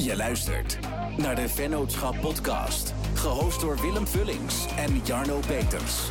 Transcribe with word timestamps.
Je 0.00 0.16
luistert 0.16 0.80
naar 1.18 1.34
de 1.34 1.48
Vennootschap 1.48 2.20
Podcast. 2.20 2.94
Gehost 3.14 3.60
door 3.60 3.80
Willem 3.80 4.06
Vullings 4.06 4.66
en 4.76 4.96
Jarno 4.96 5.40
Peters. 5.40 6.08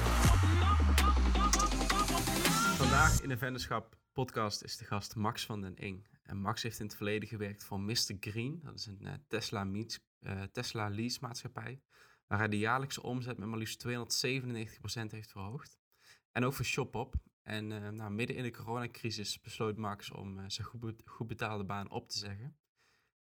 Vandaag 2.78 3.22
in 3.22 3.30
de 3.30 3.38
Vennootschap 3.38 3.98
Podcast 4.14 4.64
is 4.64 4.78
de 4.78 4.86
gast 4.86 5.16
Max 5.16 5.46
van 5.46 5.62
den 5.62 5.76
Ing. 5.76 6.08
En 6.24 6.38
Max 6.38 6.64
heeft 6.64 6.80
in 6.80 6.86
het 6.86 6.96
verleden 6.96 7.30
gewerkt 7.30 7.64
voor 7.64 7.80
Mr. 7.80 8.16
Green. 8.20 8.60
Dat 8.64 8.76
is 8.76 8.86
een 8.86 9.24
Tesla, 9.28 9.64
meets, 9.64 10.00
uh, 10.22 10.44
Tesla 10.44 10.90
lease 10.90 11.18
maatschappij. 11.22 11.82
Waar 12.28 12.40
hij 12.40 12.48
de 12.48 12.60
jaarlijkse 12.60 13.04
omzet 13.04 13.38
met 13.38 13.48
maar 13.48 13.60
liefst 13.60 13.88
297% 13.88 15.12
heeft 15.12 15.32
verhoogd. 15.32 15.78
En 16.32 16.46
ook 16.46 16.54
voor 16.54 16.66
ShopUp. 16.66 17.14
En 17.44 17.72
uh, 17.72 17.90
nou, 17.90 18.12
midden 18.12 18.36
in 18.36 18.44
de 18.44 18.52
coronacrisis 18.52 19.42
besloot 19.42 19.78
Max 19.78 20.12
om 20.12 20.50
zijn 20.50 20.68
goed, 20.68 21.02
goed 21.06 21.28
betaalde 21.28 21.64
baan 21.64 21.90
op 21.90 22.10
te 22.10 22.18
zeggen. 22.18 22.58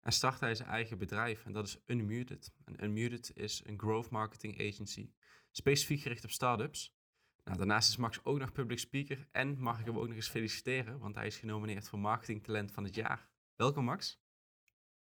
En 0.02 0.12
startte 0.12 0.44
hij 0.44 0.54
zijn 0.54 0.68
eigen 0.68 0.98
bedrijf 0.98 1.44
en 1.44 1.52
dat 1.52 1.66
is 1.66 1.78
Unmuted. 1.86 2.52
En 2.64 2.84
Unmuted 2.84 3.36
is 3.36 3.62
een 3.64 3.78
growth 3.78 4.10
marketing 4.10 4.60
agency, 4.60 5.10
specifiek 5.50 6.00
gericht 6.00 6.24
op 6.24 6.30
startups. 6.30 6.96
Nou, 7.44 7.58
daarnaast 7.58 7.88
is 7.88 7.96
Max 7.96 8.24
ook 8.24 8.38
nog 8.38 8.52
public 8.52 8.78
speaker 8.78 9.28
en 9.30 9.60
mag 9.60 9.80
ik 9.80 9.86
hem 9.86 9.98
ook 9.98 10.06
nog 10.06 10.16
eens 10.16 10.28
feliciteren, 10.28 10.98
want 10.98 11.14
hij 11.14 11.26
is 11.26 11.36
genomineerd 11.36 11.88
voor 11.88 11.98
Marketing 11.98 12.44
Talent 12.44 12.72
van 12.72 12.84
het 12.84 12.94
jaar. 12.94 13.28
Welkom 13.56 13.84
Max. 13.84 14.20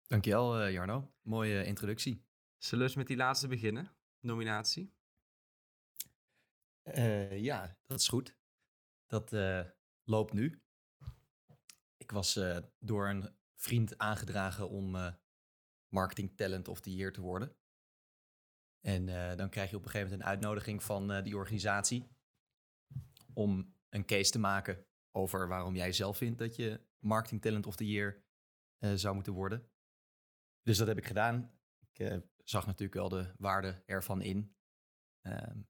Dankjewel 0.06 0.62
uh, 0.62 0.72
Jarno, 0.72 1.14
mooie 1.22 1.64
introductie. 1.64 2.24
Zullen 2.58 2.88
we 2.88 2.92
met 2.96 3.06
die 3.06 3.16
laatste 3.16 3.48
beginnen, 3.48 3.92
nominatie? 4.20 4.94
Uh, 6.84 7.38
ja, 7.38 7.76
dat 7.86 8.00
is 8.00 8.08
goed. 8.08 8.36
Dat 9.06 9.32
uh, 9.32 9.64
loopt 10.04 10.32
nu. 10.32 10.62
Ik 11.96 12.10
was 12.10 12.40
door 12.78 13.08
een 13.08 13.34
vriend 13.62 13.98
aangedragen 13.98 14.68
om 14.68 14.94
uh, 14.94 15.12
marketing 15.88 16.36
talent 16.36 16.68
of 16.68 16.80
the 16.80 16.94
year 16.94 17.12
te 17.12 17.20
worden. 17.20 17.56
En 18.80 19.08
uh, 19.08 19.34
dan 19.34 19.50
krijg 19.50 19.70
je 19.70 19.76
op 19.76 19.84
een 19.84 19.90
gegeven 19.90 20.10
moment 20.10 20.28
een 20.28 20.34
uitnodiging 20.34 20.82
van 20.82 21.12
uh, 21.12 21.22
die 21.22 21.36
organisatie 21.36 22.10
om 23.34 23.74
een 23.88 24.06
case 24.06 24.30
te 24.30 24.38
maken 24.38 24.86
over 25.10 25.48
waarom 25.48 25.76
jij 25.76 25.92
zelf 25.92 26.16
vindt 26.16 26.38
dat 26.38 26.56
je 26.56 26.86
marketing 26.98 27.42
talent 27.42 27.66
of 27.66 27.76
the 27.76 27.86
year 27.86 28.24
zou 28.94 29.14
moeten 29.14 29.32
worden. 29.32 29.70
Dus 30.62 30.78
dat 30.78 30.86
heb 30.86 30.98
ik 30.98 31.06
gedaan. 31.06 31.58
Ik 31.92 32.22
zag 32.44 32.66
natuurlijk 32.66 32.94
wel 32.94 33.08
de 33.08 33.34
waarde 33.36 33.82
ervan 33.86 34.22
in. 34.22 34.56
Ehm, 35.20 35.60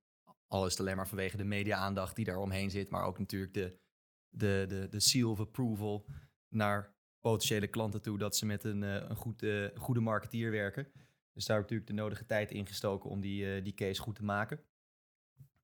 al 0.47 0.65
is 0.67 0.71
het 0.71 0.81
alleen 0.81 0.97
maar 0.97 1.09
vanwege 1.09 1.37
de 1.37 1.45
media-aandacht 1.45 2.17
die 2.17 2.25
daar 2.25 2.37
omheen 2.37 2.71
zit, 2.71 2.91
maar 2.91 3.05
ook 3.05 3.19
natuurlijk 3.19 3.55
de, 3.55 3.81
de, 4.29 4.65
de, 4.69 4.89
de 4.89 5.01
seal 5.01 5.31
of 5.31 5.41
approval 5.41 6.07
naar 6.49 6.97
potentiële 7.23 7.67
klanten 7.67 8.03
toe 8.03 8.19
dat 8.19 8.37
ze 8.37 8.47
met 8.47 8.65
een, 8.65 8.83
uh, 8.83 8.95
een 8.95 9.17
goed, 9.17 9.43
uh, 9.43 9.69
goede 9.77 10.01
marketeer 10.01 10.51
werken. 10.51 10.93
Dus 11.33 11.45
daar 11.45 11.57
heb 11.57 11.65
ik 11.65 11.71
natuurlijk 11.71 11.87
de 11.87 12.03
nodige 12.03 12.27
tijd 12.27 12.51
in 12.51 12.67
gestoken 12.67 13.11
om 13.11 13.21
die, 13.21 13.57
uh, 13.57 13.65
die 13.65 13.75
case 13.75 14.01
goed 14.01 14.15
te 14.15 14.25
maken. 14.25 14.65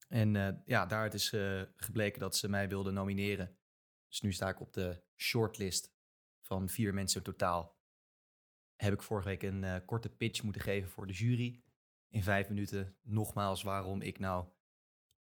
En 0.09 0.63
ja, 0.65 0.87
daaruit 0.87 1.15
is 1.15 1.29
gebleken 1.77 2.21
dat 2.21 2.37
ze 2.37 2.49
mij 2.49 2.69
wilden 2.69 2.95
nomineren. 2.95 3.59
Dus 4.09 4.21
nu 4.21 4.33
sta 4.33 4.49
ik 4.49 4.61
op 4.61 4.73
de 4.73 5.03
shortlist 5.17 5.95
van 6.43 6.69
vier 6.69 6.95
mensen 6.95 7.19
in 7.19 7.25
totaal. 7.25 7.79
Heb 8.77 8.93
ik 8.93 9.03
vorige 9.03 9.29
week 9.29 9.43
een 9.43 9.85
korte 9.85 10.09
pitch 10.09 10.43
moeten 10.43 10.63
geven 10.63 10.91
voor 10.91 11.07
de 11.07 11.13
jury. 11.13 11.63
In 12.09 12.23
vijf 12.23 12.49
minuten 12.49 12.97
nogmaals 13.03 13.63
waarom 13.63 14.03
ik 14.03 14.19
nou 14.19 14.49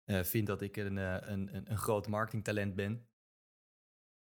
vind 0.05 0.47
dat 0.47 0.61
ik 0.61 0.77
een, 0.77 0.95
een, 1.31 1.71
een, 1.71 1.77
groot 1.77 2.07
marketingtalent 2.07 2.75
ben. 2.75 2.91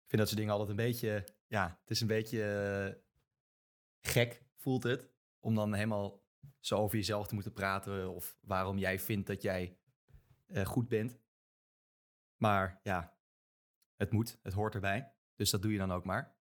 Ik 0.03 0.09
vind 0.09 0.21
dat 0.21 0.27
soort 0.27 0.41
dingen 0.41 0.53
altijd 0.53 0.71
een 0.71 0.85
beetje 0.85 1.36
ja, 1.47 1.79
het 1.81 1.91
is 1.91 2.01
een 2.01 2.07
beetje 2.07 2.39
uh, 2.95 3.03
gek, 4.01 4.45
voelt 4.57 4.83
het. 4.83 5.11
Om 5.41 5.55
dan 5.55 5.75
helemaal 5.75 6.25
zo 6.61 6.79
over 6.79 6.97
jezelf 6.97 7.27
te 7.27 7.35
moeten 7.35 7.53
praten. 7.53 8.15
Of 8.15 8.39
waarom 8.41 8.79
jij 8.79 8.99
vindt 8.99 9.27
dat 9.27 9.43
jij 9.43 9.79
uh, 10.47 10.65
goed 10.65 10.89
bent. 10.89 11.19
Maar 12.37 12.81
ja, 12.83 13.19
het 13.97 14.11
moet, 14.11 14.39
het 14.43 14.53
hoort 14.53 14.75
erbij. 14.75 15.15
Dus 15.35 15.51
dat 15.51 15.63
doe 15.63 15.73
je 15.73 15.79
dan 15.79 15.93
ook 15.93 16.05
maar. 16.05 16.37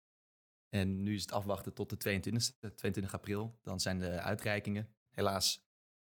En 0.68 1.02
nu 1.02 1.14
is 1.14 1.22
het 1.22 1.32
afwachten 1.32 1.74
tot 1.74 1.90
de 1.90 1.96
22, 1.96 2.54
22 2.58 3.14
april. 3.14 3.58
Dan 3.62 3.80
zijn 3.80 3.98
de 3.98 4.20
uitreikingen. 4.20 4.94
Helaas 5.10 5.66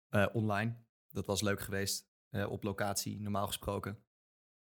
uh, 0.10 0.28
online. 0.34 0.76
Dat 1.08 1.26
was 1.26 1.42
leuk 1.42 1.60
geweest. 1.60 2.08
op 2.48 2.64
locatie, 2.64 3.22
normaal 3.22 3.48
gesproken. 3.48 4.04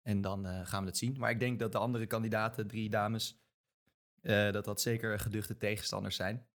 En 0.03 0.21
dan 0.21 0.67
gaan 0.67 0.83
we 0.83 0.89
het 0.89 0.97
zien. 0.97 1.19
Maar 1.19 1.31
ik 1.31 1.39
denk 1.39 1.59
dat 1.59 1.73
de 1.73 1.79
andere 1.79 2.07
kandidaten, 2.07 2.67
drie 2.67 2.91
dames, 2.91 3.41
uh, 4.23 4.53
dat 4.53 4.65
dat 4.65 4.81
zeker 4.81 5.19
geduchte 5.19 5.57
tegenstanders 5.57 6.17
zijn. 6.17 6.47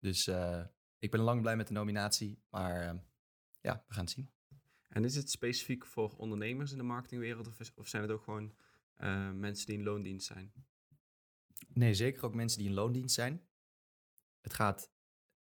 Dus 0.00 0.26
uh, 0.26 0.64
ik 0.98 1.10
ben 1.10 1.20
lang 1.20 1.40
blij 1.40 1.56
met 1.56 1.66
de 1.66 1.72
nominatie, 1.72 2.42
maar 2.50 2.94
uh, 2.94 3.00
ja, 3.60 3.84
we 3.88 3.94
gaan 3.94 4.04
het 4.04 4.12
zien. 4.12 4.30
En 4.88 5.04
is 5.04 5.14
het 5.14 5.30
specifiek 5.30 5.86
voor 5.86 6.14
ondernemers 6.16 6.72
in 6.72 6.78
de 6.78 6.82
marketingwereld 6.82 7.46
of, 7.46 7.60
is, 7.60 7.74
of 7.74 7.88
zijn 7.88 8.02
het 8.02 8.10
ook 8.10 8.22
gewoon 8.22 8.54
mensen 9.38 9.66
die 9.66 9.78
in 9.78 9.84
loondienst 9.84 10.26
zijn? 10.26 10.52
Nee, 11.68 11.94
zeker 11.94 12.24
ook 12.24 12.34
mensen 12.34 12.58
die 12.58 12.68
in 12.68 12.74
loondienst 12.74 13.14
zijn. 13.14 13.48
Het 14.40 14.54
gaat 14.54 14.92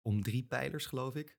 om 0.03 0.23
drie 0.23 0.45
pijlers, 0.45 0.87
geloof 0.87 1.15
ik. 1.15 1.39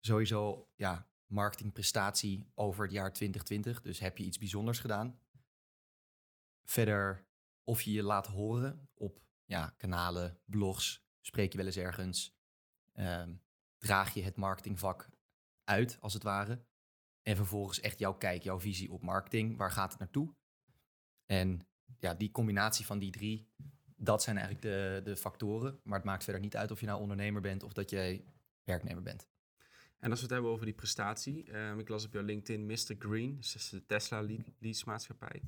Sowieso, 0.00 0.68
ja, 0.76 1.10
marketingprestatie 1.26 2.50
over 2.54 2.82
het 2.82 2.92
jaar 2.92 3.12
2020. 3.12 3.82
Dus 3.82 3.98
heb 3.98 4.18
je 4.18 4.24
iets 4.24 4.38
bijzonders 4.38 4.78
gedaan. 4.78 5.20
Verder 6.64 7.26
of 7.70 7.82
je 7.82 7.92
je 7.92 8.02
laat 8.02 8.26
horen 8.26 8.88
op 8.94 9.20
ja, 9.44 9.74
kanalen, 9.76 10.40
blogs, 10.44 11.04
spreek 11.20 11.52
je 11.52 11.58
wel 11.58 11.66
eens 11.66 11.76
ergens, 11.76 12.36
um, 12.94 13.42
draag 13.78 14.14
je 14.14 14.22
het 14.22 14.36
marketingvak 14.36 15.08
uit, 15.64 15.96
als 16.00 16.14
het 16.14 16.22
ware. 16.22 16.64
En 17.22 17.36
vervolgens 17.36 17.80
echt 17.80 17.98
jouw 17.98 18.14
kijk, 18.14 18.42
jouw 18.42 18.60
visie 18.60 18.92
op 18.92 19.02
marketing. 19.02 19.56
Waar 19.56 19.70
gaat 19.70 19.90
het 19.90 20.00
naartoe? 20.00 20.34
En 21.26 21.68
ja, 21.98 22.14
die 22.14 22.30
combinatie 22.30 22.86
van 22.86 22.98
die 22.98 23.10
drie, 23.10 23.48
dat 23.96 24.22
zijn 24.22 24.36
eigenlijk 24.36 24.66
de, 24.66 25.00
de 25.04 25.16
factoren. 25.16 25.80
Maar 25.82 25.98
het 25.98 26.06
maakt 26.06 26.24
verder 26.24 26.42
niet 26.42 26.56
uit 26.56 26.70
of 26.70 26.80
je 26.80 26.86
nou 26.86 27.00
ondernemer 27.00 27.40
bent 27.40 27.62
of 27.62 27.72
dat 27.72 27.90
jij 27.90 28.24
werknemer 28.64 29.02
bent. 29.02 29.28
En 30.00 30.10
als 30.10 30.18
we 30.18 30.24
het 30.24 30.34
hebben 30.34 30.50
over 30.50 30.64
die 30.64 30.74
prestatie, 30.74 31.56
um, 31.56 31.78
ik 31.78 31.88
las 31.88 32.04
op 32.04 32.12
jouw 32.12 32.22
LinkedIn 32.22 32.66
Mr. 32.66 32.94
Green, 32.98 33.36
dus 33.36 33.68
de 33.68 33.86
Tesla 33.86 34.22
lease 34.58 34.84
maatschappij. 34.86 35.42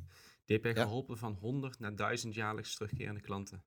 Die 0.44 0.56
heb 0.56 0.64
jij 0.64 0.74
geholpen 0.74 1.18
van 1.18 1.32
100 1.32 1.78
naar 1.78 1.96
1000 1.96 2.34
jaarlijks 2.34 2.74
terugkerende 2.74 3.20
klanten. 3.20 3.64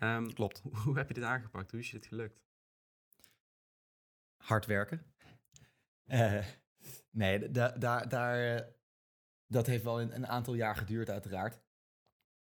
Um, 0.00 0.32
Klopt. 0.32 0.60
Hoe, 0.60 0.76
hoe, 0.84 0.96
heb 0.96 1.08
je 1.08 1.14
dit 1.14 1.24
aangepakt? 1.24 1.70
Hoe 1.70 1.80
is 1.80 1.90
je 1.90 1.96
dit 1.98 2.06
gelukt? 2.06 2.42
Hard 4.36 4.66
werken. 4.66 5.14
Uh, 6.06 6.44
nee, 7.10 7.50
daar, 7.50 7.78
daar, 7.78 8.08
daar, 8.08 8.68
dat 9.46 9.66
heeft 9.66 9.84
wel 9.84 10.00
een, 10.00 10.14
een, 10.14 10.26
aantal 10.26 10.54
jaar 10.54 10.76
geduurd 10.76 11.10
uiteraard. 11.10 11.60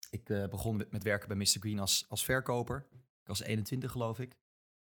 Ik 0.10 0.30
uh, 0.30 0.48
begon 0.48 0.78
met, 0.78 0.92
met, 0.92 1.04
werken 1.04 1.28
bij 1.28 1.38
Mr. 1.38 1.60
Green 1.60 1.80
als, 1.80 2.06
als 2.10 2.24
verkoper. 2.24 2.88
Ik 3.22 3.28
was 3.28 3.42
21 3.42 3.92
geloof 3.92 4.20
ik. 4.20 4.38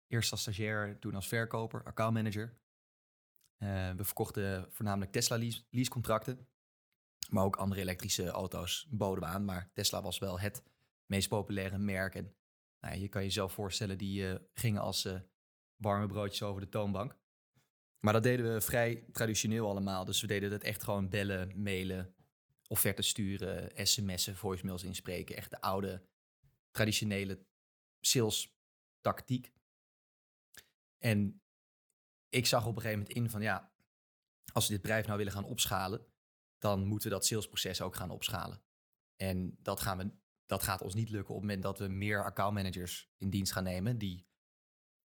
Eerst 0.07 0.31
als 0.31 0.41
stagiair, 0.41 0.99
toen 0.99 1.15
als 1.15 1.29
verkoper, 1.29 1.85
accountmanager. 1.85 2.60
Uh, 3.63 3.91
we 3.91 4.05
verkochten 4.05 4.67
voornamelijk 4.71 5.13
Tesla 5.13 5.39
lease, 5.39 5.63
leasecontracten. 5.71 6.49
Maar 7.29 7.45
ook 7.45 7.57
andere 7.57 7.81
elektrische 7.81 8.29
auto's 8.29 8.87
boden 8.91 9.25
we 9.25 9.31
aan. 9.31 9.45
Maar 9.45 9.71
Tesla 9.73 10.03
was 10.03 10.19
wel 10.19 10.41
het 10.41 10.63
meest 11.07 11.29
populaire 11.29 11.79
merk. 11.79 12.15
En 12.15 12.35
nou, 12.81 12.97
je 12.97 13.09
kan 13.09 13.23
jezelf 13.23 13.53
voorstellen, 13.53 13.99
die 13.99 14.23
uh, 14.23 14.35
gingen 14.55 14.81
als 14.81 15.05
uh, 15.05 15.21
warme 15.77 16.07
broodjes 16.07 16.43
over 16.43 16.61
de 16.61 16.69
toonbank. 16.69 17.19
Maar 18.01 18.13
dat 18.13 18.23
deden 18.23 18.55
we 18.55 18.61
vrij 18.61 19.05
traditioneel 19.13 19.69
allemaal. 19.69 20.05
Dus 20.05 20.21
we 20.21 20.27
deden 20.27 20.51
dat 20.51 20.63
echt 20.63 20.83
gewoon 20.83 21.09
bellen, 21.09 21.63
mailen, 21.63 22.15
offertes 22.69 23.09
sturen, 23.09 23.87
sms'en, 23.87 24.37
voicemails 24.37 24.83
inspreken. 24.85 25.37
Echt 25.37 25.51
de 25.51 25.61
oude, 25.61 26.03
traditionele 26.71 27.47
sales 28.01 28.57
tactiek. 29.01 29.53
En 30.99 31.40
ik 32.31 32.47
zag 32.47 32.67
op 32.67 32.77
een 32.77 32.83
gegeven 32.83 32.99
moment 32.99 33.17
in 33.17 33.31
van 33.31 33.43
ja, 33.43 33.73
als 34.53 34.67
we 34.67 34.73
dit 34.73 34.83
bedrijf 34.83 35.07
nou 35.07 35.19
willen 35.19 35.33
gaan 35.33 35.45
opschalen, 35.45 36.07
dan 36.59 36.87
moeten 36.87 37.09
we 37.09 37.15
dat 37.15 37.27
salesproces 37.27 37.83
ook 37.83 37.97
gaan 37.97 38.11
opschalen. 38.11 38.63
En 39.17 39.57
dat, 39.63 39.81
gaan 39.81 39.99
we, 39.99 40.11
dat 40.47 40.63
gaat 40.63 40.83
ons 40.83 40.95
niet 40.95 41.11
lukken 41.11 41.35
op 41.35 41.41
het 41.41 41.51
moment 41.51 41.63
dat 41.63 41.79
we 41.79 41.89
meer 41.89 42.25
accountmanagers 42.25 43.11
in 43.17 43.31
dienst 43.31 43.53
gaan 43.53 43.65
nemen, 43.65 43.99
die 43.99 44.29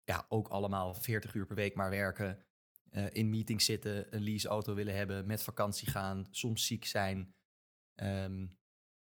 ja, 0.05 0.27
ook 0.29 0.49
allemaal 0.49 0.95
40 0.95 1.35
uur 1.35 1.47
per 1.47 1.57
week 1.57 1.75
maar 1.75 1.91
werken, 1.91 2.45
uh, 2.91 3.07
in 3.13 3.31
meetings 3.31 3.65
zitten, 3.65 4.15
een 4.15 4.23
leaseauto 4.23 4.75
willen 4.75 4.95
hebben, 4.95 5.27
met 5.27 5.43
vakantie 5.43 5.91
gaan, 5.91 6.27
soms 6.31 6.67
ziek 6.67 6.85
zijn, 6.85 7.35
um, 7.95 8.59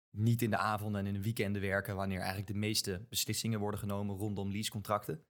niet 0.09 0.41
in 0.41 0.49
de 0.49 0.57
avonden 0.57 1.01
en 1.01 1.07
in 1.07 1.13
de 1.13 1.21
weekenden 1.21 1.61
werken, 1.61 1.95
wanneer 1.95 2.17
eigenlijk 2.17 2.47
de 2.47 2.53
meeste 2.53 3.05
beslissingen 3.09 3.59
worden 3.59 3.79
genomen 3.79 4.15
rondom 4.15 4.51
leasecontracten. 4.51 5.25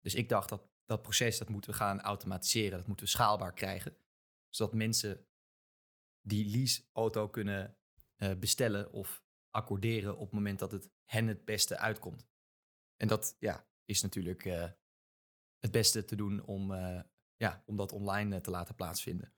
Dus 0.00 0.14
ik 0.14 0.28
dacht 0.28 0.48
dat 0.48 0.68
dat 0.88 1.02
proces 1.02 1.38
dat 1.38 1.48
moeten 1.48 1.70
we 1.70 1.76
gaan 1.76 2.00
automatiseren, 2.00 2.78
dat 2.78 2.86
moeten 2.86 3.06
we 3.06 3.12
schaalbaar 3.12 3.52
krijgen, 3.52 3.96
zodat 4.48 4.74
mensen 4.74 5.26
die 6.20 6.50
leaseauto 6.50 7.28
kunnen 7.28 7.76
uh, 8.16 8.34
bestellen 8.34 8.92
of 8.92 9.22
accorderen 9.50 10.16
op 10.16 10.24
het 10.24 10.32
moment 10.32 10.58
dat 10.58 10.72
het 10.72 10.90
hen 11.04 11.26
het 11.26 11.44
beste 11.44 11.78
uitkomt. 11.78 12.28
En 12.96 13.08
dat 13.08 13.36
ja, 13.38 13.68
is 13.84 14.02
natuurlijk 14.02 14.44
uh, 14.44 14.70
het 15.58 15.70
beste 15.70 16.04
te 16.04 16.16
doen 16.16 16.44
om, 16.44 16.72
eh, 16.72 17.00
ja, 17.36 17.62
om 17.66 17.76
dat 17.76 17.92
online 17.92 18.34
eh, 18.34 18.40
te 18.40 18.50
laten 18.50 18.74
plaatsvinden. 18.74 19.32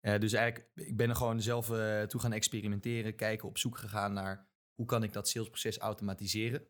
Eh, 0.00 0.20
dus 0.20 0.32
eigenlijk, 0.32 0.70
ik 0.74 0.96
ben 0.96 1.08
er 1.08 1.16
gewoon 1.16 1.42
zelf 1.42 1.70
eh, 1.70 2.02
toe 2.02 2.20
gaan 2.20 2.32
experimenteren, 2.32 3.14
kijken, 3.14 3.48
op 3.48 3.58
zoek 3.58 3.78
gegaan 3.78 4.12
naar 4.12 4.48
hoe 4.74 4.86
kan 4.86 5.02
ik 5.02 5.12
dat 5.12 5.28
salesproces 5.28 5.78
automatiseren. 5.78 6.68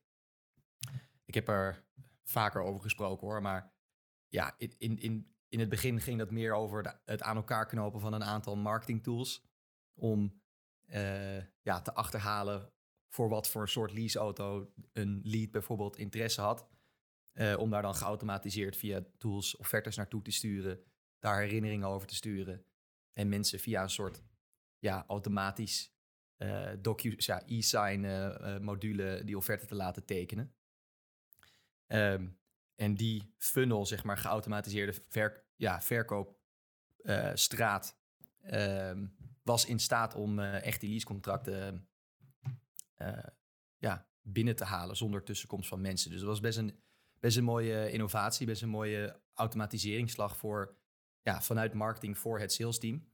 Ik 1.25 1.35
heb 1.35 1.49
er 1.49 1.85
vaker 2.25 2.63
over 2.63 2.81
gesproken 2.81 3.27
hoor, 3.27 3.43
maar 3.43 3.73
ja, 4.31 4.55
in, 4.59 4.99
in, 4.99 5.35
in, 5.49 5.61
het 5.61 5.69
begin 5.69 6.01
ging 6.01 6.19
dat 6.19 6.31
meer 6.31 6.55
over 6.55 7.01
het 7.05 7.23
aan 7.23 7.37
elkaar 7.37 7.67
knopen 7.67 8.01
van 8.01 8.13
een 8.13 8.25
aantal 8.25 8.57
marketing 8.57 9.03
tools. 9.03 9.45
Om 9.95 10.43
eh, 10.87 11.43
ja, 11.63 11.81
te 11.83 11.95
achterhalen 11.95 12.73
voor 13.09 13.29
wat 13.29 13.49
voor 13.49 13.69
soort 13.69 13.93
leaseauto 13.93 14.73
een 14.93 15.21
lead 15.25 15.51
bijvoorbeeld 15.51 15.97
interesse 15.97 16.41
had. 16.41 16.69
Eh, 17.33 17.59
om 17.59 17.71
daar 17.71 17.83
dan 17.83 17.95
geautomatiseerd 17.95 18.77
via 18.77 19.05
tools 19.19 19.57
offertes 19.57 19.97
naartoe 19.97 20.23
te 20.23 20.31
sturen, 20.31 20.85
daar 21.19 21.41
herinneringen 21.41 21.89
over 21.89 22.09
te 22.09 22.15
sturen. 22.15 22.65
En 23.13 23.29
mensen 23.29 23.61
via 23.61 23.83
een 23.83 23.91
soort 23.91 24.23
ja, 24.79 25.05
automatisch 25.07 25.99
eh 26.37 26.73
docu, 26.79 27.15
ja, 27.17 27.43
e-sign 27.47 28.01
module 28.63 29.23
die 29.25 29.37
offerte 29.37 29.67
te 29.67 29.75
laten 29.75 30.05
tekenen. 30.05 30.55
Ehm, 31.87 32.29
en 32.81 32.95
die 32.95 33.35
funnel, 33.39 33.87
zeg 33.87 34.05
maar, 34.05 34.19
geautomatiseerde 34.19 34.95
ver, 35.09 35.45
ja, 35.57 35.83
verkoopstraat 35.83 37.99
ehm, 38.43 39.07
was 39.43 39.65
in 39.65 39.79
staat 39.79 40.15
om 40.15 40.39
eh, 40.39 40.65
echt 40.65 40.81
die 40.81 40.91
leasecontracten 40.91 41.89
eh, 42.95 43.19
ja, 43.79 44.09
binnen 44.23 44.57
te 44.57 44.65
halen 44.65 44.97
zonder 44.97 45.25
tussenkomst 45.25 45.69
van 45.69 45.81
mensen. 45.81 46.11
Dus 46.11 46.21
dat 46.21 46.29
was 46.29 46.41
best 46.41 46.59
een, 46.59 46.81
best 47.19 47.37
een 47.37 47.45
mooie 47.45 47.91
innovatie, 47.91 48.47
best 48.47 48.63
een 48.63 48.69
mooie 48.69 49.21
automatiseringsslag 49.35 50.37
voor, 50.37 50.77
ja, 51.23 51.43
vanuit 51.43 51.75
marketing 51.75 52.19
voor 52.19 52.41
het 52.41 52.53
sales 52.53 52.79
team. 52.79 53.09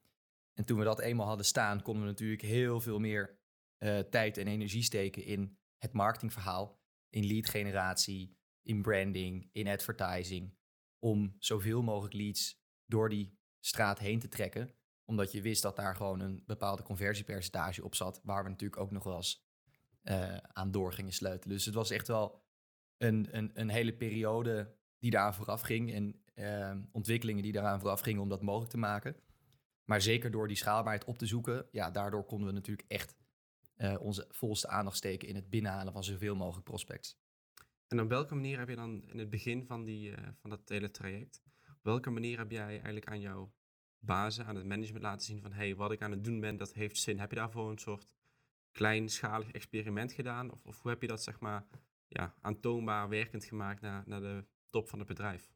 En 0.55 0.65
toen 0.65 0.79
we 0.79 0.85
dat 0.85 1.01
eenmaal 1.01 1.27
hadden 1.27 1.47
staan, 1.47 1.83
konden 1.83 2.03
we 2.03 2.09
natuurlijk 2.09 2.43
heel 2.43 2.81
veel 2.81 2.99
meer 2.99 3.39
eh, 3.77 3.99
tijd 3.99 4.37
en 4.37 4.47
energie 4.47 4.83
steken 4.83 5.25
in 5.25 5.59
het 5.79 5.93
marketingverhaal, 5.93 6.81
in 7.11 7.27
lead 7.27 7.49
generatie, 7.49 8.36
in 8.67 8.83
branding, 8.83 9.49
in 9.53 9.69
advertising, 9.69 10.55
om 10.99 11.37
zoveel 11.39 11.83
mogelijk 11.83 12.15
leads 12.15 12.61
door 12.87 13.09
die 13.09 13.39
straat 13.61 13.99
heen 13.99 14.19
te 14.19 14.29
trekken, 14.29 14.75
omdat 15.05 15.33
je 15.33 15.41
wist 15.41 15.63
dat 15.63 15.77
daar 15.77 15.97
gewoon 15.97 16.21
een 16.21 16.43
bepaalde 16.47 16.83
conversiepercentage 16.83 17.85
op 17.85 17.95
zat, 17.95 18.21
waar 18.25 18.43
we 18.43 18.49
natuurlijk 18.49 18.81
ook 18.81 18.91
nog 18.91 19.05
wel 19.05 19.17
eens 19.17 19.45
eh, 20.03 20.37
aan 20.37 20.71
door 20.71 20.93
gingen 20.93 21.13
sleutelen. 21.13 21.57
Dus 21.57 21.65
het 21.65 21.75
was 21.75 21.91
echt 21.91 22.09
wel 22.09 22.45
een, 22.97 23.29
een, 23.31 23.51
een 23.55 23.69
hele 23.69 23.97
periode 23.97 24.77
die 24.99 25.11
daaraan 25.11 25.35
vooraf 25.35 25.61
ging 25.61 25.93
en 25.93 26.23
eh, 26.35 26.77
ontwikkelingen 26.93 27.43
die 27.43 27.53
daaraan 27.53 27.81
vooraf 27.81 28.01
gingen 28.01 28.23
om 28.23 28.29
dat 28.29 28.43
mogelijk 28.43 28.71
te 28.71 28.79
maken. 28.79 29.17
Maar 29.85 30.01
zeker 30.01 30.31
door 30.31 30.49
die 30.49 30.57
schaalbaarheid 30.57 31.05
op 31.05 31.19
te 31.19 31.27
zoeken, 31.27 31.67
ja, 31.71 31.91
daardoor 31.91 32.25
konden 32.25 32.49
we 32.49 32.55
natuurlijk 32.55 32.89
echt 32.89 33.17
eh, 33.77 34.01
onze 34.01 34.27
volste 34.29 34.69
aandacht 34.69 34.97
steken 34.97 35.29
in 35.29 35.35
het 35.35 35.51
binnenhalen 35.51 35.93
van 35.93 36.05
zoveel 36.05 36.37
mogelijk 36.37 36.65
prospects. 36.65 37.19
En 37.89 38.01
op 38.01 38.09
welke 38.09 38.35
manier 38.35 38.59
heb 38.59 38.69
je 38.69 38.77
dan 38.77 39.03
in 39.09 39.19
het 39.19 39.31
begin 39.31 39.67
van, 39.67 39.85
die, 39.85 40.15
eh, 40.15 40.29
van 40.41 40.51
dat 40.51 40.69
hele 40.69 40.91
traject, 40.91 41.43
op 41.69 41.85
welke 41.85 42.11
manier 42.11 42.39
heb 42.39 42.51
jij 42.51 42.69
eigenlijk 42.69 43.07
aan 43.07 43.21
jouw 43.21 43.53
bazen, 43.99 44.47
aan 44.47 44.57
het 44.57 44.67
management 44.67 45.03
laten 45.03 45.27
zien 45.27 45.41
van 45.41 45.53
hé, 45.53 45.57
hey, 45.57 45.77
wat 45.77 45.93
ik 45.93 46.03
aan 46.03 46.11
het 46.11 46.25
doen 46.25 46.41
ben, 46.41 46.57
dat 46.57 46.73
heeft 46.73 46.97
zin. 46.97 47.19
Heb 47.19 47.31
je 47.31 47.37
daarvoor 47.37 47.71
een 47.71 47.79
soort 47.79 48.15
kleinschalig 48.73 49.51
experiment 49.51 50.13
gedaan? 50.13 50.51
Of, 50.53 50.65
of 50.65 50.83
hoe 50.83 50.91
heb 50.91 51.01
je 51.01 51.09
dat 51.09 51.23
zeg 51.23 51.41
maar 51.41 51.67
ja, 52.09 52.35
aantoonbaar 52.41 53.09
werkend 53.09 53.45
gemaakt 53.45 53.81
naar, 53.81 54.03
naar 54.07 54.21
de 54.21 54.45
top 54.71 54.89
van 54.89 54.99
het 54.99 55.09
bedrijf? 55.09 55.51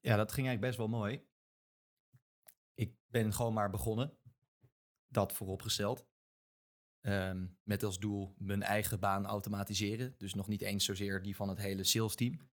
Ja, 0.00 0.16
dat 0.16 0.32
ging 0.32 0.46
eigenlijk 0.46 0.60
best 0.60 0.76
wel 0.76 0.98
mooi. 0.98 1.26
Ik 2.74 2.94
ben 3.06 3.32
gewoon 3.32 3.52
maar 3.52 3.70
begonnen. 3.70 4.18
Dat 5.08 5.32
vooropgesteld. 5.32 6.06
Ehm, 7.04 7.46
met 7.62 7.82
als 7.82 7.98
doel 7.98 8.34
mijn 8.38 8.62
eigen 8.62 9.00
baan 9.00 9.26
automatiseren. 9.26 10.14
Dus 10.18 10.34
nog 10.34 10.48
niet 10.48 10.62
eens 10.62 10.84
zozeer 10.84 11.22
die 11.22 11.36
van 11.36 11.48
het 11.48 11.58
hele 11.58 11.84
sales 11.84 12.14
team. 12.14 12.50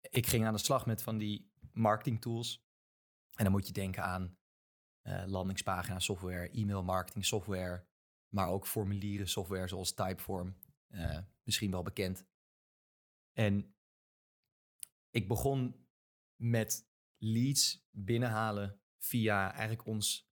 Ik 0.00 0.26
ging 0.26 0.46
aan 0.46 0.52
de 0.52 0.58
slag 0.58 0.86
met 0.86 1.02
van 1.02 1.18
die 1.18 1.50
marketing 1.72 2.20
tools. 2.20 2.64
En 3.34 3.44
dan 3.44 3.52
moet 3.52 3.66
je 3.66 3.72
denken 3.72 4.04
aan 4.04 4.38
eh 5.00 5.22
landingspagina 5.26 5.98
software, 5.98 6.50
e-mail 6.50 6.82
marketing 6.82 7.24
software. 7.24 7.86
Maar 8.28 8.48
ook 8.48 8.66
formulieren 8.66 9.28
software 9.28 9.68
zoals 9.68 9.94
Typeform. 9.94 10.56
eh, 10.88 11.18
misschien 11.42 11.70
wel 11.70 11.82
bekend. 11.82 12.26
En 13.32 13.74
ik 15.10 15.28
begon 15.28 15.86
met 16.36 16.88
leads 17.16 17.86
binnenhalen 17.90 18.80
via 18.98 19.50
eigenlijk 19.52 19.86
ons 19.86 20.30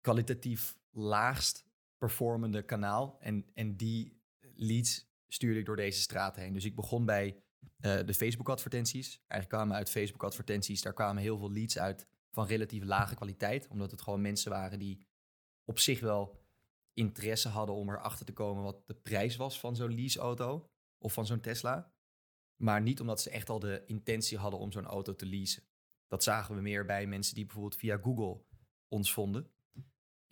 kwalitatief 0.00 0.78
laagst 0.90 1.72
performende 1.98 2.62
kanaal. 2.62 3.16
En, 3.20 3.46
en 3.54 3.76
die 3.76 4.20
leads 4.54 5.12
stuurde 5.28 5.58
ik 5.58 5.66
door 5.66 5.76
deze 5.76 6.00
straat 6.00 6.36
heen. 6.36 6.52
Dus 6.52 6.64
ik 6.64 6.74
begon 6.74 7.04
bij 7.04 7.42
eh, 7.80 7.98
de 8.06 8.14
Facebook 8.14 8.48
advertenties. 8.48 9.08
Eigenlijk 9.16 9.48
kwamen 9.48 9.76
uit 9.76 9.90
Facebook 9.90 10.24
advertenties, 10.24 10.82
daar 10.82 10.92
kwamen 10.92 11.22
heel 11.22 11.38
veel 11.38 11.52
leads 11.52 11.78
uit 11.78 12.06
van 12.30 12.46
relatief 12.46 12.84
lage 12.84 13.14
kwaliteit. 13.14 13.68
Omdat 13.68 13.90
het 13.90 14.02
gewoon 14.02 14.20
mensen 14.20 14.50
waren 14.50 14.78
die 14.78 15.06
op 15.64 15.78
zich 15.78 16.00
wel 16.00 16.42
interesse 16.92 17.48
hadden 17.48 17.74
om 17.74 17.90
erachter 17.90 18.26
te 18.26 18.32
komen 18.32 18.62
wat 18.62 18.86
de 18.86 18.94
prijs 18.94 19.36
was 19.36 19.60
van 19.60 19.76
zo'n 19.76 19.94
leaseauto 19.94 20.70
of 20.98 21.12
van 21.12 21.26
zo'n 21.26 21.40
Tesla. 21.40 21.92
Maar 22.56 22.82
niet 22.82 23.00
omdat 23.00 23.20
ze 23.20 23.30
echt 23.30 23.48
al 23.50 23.58
de 23.58 23.82
intentie 23.86 24.38
hadden 24.38 24.60
om 24.60 24.72
zo'n 24.72 24.84
auto 24.84 25.14
te 25.14 25.26
leasen. 25.26 25.62
Dat 26.08 26.22
zagen 26.22 26.54
we 26.54 26.60
meer 26.60 26.84
bij 26.84 27.06
mensen 27.06 27.34
die 27.34 27.44
bijvoorbeeld 27.44 27.76
via 27.76 27.98
Google 27.98 28.44
ons 28.88 29.12
vonden. 29.12 29.53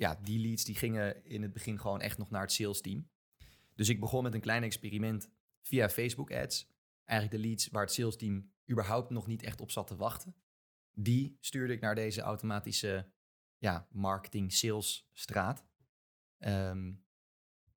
Ja, 0.02 0.18
die 0.22 0.38
leads 0.38 0.64
die 0.64 0.74
gingen 0.74 1.24
in 1.24 1.42
het 1.42 1.52
begin 1.52 1.80
gewoon 1.80 2.00
echt 2.00 2.18
nog 2.18 2.30
naar 2.30 2.40
het 2.40 2.52
sales 2.52 2.80
team. 2.80 3.08
Dus 3.74 3.88
ik 3.88 4.00
begon 4.00 4.22
met 4.22 4.34
een 4.34 4.40
klein 4.40 4.62
experiment 4.62 5.30
via 5.60 5.88
Facebook 5.88 6.32
ads. 6.32 6.68
Eigenlijk 7.04 7.42
de 7.42 7.48
leads 7.48 7.68
waar 7.68 7.82
het 7.82 7.92
sales 7.92 8.16
team 8.16 8.52
überhaupt 8.70 9.10
nog 9.10 9.26
niet 9.26 9.42
echt 9.42 9.60
op 9.60 9.70
zat 9.70 9.86
te 9.86 9.96
wachten. 9.96 10.34
Die 10.94 11.36
stuurde 11.40 11.72
ik 11.72 11.80
naar 11.80 11.94
deze 11.94 12.20
automatische 12.20 13.08
ja, 13.58 13.86
marketing 13.90 14.52
sales 14.52 15.08
straat. 15.12 15.64
Ehm, 16.38 16.92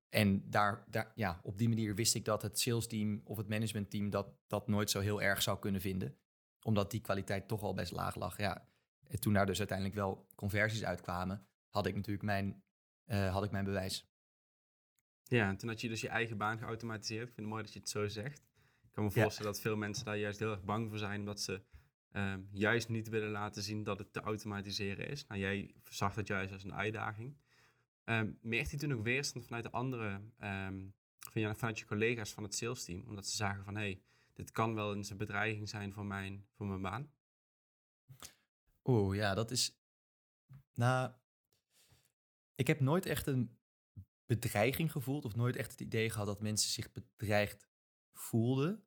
en 0.10 0.50
daar, 0.50 0.84
daar, 0.88 1.12
ja, 1.16 1.40
op 1.44 1.58
die 1.58 1.70
manier 1.70 1.96
wist 1.96 2.16
ik 2.16 2.26
dat 2.26 2.42
het 2.42 2.60
sales 2.60 2.88
team 2.88 3.22
of 3.24 3.38
het 3.38 3.48
management 3.48 3.90
team 3.90 4.10
dat, 4.10 4.28
dat 4.48 4.68
nooit 4.68 4.90
zo 4.90 5.00
heel 5.00 5.22
erg 5.22 5.42
zou 5.42 5.60
kunnen 5.60 5.82
vinden. 5.82 6.18
Omdat 6.62 6.92
die 6.92 7.02
kwaliteit 7.02 7.48
toch 7.48 7.62
al 7.62 7.74
best 7.74 7.92
laag 7.92 8.16
lag. 8.16 8.38
Ja, 8.38 8.70
en 9.08 9.20
toen 9.20 9.34
daar 9.34 9.46
dus 9.46 9.60
uiteindelijk 9.60 9.98
wel 9.98 10.28
conversies 10.36 10.84
uitkwamen, 10.84 11.48
had 11.76 11.86
ik 11.86 11.96
natuurlijk 11.96 12.24
mijn, 12.24 12.64
eh, 13.06 13.32
had 13.32 13.44
ik 13.44 13.52
mijn 13.52 13.66
bewijs. 13.66 14.08
Ja, 15.24 15.48
en 15.50 15.58
toen 15.58 15.70
had 15.70 15.82
je 15.82 15.88
dus 15.90 16.02
je 16.02 16.10
eigen 16.10 16.38
baan 16.38 16.58
geautomatiseerd. 16.58 17.28
Ik 17.28 17.34
vind 17.34 17.40
het 17.40 17.48
mooi 17.48 17.64
dat 17.64 17.74
je 17.74 17.80
het 17.80 17.90
zo 17.90 18.08
zegt. 18.08 18.40
Ik 18.84 18.92
kan 18.92 19.04
me 19.04 19.12
Ja. 19.14 19.22
voorstellen 19.22 19.52
dat 19.52 19.62
veel 19.62 19.76
mensen 19.76 20.06
daar 20.06 20.18
juist 20.18 20.40
heel 20.40 20.52
erg 20.52 20.64
bang 20.64 20.90
voor 20.90 20.98
zijn, 20.98 21.20
omdat 21.20 21.42
ze 21.42 21.62
ehm, 22.12 22.42
juist 22.52 22.90
niet 22.90 23.10
willen 23.10 23.30
laten 23.30 23.62
zien 23.64 23.84
dat 23.84 24.00
het 24.00 24.14
te 24.14 24.20
automatiseren 24.20 25.08
is. 25.08 25.28
Nou, 25.28 25.40
jij 25.40 25.74
zag 25.90 26.14
dat 26.14 26.28
juist 26.28 26.54
als 26.54 26.64
een 26.64 26.74
uitdaging. 26.74 27.38
Ehm 28.04 28.32
merkte 28.42 28.72
je 28.72 28.78
toen 28.82 28.94
ook 28.94 29.04
weerstand 29.04 29.46
vanuit 29.46 29.64
de 29.64 29.72
andere, 29.72 30.22
ehm, 30.40 30.86
van 31.20 31.42
je, 31.42 31.56
vanuit 31.56 31.80
je 31.80 31.86
collega's 31.86 32.34
van 32.34 32.44
het 32.44 32.56
sales 32.56 32.84
team, 32.84 33.04
omdat 33.08 33.28
ze 33.28 33.36
zagen 33.36 33.64
van, 33.64 33.76
hé, 33.76 33.82
hey, 33.82 34.02
dit 34.34 34.52
kan 34.52 34.74
wel 34.76 34.96
eens 34.96 35.10
een 35.10 35.18
bedreiging 35.18 35.70
zijn 35.70 35.94
voor 35.94 36.06
mijn, 36.06 36.46
voor 36.52 36.68
mijn 36.68 36.82
baan? 36.82 37.12
Oeh, 38.84 39.16
ja, 39.16 39.34
dat 39.34 39.52
is. 39.52 39.78
Nou, 40.74 41.12
ik 42.56 42.68
heb 42.68 42.80
nooit 42.80 43.06
echt 43.06 43.28
een 43.28 43.58
bedreiging 44.26 44.92
gevoeld, 44.92 45.26
of 45.26 45.36
nooit 45.36 45.56
echt 45.56 45.72
het 45.72 45.82
idee 45.82 46.10
gehad 46.10 46.28
dat 46.28 46.42
mensen 46.42 46.70
zich 46.70 46.92
bedreigd 46.92 47.68
voelden. 48.14 48.84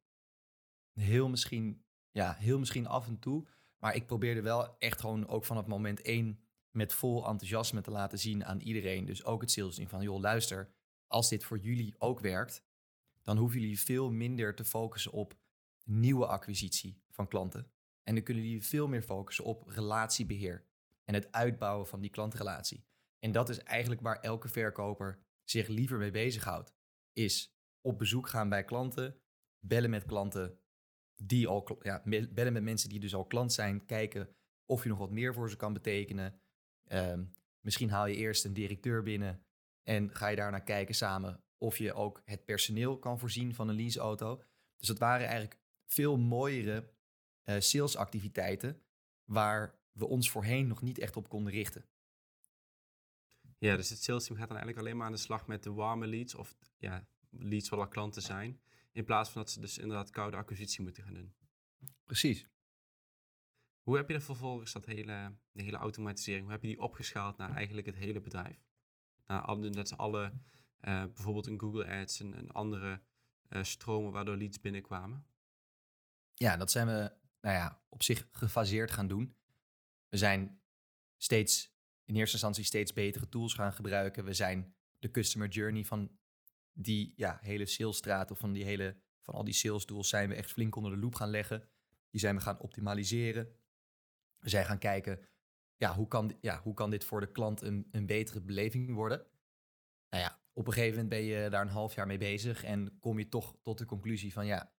Heel 0.93 1.29
misschien, 1.29 1.85
ja, 2.11 2.35
heel 2.35 2.59
misschien 2.59 2.87
af 2.87 3.07
en 3.07 3.19
toe. 3.19 3.47
Maar 3.79 3.95
ik 3.95 4.07
probeerde 4.07 4.41
wel 4.41 4.79
echt 4.79 5.01
gewoon 5.01 5.29
ook 5.29 5.45
vanaf 5.45 5.67
moment 5.67 6.01
één 6.03 6.41
met 6.71 6.93
vol 6.93 7.27
enthousiasme 7.27 7.81
te 7.81 7.91
laten 7.91 8.19
zien 8.19 8.45
aan 8.45 8.61
iedereen. 8.61 9.05
Dus 9.05 9.25
ook 9.25 9.41
het 9.41 9.51
sales 9.51 9.75
team 9.75 9.89
van, 9.89 10.03
joh, 10.03 10.21
luister, 10.21 10.75
als 11.07 11.29
dit 11.29 11.45
voor 11.45 11.59
jullie 11.59 11.95
ook 11.99 12.21
werkt, 12.21 12.65
dan 13.23 13.37
hoeven 13.37 13.61
jullie 13.61 13.81
veel 13.81 14.11
minder 14.11 14.55
te 14.55 14.65
focussen 14.65 15.13
op 15.13 15.39
nieuwe 15.85 16.27
acquisitie 16.27 17.03
van 17.11 17.29
klanten. 17.29 17.71
En 18.03 18.15
dan 18.15 18.25
kunnen 18.25 18.45
jullie 18.45 18.65
veel 18.65 18.89
meer 18.89 19.03
focussen 19.03 19.45
op 19.45 19.67
relatiebeheer 19.67 20.67
en 21.05 21.15
het 21.15 21.33
uitbouwen 21.33 21.87
van 21.87 22.01
die 22.01 22.11
klantrelatie. 22.11 22.87
En 23.19 23.33
dat 23.33 23.49
is 23.49 23.59
eigenlijk 23.59 24.01
waar 24.01 24.21
elke 24.21 24.49
verkoper 24.49 25.19
zich 25.45 25.69
liever 25.69 25.99
mee 25.99 26.11
bezighoudt. 26.11 26.75
Is 27.13 27.57
op 27.81 27.99
bezoek 27.99 28.29
gaan 28.29 28.49
bij 28.49 28.65
klanten, 28.65 29.21
bellen 29.61 29.91
met 29.91 30.05
klanten 30.05 30.59
die 31.17 31.49
al, 31.49 31.79
ja, 31.83 32.03
bellen 32.05 32.53
met 32.53 32.63
mensen 32.63 32.89
die 32.89 33.01
dus 33.01 33.15
al 33.15 33.27
klant 33.27 33.53
zijn, 33.53 33.87
kijken 33.87 34.37
of 34.65 34.83
je 34.83 34.89
nog 34.89 34.99
wat 34.99 35.11
meer 35.11 35.35
voor 35.35 35.51
ze 35.51 35.57
kan 35.57 35.73
betekenen. 35.73 36.41
Ehm, 36.85 37.25
misschien 37.61 37.91
haal 37.91 38.07
je 38.07 38.17
eerst 38.17 38.45
een 38.45 38.55
directeur 38.55 39.03
binnen 39.03 39.47
en 39.83 40.15
ga 40.15 40.29
je 40.29 40.37
daarna 40.37 40.59
kijken 40.59 40.95
samen 40.95 41.43
of 41.59 41.79
je 41.79 41.95
ook 41.95 42.23
het 42.25 42.45
personeel 42.45 42.99
kan 42.99 43.19
voorzien 43.19 43.55
van 43.55 43.69
een 43.69 43.77
leaseauto. 43.77 44.43
Dus 44.77 44.89
dat 44.89 44.99
waren 44.99 45.27
eigenlijk 45.27 45.61
veel 45.87 46.17
mooiere 46.17 46.93
uh, 47.45 47.57
salesactiviteiten 47.59 48.83
waar 49.25 49.79
we 49.93 50.07
ons 50.07 50.31
voorheen 50.31 50.67
nog 50.67 50.83
niet 50.83 50.99
echt 50.99 51.17
op 51.17 51.29
konden 51.29 51.53
richten. 51.53 51.85
Ja, 53.59 53.77
dus 53.77 53.91
het 53.91 54.03
sales 54.03 54.25
team 54.25 54.39
gaat 54.39 54.49
dan 54.49 54.57
eigenlijk 54.57 54.87
alleen 54.87 54.99
maar 54.99 55.07
aan 55.07 55.13
de 55.13 55.19
slag 55.19 55.47
met 55.47 55.63
de 55.63 55.73
warme 55.73 56.07
leads 56.07 56.35
of 56.35 56.57
ja, 56.79 57.07
leads 57.31 57.69
waar 57.69 57.81
al 57.81 57.89
klanten 57.89 58.23
zijn, 58.23 58.61
in 58.93 59.05
plaats 59.05 59.31
van 59.31 59.43
dat 59.43 59.51
ze 59.51 59.61
dus 59.61 59.79
inderdaad 59.79 60.11
koude 60.11 60.37
acquisitie 60.37 60.83
moeten 60.83 61.03
gaan 61.03 61.15
doen. 61.15 61.35
Precies. 62.05 62.47
Hoe 63.81 63.97
heb 63.97 64.07
je 64.07 64.13
dan 64.13 64.23
vervolgens 64.23 64.73
dat 64.73 64.87
hele, 64.87 65.37
de 65.53 65.63
hele 65.63 65.77
automatisering, 65.77 66.43
hoe 66.43 66.53
heb 66.53 66.63
je 66.63 66.69
die 66.69 66.81
opgeschaald 66.81 67.37
naar 67.37 67.55
eigenlijk 67.55 67.87
het 67.87 67.97
hele 67.97 68.21
bedrijf? 68.21 68.67
Naar 69.27 69.41
alle, 69.41 69.69
net 69.69 69.97
alle, 69.97 70.33
uh, 70.81 71.05
bijvoorbeeld 71.05 71.47
een 71.47 71.61
Google 71.61 71.87
Ads 71.87 72.21
en, 72.21 72.35
en 72.35 72.51
andere 72.51 73.01
uh, 73.49 73.63
stromen 73.63 74.13
waardoor 74.13 74.37
leads 74.37 74.61
binnenkwamen? 74.61 75.27
Ja, 76.35 76.57
dat 76.57 76.71
zijn 76.71 76.87
we 76.87 77.13
nou 77.41 77.55
ja, 77.57 77.83
op 77.89 78.03
zich 78.03 78.29
gefaseerd 78.33 78.91
gaan 78.91 79.09
doen. 79.09 79.37
We 80.09 80.17
zijn 80.17 80.61
steeds 81.17 81.77
in 82.09 82.17
eerste 82.17 82.33
instantie 82.33 82.65
steeds 82.65 82.93
betere 82.93 83.29
tools 83.29 83.55
gaan 83.55 83.73
gebruiken. 83.73 84.25
We 84.25 84.33
zijn 84.33 84.75
de 84.99 85.11
customer 85.11 85.49
journey 85.49 85.85
van 85.85 86.19
die 86.73 87.13
ja, 87.17 87.39
hele 87.43 87.67
salesstraat 87.67 88.31
of 88.31 88.39
van, 88.39 88.53
die 88.53 88.65
hele, 88.65 88.97
van 89.21 89.35
al 89.35 89.45
die 89.45 89.55
sales 89.55 89.85
tools 89.85 90.09
zijn 90.09 90.29
we 90.29 90.35
echt 90.35 90.53
flink 90.53 90.77
onder 90.77 90.93
de 90.93 90.99
loep 90.99 91.15
gaan 91.15 91.31
leggen. 91.31 91.69
Die 92.11 92.21
zijn 92.21 92.37
we 92.37 92.41
gaan 92.41 92.61
optimaliseren. 92.61 93.49
We 94.39 94.49
zijn 94.49 94.65
gaan 94.65 94.79
kijken, 94.79 95.21
ja, 95.77 95.95
hoe 95.95 96.09
kan, 96.09 96.37
ja, 96.41 96.61
hoe 96.63 96.75
kan 96.75 96.91
dit 96.91 97.05
voor 97.05 97.21
de 97.21 97.33
klant 97.33 97.61
een, 97.61 97.89
een 97.91 98.07
betere 98.07 98.41
beleving 98.41 98.95
worden? 98.95 99.27
Nou 100.11 100.23
ja, 100.23 100.41
op 100.53 100.67
een 100.67 100.73
gegeven 100.73 100.95
moment 100.95 101.09
ben 101.09 101.23
je 101.23 101.51
daar 101.51 101.63
een 101.63 101.69
half 101.69 101.95
jaar 101.95 102.07
mee 102.07 102.19
bezig 102.19 102.65
en 102.65 102.99
kom 102.99 103.19
je 103.19 103.29
toch 103.29 103.57
tot 103.63 103.79
de 103.79 103.85
conclusie 103.85 104.33
van 104.33 104.47
ja, 104.47 104.73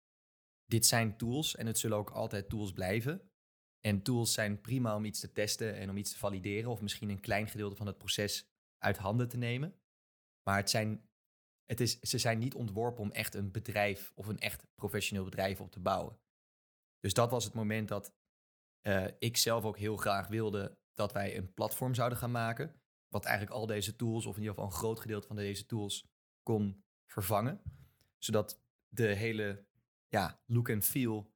dit 0.64 0.86
zijn 0.86 1.16
tools 1.16 1.56
en 1.56 1.66
het 1.66 1.78
zullen 1.78 1.96
ook 1.96 2.10
altijd 2.10 2.48
tools 2.48 2.72
blijven. 2.72 3.29
En 3.80 4.02
tools 4.02 4.32
zijn 4.32 4.60
prima 4.60 4.96
om 4.96 5.04
iets 5.04 5.20
te 5.20 5.32
testen 5.32 5.74
en 5.74 5.90
om 5.90 5.96
iets 5.96 6.12
te 6.12 6.18
valideren 6.18 6.70
of 6.70 6.80
misschien 6.80 7.08
een 7.08 7.20
klein 7.20 7.48
gedeelte 7.48 7.76
van 7.76 7.86
het 7.86 7.98
proces 7.98 8.48
uit 8.78 8.96
handen 8.96 9.28
te 9.28 9.36
nemen. 9.36 9.74
Maar 10.42 10.56
het 10.56 10.70
zijn, 10.70 11.08
het 11.64 11.80
is, 11.80 12.00
ze 12.00 12.18
zijn 12.18 12.38
niet 12.38 12.54
ontworpen 12.54 13.02
om 13.02 13.12
echt 13.12 13.34
een 13.34 13.50
bedrijf 13.50 14.12
of 14.14 14.26
een 14.26 14.38
echt 14.38 14.66
professioneel 14.74 15.24
bedrijf 15.24 15.60
op 15.60 15.70
te 15.70 15.80
bouwen. 15.80 16.18
Dus 17.00 17.14
dat 17.14 17.30
was 17.30 17.44
het 17.44 17.54
moment 17.54 17.88
dat 17.88 18.14
uh, 18.82 19.06
ik 19.18 19.36
zelf 19.36 19.64
ook 19.64 19.78
heel 19.78 19.96
graag 19.96 20.28
wilde 20.28 20.78
dat 20.94 21.12
wij 21.12 21.36
een 21.36 21.54
platform 21.54 21.94
zouden 21.94 22.18
gaan 22.18 22.30
maken. 22.30 22.80
Wat 23.08 23.24
eigenlijk 23.24 23.56
al 23.56 23.66
deze 23.66 23.96
tools, 23.96 24.26
of 24.26 24.34
in 24.34 24.40
ieder 24.40 24.54
geval 24.54 24.70
een 24.70 24.76
groot 24.76 25.00
gedeelte 25.00 25.26
van 25.26 25.36
deze 25.36 25.66
tools, 25.66 26.06
kon 26.42 26.84
vervangen. 27.06 27.62
Zodat 28.18 28.62
de 28.88 29.06
hele 29.06 29.66
ja, 30.08 30.42
look 30.46 30.68
en 30.68 30.82
feel 30.82 31.29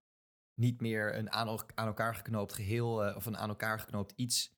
niet 0.55 0.81
meer 0.81 1.17
een 1.17 1.31
aan, 1.31 1.59
aan 1.75 1.87
elkaar 1.87 2.15
geknoopt 2.15 2.53
geheel 2.53 3.09
uh, 3.09 3.17
of 3.17 3.27
een 3.27 3.37
aan 3.37 3.49
elkaar 3.49 3.81
geknoopt 3.81 4.13
iets 4.17 4.53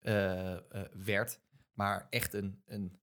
uh, 0.00 0.56
werd, 0.92 1.40
maar 1.72 2.06
echt 2.10 2.32
een, 2.34 2.62
een 2.64 3.00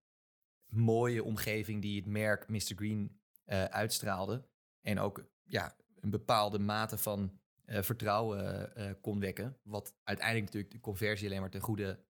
mooie 0.66 1.24
omgeving 1.24 1.82
die 1.82 1.96
het 2.02 2.10
merk 2.10 2.48
Mr. 2.48 2.76
Green 2.76 3.22
uitstraalde. 3.70 4.48
En 4.82 5.00
ook 5.00 5.26
ja, 5.44 5.76
een 6.00 6.10
bepaalde 6.10 6.60
mate 6.60 6.98
van 6.98 7.40
vertrouwen 7.66 8.72
kon 9.02 9.20
wekken. 9.20 9.60
Wat 9.64 9.96
uiteindelijk 10.04 10.46
natuurlijk 10.46 10.74
de 10.74 10.80
conversie 10.80 11.28
alleen 11.28 11.42
maar 11.42 11.50
ten 11.50 11.62
goede 11.62 12.06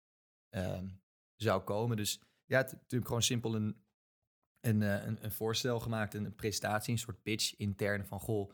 ehm, 0.50 0.88
zou 1.36 1.62
komen. 1.62 1.98
Dus 1.98 2.22
ja, 2.46 2.58
het, 2.58 2.72
natuurlijk 2.72 3.08
gewoon 3.08 3.24
simpel 3.24 3.56
een, 3.56 3.86
een, 4.60 4.82
een, 4.82 5.24
een 5.24 5.32
voorstel 5.32 5.80
gemaakt, 5.80 6.14
een, 6.14 6.36
presentatie, 6.36 6.94
een 6.94 7.00
soort 7.00 7.22
pitch 7.22 7.56
interne 7.56 8.06
van 8.06 8.20
goh, 8.20 8.52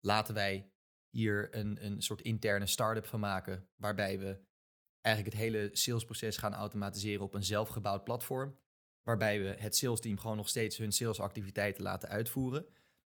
laten 0.00 0.34
wij 0.34 0.71
hier 1.12 1.56
een, 1.56 1.84
een 1.84 2.02
soort 2.02 2.20
interne 2.20 2.66
start-up 2.66 3.06
van 3.06 3.20
maken. 3.20 3.68
Waarbij 3.76 4.18
we 4.18 4.40
eigenlijk 5.00 5.36
het 5.36 5.44
hele 5.44 5.70
salesproces 5.72 6.36
gaan 6.36 6.54
automatiseren 6.54 7.24
op 7.24 7.34
een 7.34 7.44
zelfgebouwd 7.44 8.04
platform. 8.04 8.58
Waarbij 9.02 9.40
we 9.42 9.54
het 9.58 9.76
salesteam 9.76 10.18
gewoon 10.18 10.36
nog 10.36 10.48
steeds 10.48 10.76
hun 10.76 10.92
salesactiviteiten 10.92 11.82
laten 11.82 12.08
uitvoeren. 12.08 12.66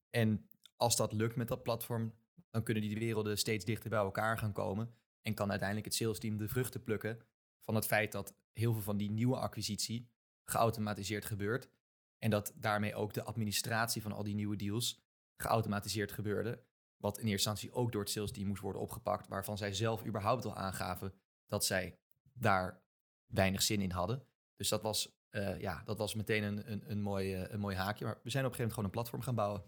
En 0.10 0.50
als 0.76 0.96
dat 0.96 1.14
lukt 1.14 1.36
met 1.36 1.48
dat 1.48 1.64
platform, 1.64 2.14
dan 2.50 2.64
kunnen 2.64 2.84
die 2.84 2.98
werelden 2.98 3.38
steeds 3.38 3.66
dichter 3.66 3.90
bij 3.90 4.00
elkaar 4.00 4.38
gaan 4.38 4.54
komen. 4.54 4.94
En 5.22 5.34
kan 5.34 5.50
uiteindelijk 5.50 5.88
het 5.88 5.96
salesteam 5.96 6.38
de 6.38 6.48
vruchten 6.48 6.84
plukken 6.84 7.20
van 7.60 7.76
het 7.76 7.86
feit 7.86 8.12
dat 8.12 8.36
heel 8.54 8.74
veel 8.74 8.82
van 8.82 8.98
die 8.98 9.12
nieuwe 9.12 9.38
acquisitie 9.38 10.10
geautomatiseerd 10.44 11.26
gebeurt. 11.26 11.70
En 12.18 12.30
dat 12.30 12.54
daarmee 12.56 12.96
ook 12.96 13.14
de 13.14 13.24
administratie 13.24 14.02
van 14.02 14.12
al 14.12 14.24
die 14.24 14.36
nieuwe 14.36 14.56
deals 14.56 15.02
geautomatiseerd 15.38 16.12
gebeurde. 16.12 16.64
Wat 17.02 17.18
in 17.18 17.28
eerste 17.28 17.50
instantie 17.50 17.80
ook 17.80 17.92
door 17.92 18.02
het 18.02 18.10
sales 18.10 18.32
team 18.32 18.48
moest 18.48 18.62
worden 18.62 18.82
opgepakt. 18.82 19.28
Waarvan 19.28 19.58
zij 19.58 19.74
zelf 19.74 20.06
überhaupt 20.06 20.46
al 20.46 20.56
aangaven 20.56 21.14
dat 21.48 21.66
zij 21.66 22.00
daar 22.34 22.84
weinig 23.26 23.62
zin 23.62 23.82
in 23.82 23.92
hadden. 23.92 24.26
Dus 24.56 24.70
dat 24.70 24.82
was, 24.82 25.20
uh, 25.32 25.60
ja, 25.60 25.84
dat 25.84 25.98
was 25.98 26.16
meteen 26.16 26.44
een, 26.44 26.72
een, 26.72 26.92
een, 26.92 27.02
mooi, 27.02 27.36
uh, 27.36 27.50
een 27.50 27.60
mooi 27.60 27.76
haakje. 27.76 28.06
Maar 28.06 28.20
we 28.24 28.30
zijn 28.30 28.46
op 28.46 28.52
een 28.52 28.58
gegeven 28.58 28.74
moment 28.74 28.74
gewoon 28.74 28.86
een 28.86 28.92
platform 28.92 29.22
gaan 29.22 29.36
bouwen. 29.36 29.64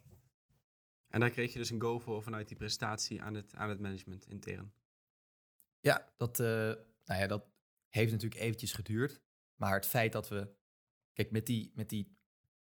En 1.08 1.20
daar 1.20 1.30
kreeg 1.30 1.54
je 1.54 1.60
dus 1.60 1.70
een 1.70 1.82
go 1.82 2.00
voor 2.00 2.24
vanuit 2.24 2.48
die 2.48 2.58
presentatie 2.58 3.22
aan 3.22 3.34
het, 3.34 3.56
aan 3.56 3.70
het 3.70 3.80
management 3.80 4.26
intern. 4.26 4.74
Ja, 5.80 6.14
dat, 6.18 6.40
uh, 6.40 6.48
nou 7.04 7.22
ja, 7.22 7.28
dat 7.28 7.46
heeft 7.90 8.12
natuurlijk 8.12 8.42
eventjes 8.42 8.74
geduurd. 8.74 9.22
Maar 9.56 9.74
het 9.74 9.86
feit 9.86 10.12
dat 10.12 10.30
we, 10.30 10.56
kijk, 11.14 11.32
met 11.32 11.46
die, 11.46 11.72
met 11.76 11.90
die 11.90 12.18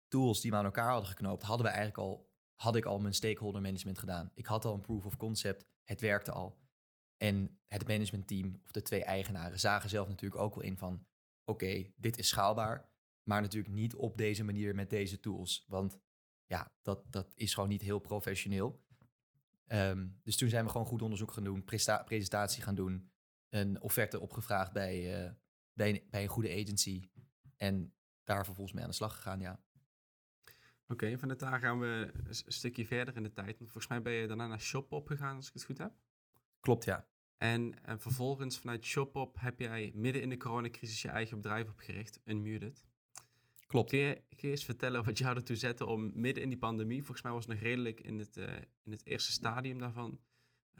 tools 0.08 0.40
die 0.40 0.50
we 0.50 0.56
aan 0.56 0.64
elkaar 0.64 0.90
hadden 0.90 1.08
geknoopt, 1.08 1.42
hadden 1.42 1.66
we 1.66 1.72
eigenlijk 1.72 2.08
al 2.08 2.31
had 2.54 2.76
ik 2.76 2.84
al 2.84 2.98
mijn 2.98 3.14
stakeholder 3.14 3.60
management 3.60 3.98
gedaan. 3.98 4.30
Ik 4.34 4.46
had 4.46 4.64
al 4.64 4.74
een 4.74 4.80
proof 4.80 5.06
of 5.06 5.16
concept. 5.16 5.66
Het 5.84 6.00
werkte 6.00 6.32
al. 6.32 6.60
En 7.16 7.58
het 7.68 7.86
managementteam 7.86 8.60
of 8.64 8.72
de 8.72 8.82
twee 8.82 9.04
eigenaren 9.04 9.60
zagen 9.60 9.88
zelf 9.88 10.08
natuurlijk 10.08 10.42
ook 10.42 10.54
wel 10.54 10.64
in 10.64 10.76
van... 10.76 11.06
oké, 11.44 11.92
dit 11.96 12.18
is 12.18 12.28
schaalbaar, 12.28 12.90
maar 13.22 13.40
natuurlijk 13.40 13.74
niet 13.74 13.94
op 13.94 14.16
deze 14.16 14.44
manier 14.44 14.74
met 14.74 14.90
deze 14.90 15.20
tools. 15.20 15.64
Want 15.68 15.98
ja, 16.46 16.72
dat, 16.82 17.12
dat 17.12 17.32
is 17.34 17.54
gewoon 17.54 17.68
niet 17.68 17.82
heel 17.82 17.98
professioneel. 17.98 18.84
Ehm, 19.66 20.08
dus 20.22 20.36
toen 20.36 20.48
zijn 20.48 20.64
we 20.64 20.70
gewoon 20.70 20.86
goed 20.86 21.02
onderzoek 21.02 21.32
gaan 21.32 21.44
doen, 21.44 21.64
presentatie 22.04 22.62
gaan 22.62 22.74
doen... 22.74 23.10
een 23.48 23.80
offerte 23.80 24.20
opgevraagd 24.20 24.72
bij, 24.72 25.24
uh, 25.24 25.30
bij, 25.72 26.06
bij 26.10 26.22
een 26.22 26.28
goede 26.28 26.50
agency... 26.50 27.10
en 27.56 27.94
daar 28.24 28.44
vervolgens 28.44 28.74
mee 28.74 28.84
aan 28.84 28.90
de 28.90 28.96
slag 28.96 29.14
gegaan, 29.14 29.40
ja. 29.40 29.60
Oké, 30.92 31.04
okay, 31.04 31.18
vanuit 31.18 31.38
daar 31.38 31.58
gaan 31.58 31.78
we 31.78 32.10
een 32.24 32.34
stukje 32.52 32.86
verder 32.86 33.16
in 33.16 33.22
de 33.22 33.32
tijd. 33.32 33.56
Volgens 33.58 33.86
mij 33.86 34.02
ben 34.02 34.12
je 34.12 34.26
daarna 34.26 34.46
naar 34.46 34.60
Shopop 34.60 35.06
gegaan, 35.06 35.36
als 35.36 35.46
ik 35.46 35.52
het 35.52 35.64
goed 35.64 35.78
heb. 35.78 35.92
Klopt, 36.60 36.84
ja. 36.84 37.06
En, 37.36 37.84
en 37.84 38.00
vervolgens 38.00 38.58
vanuit 38.58 38.84
Shopop 38.84 39.36
heb 39.40 39.58
jij 39.58 39.92
midden 39.94 40.22
in 40.22 40.28
de 40.28 40.36
coronacrisis 40.36 41.02
je 41.02 41.08
eigen 41.08 41.36
bedrijf 41.36 41.68
opgericht, 41.68 42.20
Unmuted. 42.24 42.84
Klopt. 43.66 43.90
Kun 43.90 43.98
je, 43.98 44.14
kun 44.14 44.38
je 44.38 44.50
eens 44.50 44.64
vertellen 44.64 45.04
wat 45.04 45.18
jou 45.18 45.36
ertoe 45.36 45.56
zette 45.56 45.86
om 45.86 46.12
midden 46.14 46.42
in 46.42 46.48
die 46.48 46.58
pandemie, 46.58 47.02
volgens 47.02 47.22
mij 47.22 47.32
was 47.32 47.46
het 47.46 47.54
nog 47.54 47.62
redelijk 47.62 48.00
in 48.00 48.18
het, 48.18 48.36
uh, 48.36 48.56
in 48.82 48.92
het 48.92 49.06
eerste 49.06 49.32
stadium 49.32 49.78
daarvan, 49.78 50.20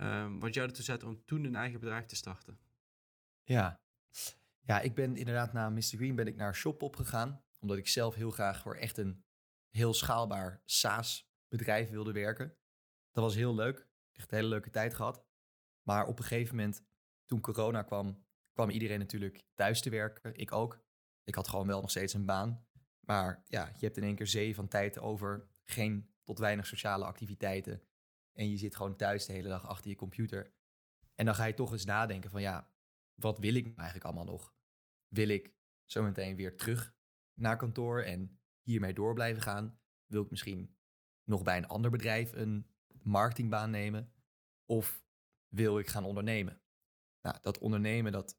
um, 0.00 0.40
wat 0.40 0.54
jou 0.54 0.68
ertoe 0.68 0.84
zette 0.84 1.06
om 1.06 1.24
toen 1.24 1.44
een 1.44 1.56
eigen 1.56 1.80
bedrijf 1.80 2.06
te 2.06 2.16
starten? 2.16 2.58
Ja, 3.44 3.80
ja 4.60 4.80
ik 4.80 4.94
ben 4.94 5.16
inderdaad 5.16 5.52
na 5.52 5.70
Mr. 5.70 5.82
Green 5.82 6.14
ben 6.14 6.26
ik 6.26 6.36
naar 6.36 6.54
Shopop 6.54 6.96
gegaan, 6.96 7.42
omdat 7.58 7.76
ik 7.76 7.88
zelf 7.88 8.14
heel 8.14 8.30
graag 8.30 8.60
voor 8.60 8.74
echt 8.74 8.98
een 8.98 9.24
heel 9.72 9.94
schaalbaar 9.94 10.62
SaaS-bedrijf 10.64 11.90
wilde 11.90 12.12
werken. 12.12 12.56
Dat 13.10 13.24
was 13.24 13.34
heel 13.34 13.54
leuk. 13.54 13.88
Echt 14.12 14.30
een 14.30 14.36
hele 14.36 14.48
leuke 14.48 14.70
tijd 14.70 14.94
gehad. 14.94 15.24
Maar 15.82 16.06
op 16.06 16.18
een 16.18 16.24
gegeven 16.24 16.56
moment, 16.56 16.84
toen 17.24 17.40
corona 17.40 17.82
kwam, 17.82 18.24
kwam 18.52 18.70
iedereen 18.70 18.98
natuurlijk 18.98 19.44
thuis 19.54 19.80
te 19.82 19.90
werken. 19.90 20.34
Ik 20.34 20.52
ook. 20.52 20.84
Ik 21.24 21.34
had 21.34 21.48
gewoon 21.48 21.66
wel 21.66 21.80
nog 21.80 21.90
steeds 21.90 22.14
een 22.14 22.26
baan. 22.26 22.66
Maar 23.00 23.42
ja, 23.46 23.72
je 23.76 23.84
hebt 23.84 23.96
in 23.96 24.02
één 24.02 24.14
keer 24.14 24.26
zee 24.26 24.54
van 24.54 24.68
tijd 24.68 24.98
over. 24.98 25.50
Geen 25.64 26.14
tot 26.22 26.38
weinig 26.38 26.66
sociale 26.66 27.04
activiteiten. 27.04 27.82
En 28.32 28.50
je 28.50 28.56
zit 28.56 28.76
gewoon 28.76 28.96
thuis 28.96 29.26
de 29.26 29.32
hele 29.32 29.48
dag 29.48 29.66
achter 29.66 29.90
je 29.90 29.96
computer. 29.96 30.54
En 31.14 31.24
dan 31.24 31.34
ga 31.34 31.44
je 31.44 31.54
toch 31.54 31.72
eens 31.72 31.84
nadenken 31.84 32.30
van 32.30 32.40
ja, 32.40 32.72
wat 33.14 33.38
wil 33.38 33.54
ik 33.54 33.64
eigenlijk 33.76 34.04
allemaal 34.04 34.24
nog? 34.24 34.54
Wil 35.08 35.28
ik 35.28 35.54
zometeen 35.84 36.36
weer 36.36 36.56
terug 36.56 36.94
naar 37.34 37.56
kantoor 37.56 38.02
en 38.02 38.41
hiermee 38.62 38.94
door 38.94 39.14
blijven 39.14 39.42
gaan? 39.42 39.78
Wil 40.06 40.22
ik 40.22 40.30
misschien 40.30 40.76
nog 41.24 41.42
bij 41.42 41.56
een 41.56 41.68
ander 41.68 41.90
bedrijf 41.90 42.32
een 42.32 42.66
marketingbaan 43.02 43.70
nemen? 43.70 44.12
Of 44.66 45.04
wil 45.48 45.78
ik 45.78 45.86
gaan 45.86 46.04
ondernemen? 46.04 46.60
Nou, 47.22 47.36
dat 47.42 47.58
ondernemen, 47.58 48.12
dat, 48.12 48.38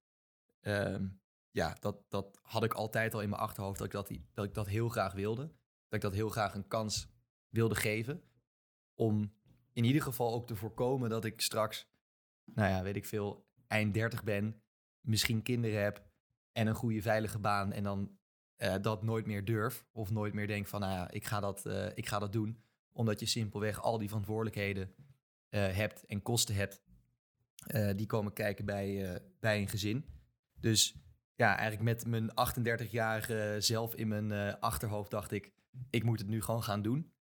ehm, 0.59 1.07
ja, 1.51 1.77
dat, 1.79 2.09
dat 2.09 2.39
had 2.41 2.63
ik 2.63 2.73
altijd 2.73 3.13
al 3.13 3.21
in 3.21 3.29
mijn 3.29 3.41
achterhoofd 3.41 3.77
dat 3.77 3.87
ik 3.87 3.93
dat, 3.93 4.11
dat 4.33 4.45
ik 4.45 4.53
dat 4.53 4.67
heel 4.67 4.89
graag 4.89 5.13
wilde. 5.13 5.41
Dat 5.87 5.93
ik 5.93 6.01
dat 6.01 6.13
heel 6.13 6.29
graag 6.29 6.53
een 6.53 6.67
kans 6.67 7.07
wilde 7.49 7.75
geven. 7.75 8.23
Om 8.93 9.33
in 9.73 9.83
ieder 9.83 10.01
geval 10.01 10.33
ook 10.33 10.47
te 10.47 10.55
voorkomen 10.55 11.09
dat 11.09 11.25
ik 11.25 11.41
straks, 11.41 11.87
nou 12.43 12.69
ja, 12.69 12.83
weet 12.83 12.95
ik 12.95 13.05
veel, 13.05 13.47
eind 13.67 13.93
30 13.93 14.23
ben, 14.23 14.61
misschien 15.01 15.41
kinderen 15.41 15.81
heb 15.81 16.05
en 16.51 16.67
een 16.67 16.75
goede 16.75 17.01
veilige 17.01 17.39
baan 17.39 17.71
en 17.71 17.83
dan 17.83 18.17
uh, 18.63 18.75
dat 18.81 19.03
nooit 19.03 19.25
meer 19.25 19.45
durf. 19.45 19.85
Of 19.91 20.09
nooit 20.09 20.33
meer 20.33 20.47
denk 20.47 20.67
van, 20.67 20.79
nou 20.79 20.93
ja, 20.93 21.11
ik 21.11 21.25
ga 21.25 21.39
dat, 21.39 21.65
uh, 21.65 21.87
ik 21.93 22.07
ga 22.07 22.19
dat 22.19 22.31
doen. 22.31 22.63
Omdat 22.91 23.19
je 23.19 23.25
simpelweg 23.25 23.81
al 23.81 23.97
die 23.97 24.07
verantwoordelijkheden 24.07 24.95
hebt 25.53 26.05
en 26.05 26.21
kosten 26.21 26.55
hebt, 26.55 26.83
die 27.95 28.05
komen 28.05 28.33
kijken 28.33 28.65
bij, 28.65 29.21
bij 29.39 29.59
een 29.61 29.67
gezin. 29.67 30.05
Dus 30.59 30.95
ja, 31.35 31.57
eigenlijk 31.57 31.81
met 31.83 32.05
mijn 32.07 32.31
38-jarige 32.31 33.55
zelf 33.59 33.95
in 33.95 34.07
mijn 34.07 34.59
achterhoofd 34.59 35.11
dacht 35.11 35.31
ik, 35.31 35.53
ik 35.89 36.03
moet 36.03 36.19
het 36.19 36.27
nu 36.27 36.41
gewoon 36.41 36.63
gaan 36.63 36.81
doen. 36.81 37.13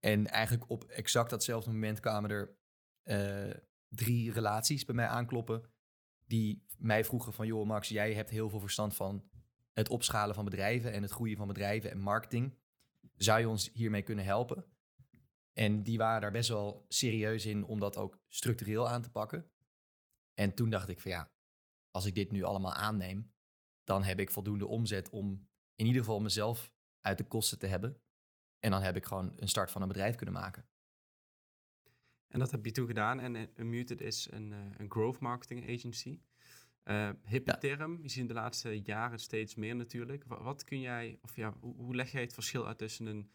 En 0.00 0.26
eigenlijk 0.26 0.70
op 0.70 0.84
exact 0.84 1.30
datzelfde 1.30 1.70
moment 1.70 2.00
kwamen 2.00 2.30
er 2.30 2.56
drie 3.88 4.32
relaties 4.32 4.84
bij 4.84 4.94
mij 4.94 5.06
aankloppen. 5.06 5.62
Die 6.26 6.66
mij 6.78 7.04
vroegen 7.04 7.32
van, 7.32 7.46
joh 7.46 7.66
Max, 7.66 7.88
jij 7.88 8.14
hebt 8.14 8.30
heel 8.30 8.50
veel 8.50 8.60
verstand 8.60 8.96
van 8.96 9.30
het 9.72 9.88
opschalen 9.88 10.34
van 10.34 10.44
bedrijven 10.44 10.92
en 10.92 11.02
het 11.02 11.10
groeien 11.10 11.36
van 11.36 11.46
bedrijven 11.46 11.90
en 11.90 11.98
marketing. 11.98 12.58
Zou 13.16 13.40
je 13.40 13.48
ons 13.48 13.70
hiermee 13.72 14.02
kunnen 14.02 14.24
helpen? 14.24 14.64
En 15.52 15.82
die 15.82 15.98
waren 15.98 16.20
daar 16.20 16.30
best 16.30 16.48
wel 16.48 16.84
serieus 16.88 17.46
in 17.46 17.64
om 17.64 17.80
dat 17.80 17.96
ook 17.96 18.18
structureel 18.28 18.88
aan 18.88 19.02
te 19.02 19.10
pakken. 19.10 19.50
En 20.34 20.54
toen 20.54 20.70
dacht 20.70 20.88
ik 20.88 21.00
van 21.00 21.10
ja, 21.10 21.32
als 21.90 22.06
ik 22.06 22.14
dit 22.14 22.30
nu 22.30 22.42
allemaal 22.42 22.72
aanneem, 22.72 23.32
dan 23.84 24.02
heb 24.02 24.20
ik 24.20 24.30
voldoende 24.30 24.66
omzet 24.66 25.10
om 25.10 25.48
in 25.74 25.86
ieder 25.86 26.00
geval 26.00 26.20
mezelf 26.20 26.72
uit 27.00 27.18
de 27.18 27.26
kosten 27.26 27.58
te 27.58 27.66
hebben. 27.66 28.02
En 28.58 28.70
dan 28.70 28.82
heb 28.82 28.96
ik 28.96 29.04
gewoon 29.04 29.32
een 29.36 29.48
start 29.48 29.70
van 29.70 29.82
een 29.82 29.88
bedrijf 29.88 30.14
kunnen 30.14 30.34
maken. 30.34 30.66
En 32.28 32.38
dat 32.38 32.50
heb 32.50 32.64
je 32.64 32.72
toen 32.72 32.86
gedaan. 32.86 33.20
En 33.20 33.50
Unmuted 33.60 34.00
is 34.00 34.30
een, 34.30 34.50
uh, 34.50 34.58
een 34.76 34.90
growth 34.90 35.18
marketing 35.18 35.70
agency. 35.70 36.20
Uh, 36.84 37.10
hippe 37.24 37.58
term, 37.58 38.02
je 38.02 38.08
ziet 38.08 38.20
in 38.20 38.26
de 38.26 38.32
laatste 38.32 38.80
jaren 38.80 39.18
steeds 39.18 39.54
meer 39.54 39.76
natuurlijk. 39.76 40.24
Wat, 40.24 40.64
kun 40.64 40.80
jij, 40.80 41.18
of 41.22 41.36
ja, 41.36 41.52
hoe, 41.60 41.74
hoe, 41.74 41.94
leg 41.94 42.12
jij 42.12 42.20
het 42.20 42.34
verschil 42.34 42.66
uit 42.66 42.78
tussen 42.78 43.06
een 43.06 43.30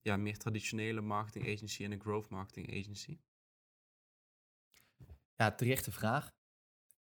ja, 0.00 0.16
meer 0.16 0.38
traditionele 0.38 1.00
marketing 1.00 1.54
agency 1.54 1.84
en 1.84 1.92
een 1.92 2.00
growth 2.00 2.28
marketing 2.28 2.78
agency? 2.78 3.18
Ja, 5.34 5.54
terechte 5.54 5.92
vraag. 5.92 6.34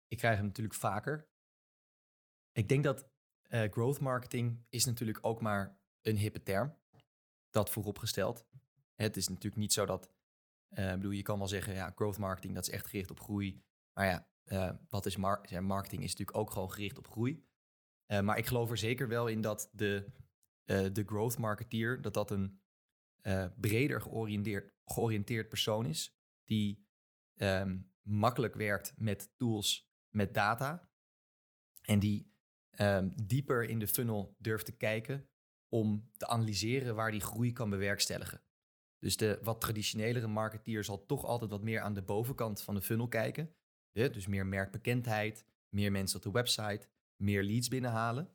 Ik 0.08 0.18
krijg 0.18 0.38
hem 0.38 0.46
natuurlijk 0.46 0.76
vaker. 0.76 1.28
Ik 2.52 2.70
denk 2.70 2.84
dat 2.84 3.10
uh, 3.50 3.72
growth 3.72 4.00
marketing 4.00 4.66
is 4.70 4.86
natuurlijk 4.86 5.18
ook 5.22 5.42
maar 5.42 5.80
een 6.02 6.18
hippe 6.18 6.44
term. 6.44 6.78
Dat 7.50 7.70
vooropgesteld. 7.70 8.46
Het 8.96 9.18
is 9.18 9.28
natuurlijk 9.28 9.56
niet 9.56 9.74
zo 9.74 9.86
dat 9.86 10.12
uh, 10.70 10.92
bedoel, 10.92 11.12
je 11.12 11.22
kan 11.22 11.38
wel 11.38 11.48
zeggen, 11.48 11.74
ja, 11.74 11.92
growth 11.96 12.18
marketing, 12.18 12.54
dat 12.54 12.68
is 12.68 12.74
echt 12.74 12.88
gericht 12.88 13.12
op 13.12 13.20
groei. 13.20 13.64
Maar 13.94 14.06
ja, 14.06 14.28
uh, 14.48 14.72
wat 14.90 15.06
is 15.06 15.16
mar 15.16 15.62
marketing? 15.62 16.04
Is 16.04 16.12
natuurlijk 16.12 16.38
ook 16.38 16.52
gewoon 16.52 16.72
gericht 16.72 16.98
op 16.98 17.08
groei. 17.08 17.46
Uh, 18.08 18.20
maar 18.20 18.38
ik 18.38 18.46
geloof 18.46 18.72
er 18.72 18.78
zeker 18.78 19.08
wel 19.08 19.28
in 19.28 19.42
dat 19.42 19.70
de, 19.74 20.12
de 20.66 21.04
growth 21.06 21.38
marketeer, 21.38 22.02
dat 22.02 22.14
dat 22.14 22.32
een 22.32 22.62
breder 23.60 24.02
georiënteerd, 24.02 24.74
georiënteerd 24.86 25.50
persoon 25.50 25.86
is. 25.86 26.18
Die 26.44 26.88
um, 27.36 27.92
makkelijk 28.02 28.56
werkt 28.56 28.94
met 28.98 29.34
tools, 29.38 29.92
met 30.10 30.34
data. 30.34 30.90
En 31.82 32.00
die 32.00 32.36
um, 32.80 33.14
dieper 33.24 33.64
in 33.64 33.80
de 33.80 33.88
funnel 33.88 34.36
durft 34.40 34.66
te 34.66 34.78
kijken 34.78 35.30
om 35.70 36.12
te 36.18 36.28
analyseren 36.28 36.96
waar 36.96 37.12
die 37.12 37.22
groei 37.22 37.54
kan 37.54 37.70
bewerkstelligen. 37.70 38.42
Dus 39.00 39.18
de 39.18 39.40
wat 39.42 39.62
traditionelere 39.62 40.28
marketeer 40.28 40.84
zal 40.84 41.06
toch 41.06 41.26
altijd 41.26 41.52
wat 41.52 41.64
meer 41.64 41.82
aan 41.82 41.94
de 41.94 42.04
bovenkant 42.04 42.62
van 42.62 42.76
de 42.76 42.82
funnel 42.82 43.08
kijken. 43.08 43.56
Dus 43.98 44.28
meer 44.28 44.46
merkbekendheid, 44.46 45.46
meer 45.70 45.92
mensen 45.92 46.18
op 46.18 46.24
de 46.24 46.32
website, 46.32 46.88
meer 47.16 47.44
leads 47.44 47.68
binnenhalen. 47.68 48.30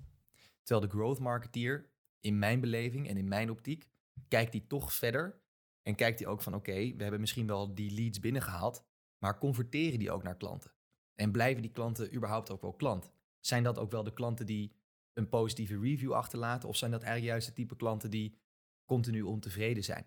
Terwijl 0.62 0.88
de 0.88 0.96
growth 0.96 1.18
marketeer, 1.18 1.90
in 2.20 2.38
mijn 2.38 2.60
beleving 2.60 3.08
en 3.08 3.16
in 3.16 3.28
mijn 3.28 3.50
optiek, 3.50 3.88
kijkt 4.28 4.52
die 4.52 4.66
toch 4.66 4.92
verder. 4.92 5.40
En 5.82 5.94
kijkt 5.94 6.18
die 6.18 6.26
ook 6.26 6.42
van 6.42 6.54
oké, 6.54 6.94
we 6.96 7.02
hebben 7.02 7.20
misschien 7.20 7.46
wel 7.46 7.74
die 7.74 7.94
leads 7.94 8.20
binnengehaald, 8.20 8.84
maar 9.18 9.38
converteren 9.38 9.98
die 9.98 10.10
ook 10.10 10.22
naar 10.22 10.36
klanten? 10.36 10.72
En 11.14 11.32
blijven 11.32 11.62
die 11.62 11.70
klanten 11.70 12.14
überhaupt 12.14 12.50
ook 12.50 12.62
wel 12.62 12.74
klant? 12.74 13.12
Zijn 13.40 13.62
dat 13.62 13.78
ook 13.78 13.90
wel 13.90 14.02
de 14.02 14.12
klanten 14.12 14.46
die 14.46 14.72
een 15.12 15.28
positieve 15.28 15.80
review 15.80 16.12
achterlaten? 16.12 16.68
Of 16.68 16.76
zijn 16.76 16.90
dat 16.90 17.02
eigenlijk 17.02 17.32
juist 17.32 17.46
de 17.46 17.52
type 17.52 17.76
klanten 17.76 18.10
die 18.10 18.38
continu 18.84 19.22
ontevreden 19.22 19.84
zijn? 19.84 20.06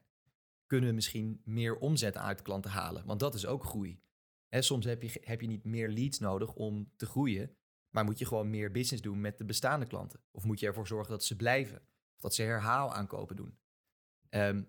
kunnen 0.65 0.89
we 0.89 0.95
misschien 0.95 1.41
meer 1.43 1.77
omzet 1.77 2.17
uit 2.17 2.41
klanten 2.41 2.71
halen. 2.71 3.05
Want 3.05 3.19
dat 3.19 3.33
is 3.33 3.45
ook 3.45 3.63
groei. 3.63 3.99
Soms 4.63 4.85
heb 4.85 5.01
je, 5.01 5.21
heb 5.21 5.41
je 5.41 5.47
niet 5.47 5.63
meer 5.63 5.89
leads 5.89 6.19
nodig 6.19 6.53
om 6.53 6.91
te 6.95 7.05
groeien, 7.05 7.57
maar 7.89 8.05
moet 8.05 8.19
je 8.19 8.25
gewoon 8.25 8.49
meer 8.49 8.71
business 8.71 9.03
doen 9.03 9.21
met 9.21 9.37
de 9.37 9.45
bestaande 9.45 9.85
klanten. 9.85 10.23
Of 10.31 10.43
moet 10.43 10.59
je 10.59 10.67
ervoor 10.67 10.87
zorgen 10.87 11.11
dat 11.11 11.23
ze 11.23 11.35
blijven, 11.35 11.77
of 12.15 12.21
dat 12.21 12.35
ze 12.35 12.41
herhaal 12.41 12.93
aankopen 12.93 13.35
doen. 13.35 13.59
Ehm, 14.29 14.63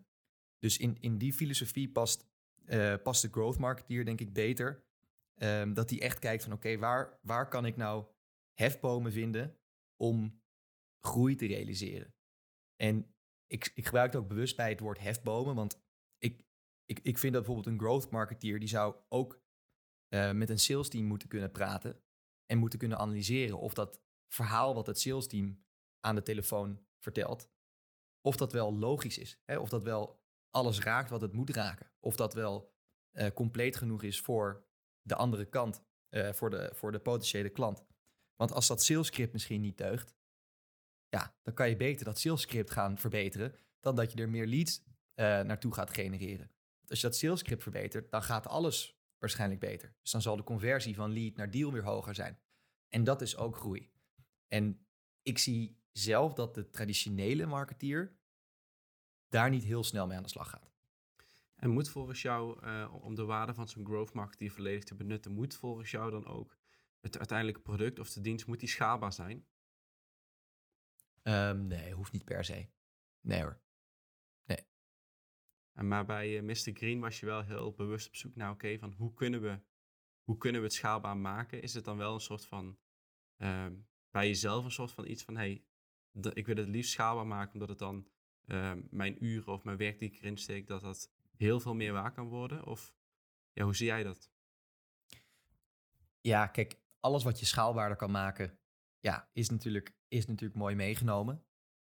dus 0.59 0.79
in, 0.79 0.97
in 1.01 1.19
die 1.19 1.33
filosofie 1.33 1.93
past, 1.93 2.27
uh, 2.65 2.95
past 3.03 3.23
de 3.23 3.29
growth 3.29 3.59
marketeer 3.59 4.05
denk 4.05 4.21
ik 4.21 4.33
beter. 4.33 4.85
Um, 5.43 5.75
dat 5.75 5.89
die 5.89 6.01
echt 6.01 6.19
kijkt 6.19 6.43
van 6.43 6.53
oké, 6.53 6.79
waar, 6.79 7.19
waar 7.23 7.49
kan 7.49 7.67
ik 7.67 7.77
nou 7.77 8.07
hefbomen 8.55 9.13
vinden 9.13 9.59
om 9.97 10.43
groei 11.01 11.35
te 11.35 11.47
realiseren? 11.47 12.15
En 12.77 13.15
ik, 13.47 13.71
ik 13.75 13.85
gebruik 13.85 14.13
het 14.13 14.23
ook 14.23 14.29
bewust 14.29 14.57
bij 14.57 14.69
het 14.69 14.81
woord 14.81 14.99
hefbomen, 14.99 15.55
want 15.55 15.81
ik, 16.19 16.45
ik, 16.85 16.99
ik 16.99 17.19
vind 17.19 17.33
dat 17.33 17.45
bijvoorbeeld 17.45 17.75
een 17.75 17.81
growth 17.81 18.11
marketeer, 18.11 18.59
die 18.59 18.69
zou 18.69 18.97
ook 19.09 19.45
uh, 20.09 20.33
met 20.33 20.51
een 20.51 20.59
sales 20.59 20.89
team 20.89 21.05
moeten 21.05 21.29
kunnen 21.29 21.51
praten 21.51 22.01
en 22.47 22.59
moeten 22.59 22.79
kunnen 22.79 22.99
analyseren 22.99 23.59
of 23.59 23.75
dat 23.75 24.01
verhaal 24.29 24.75
wat 24.75 24.87
het 24.87 25.01
sales 25.01 25.27
team 25.27 25.65
aan 26.01 26.15
de 26.15 26.23
telefoon 26.23 26.87
vertelt, 26.99 27.51
of 28.21 28.37
dat 28.37 28.53
wel 28.53 28.75
logisch 28.75 29.19
is. 29.19 29.41
Hè? 29.45 29.59
Of 29.59 29.69
dat 29.69 29.83
wel 29.83 30.25
alles 30.51 30.81
raakt 30.81 31.11
wat 31.11 31.21
het 31.21 31.33
moet 31.33 31.51
raken. 31.51 31.91
Of 32.01 32.17
dat 32.17 32.35
wel 32.35 32.75
uh, 33.13 33.27
compleet 33.35 33.77
genoeg 33.77 34.03
is 34.03 34.21
voor 34.21 34.67
de 35.03 35.15
andere 35.15 35.45
kant, 35.45 35.83
uh, 36.11 36.33
voor, 36.33 36.51
de, 36.51 36.71
voor 36.75 36.93
de 36.93 36.99
potentiële 36.99 37.49
klant. 37.49 37.85
Want 38.37 38.53
als 38.53 38.67
dat 38.67 38.83
salescript 38.83 39.33
misschien 39.33 39.61
niet 39.61 39.79
deugt, 39.79 40.15
ja, 41.09 41.37
dan 41.43 41.55
kan 41.55 41.69
je 41.69 41.77
beter 41.77 42.05
dat 42.05 42.19
salescript 42.19 42.71
gaan 42.71 42.99
verbeteren 42.99 43.55
dan 43.81 43.97
dat 43.97 44.13
je 44.13 44.19
er 44.19 44.29
meer 44.29 44.47
leads 44.47 44.83
uh, 44.85 45.41
naartoe 45.41 45.75
gaat 45.75 45.91
genereren. 45.91 46.51
Als 46.89 47.01
je 47.01 47.07
dat 47.07 47.17
salescript 47.17 47.63
verbetert, 47.63 48.11
dan 48.11 48.23
gaat 48.23 48.47
alles 48.47 48.96
waarschijnlijk 49.27 49.61
beter. 49.61 49.95
Dus 50.01 50.11
dan 50.11 50.23
zal 50.23 50.37
de 50.37 50.43
conversie 50.43 50.95
van 50.95 51.13
lead 51.13 51.37
naar 51.37 51.51
deal 51.51 51.73
weer 51.73 51.85
hoger 51.85 52.15
zijn. 52.15 52.41
En 52.89 53.05
dat 53.05 53.23
is 53.23 53.37
ook 53.37 53.57
groei. 53.57 53.91
En 54.49 54.87
ik 55.23 55.39
zie 55.39 55.81
zelf 55.93 56.35
dat 56.35 56.55
de 56.55 56.71
traditionele 56.71 57.47
marketeer 57.47 58.17
daar 59.29 59.51
niet 59.51 59.65
heel 59.65 59.85
snel 59.85 60.07
mee 60.07 60.17
aan 60.17 60.23
de 60.23 60.29
slag 60.29 60.51
gaat. 60.51 60.75
En 61.57 61.71
moet 61.71 61.89
volgens 61.89 62.23
jou, 62.23 62.67
uh, 62.67 62.95
om 63.05 63.15
de 63.15 63.25
waarde 63.25 63.55
van 63.55 63.69
zo'n 63.69 63.87
growth 63.87 64.13
marketeer 64.13 64.51
volledig 64.51 64.85
te 64.85 64.95
benutten, 64.95 65.33
moet 65.33 65.55
volgens 65.55 65.91
jou 65.91 66.11
dan 66.11 66.27
ook 66.27 66.57
het 67.01 67.19
uiteindelijke 67.19 67.61
product 67.61 67.99
of 67.99 68.13
de 68.13 68.21
dienst, 68.21 68.47
moet 68.47 68.61
die 68.61 68.69
schaalbaar 68.69 69.13
zijn? 69.13 69.47
Um, 71.23 71.67
nee, 71.67 71.93
hoeft 71.93 72.13
niet 72.13 72.25
per 72.25 72.45
se. 72.45 72.69
Nee 73.21 73.43
hoor. 73.43 73.61
Maar 75.83 76.05
bij 76.05 76.37
uh, 76.37 76.43
Mr. 76.43 76.73
Green 76.75 77.01
was 77.01 77.21
je 77.21 77.27
wel 77.27 77.43
heel 77.43 77.73
bewust 77.73 78.07
op 78.07 78.17
zoek 78.17 78.37
naar, 78.37 78.51
oké, 78.51 78.79
van 78.79 78.93
hoe 78.93 79.15
kunnen, 79.15 79.43
we, 79.43 79.61
hoe 80.23 80.37
kunnen 80.37 80.61
we 80.61 80.67
het 80.67 80.77
schaalbaar 80.77 81.17
maken? 81.17 81.63
Is 81.63 81.75
het 81.75 81.85
dan 81.85 81.97
wel 81.97 82.15
een 82.15 82.21
soort 82.21 82.47
van, 82.47 82.79
uh, 83.39 83.67
bij 84.11 84.27
jezelf 84.27 84.65
een 84.65 84.71
soort 84.71 84.93
van 84.93 85.07
iets 85.07 85.23
van, 85.23 85.37
hey, 85.37 85.65
ik 86.33 86.47
wil 86.47 86.57
het 86.57 86.69
liefst 86.69 86.93
schaalbaar 86.93 87.27
maken, 87.27 87.53
omdat 87.53 87.69
het 87.69 87.79
dan 87.79 88.09
uh, 88.47 88.73
mijn 88.91 89.25
uren 89.25 89.53
of 89.53 89.65
mijn 89.65 89.77
werk 89.77 89.99
die 89.99 90.09
ik 90.09 90.17
erin 90.17 90.37
steek, 90.37 90.67
dat 90.67 90.81
dat 90.81 91.13
heel 91.37 91.61
veel 91.61 91.75
meer 91.75 91.93
waar 91.93 92.13
kan 92.13 92.29
worden? 92.29 92.67
Of 92.67 92.95
ja, 93.53 93.65
hoe 93.65 93.77
zie 93.77 93.87
jij 93.87 94.03
dat? 94.03 94.31
Ja, 96.21 96.47
kijk, 96.47 96.81
alles 97.01 97.25
wat 97.25 97.39
je 97.41 97.47
schaalbaarder 97.47 97.97
kan 97.97 98.11
maken, 98.11 98.59
ja, 99.01 99.31
is 99.33 99.51
natuurlijk, 99.51 99.97
is 100.09 100.27
natuurlijk 100.27 100.59
mooi 100.59 100.75
meegenomen. 100.75 101.45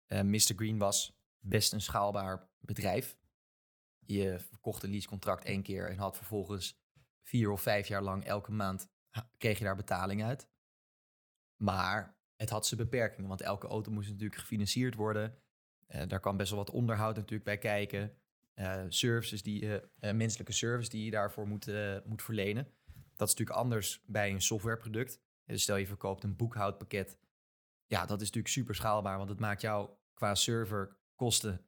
Uh, 0.07 0.21
Mr. 0.21 0.55
Green 0.57 0.79
was 0.79 1.19
best 1.39 1.73
een 1.73 1.81
schaalbaar 1.81 2.51
bedrijf. 2.59 3.17
Je 4.07 4.39
verkocht 4.39 4.83
een 4.83 4.91
leasecontract 4.91 5.45
één 5.45 5.63
keer 5.63 5.91
en 5.91 5.99
had 5.99 6.17
vervolgens 6.17 6.81
vier 7.23 7.51
of 7.51 7.63
vijf 7.63 7.89
jaar 7.89 8.03
lang 8.03 8.25
elke 8.25 8.53
maand 8.53 8.89
kreeg 9.39 9.59
je 9.59 9.65
daar 9.65 9.77
betaling 9.77 10.25
uit. 10.25 10.49
Maar 11.57 12.19
het 12.37 12.51
had 12.51 12.67
zijn 12.67 12.81
beperkingen, 12.81 13.29
want 13.29 13.41
elke 13.41 13.67
auto 13.67 13.91
moest 13.91 14.09
natuurlijk 14.09 14.41
gefinancierd 14.41 14.95
worden. 14.95 15.39
Uh, 15.89 16.03
daar 16.07 16.21
kan 16.21 16.37
best 16.37 16.51
wel 16.51 16.59
wat 16.59 16.71
onderhoud 16.71 17.17
natuurlijk 17.17 17.45
bij 17.45 17.59
kijken. 17.59 18.19
Uh, 18.55 18.85
services 18.89 19.43
die, 19.43 19.63
uh, 19.63 20.13
menselijke 20.13 20.53
service 20.53 20.91
die 20.91 21.05
je 21.05 21.11
daarvoor 21.11 21.49
moet, 21.49 21.71
moet 22.05 22.23
verlenen. 22.23 22.65
Dat 23.15 23.29
is 23.29 23.35
natuurlijk 23.35 23.59
anders 23.59 24.03
bij 24.07 24.31
een 24.31 24.43
softwareproduct. 24.43 25.21
Dus 25.45 25.63
stel 25.63 25.77
je 25.77 25.87
verkoopt 25.87 26.25
een 26.25 26.37
boekhoudpakket. 26.37 27.19
Ja, 27.87 28.07
dat 28.07 28.21
is 28.21 28.27
natuurlijk 28.27 28.55
super 28.55 28.75
schaalbaar, 28.75 29.17
want 29.17 29.29
het 29.29 29.41
maakt 29.41 29.61
jou 29.61 29.91
qua 30.15 30.35
serverkosten 30.35 31.67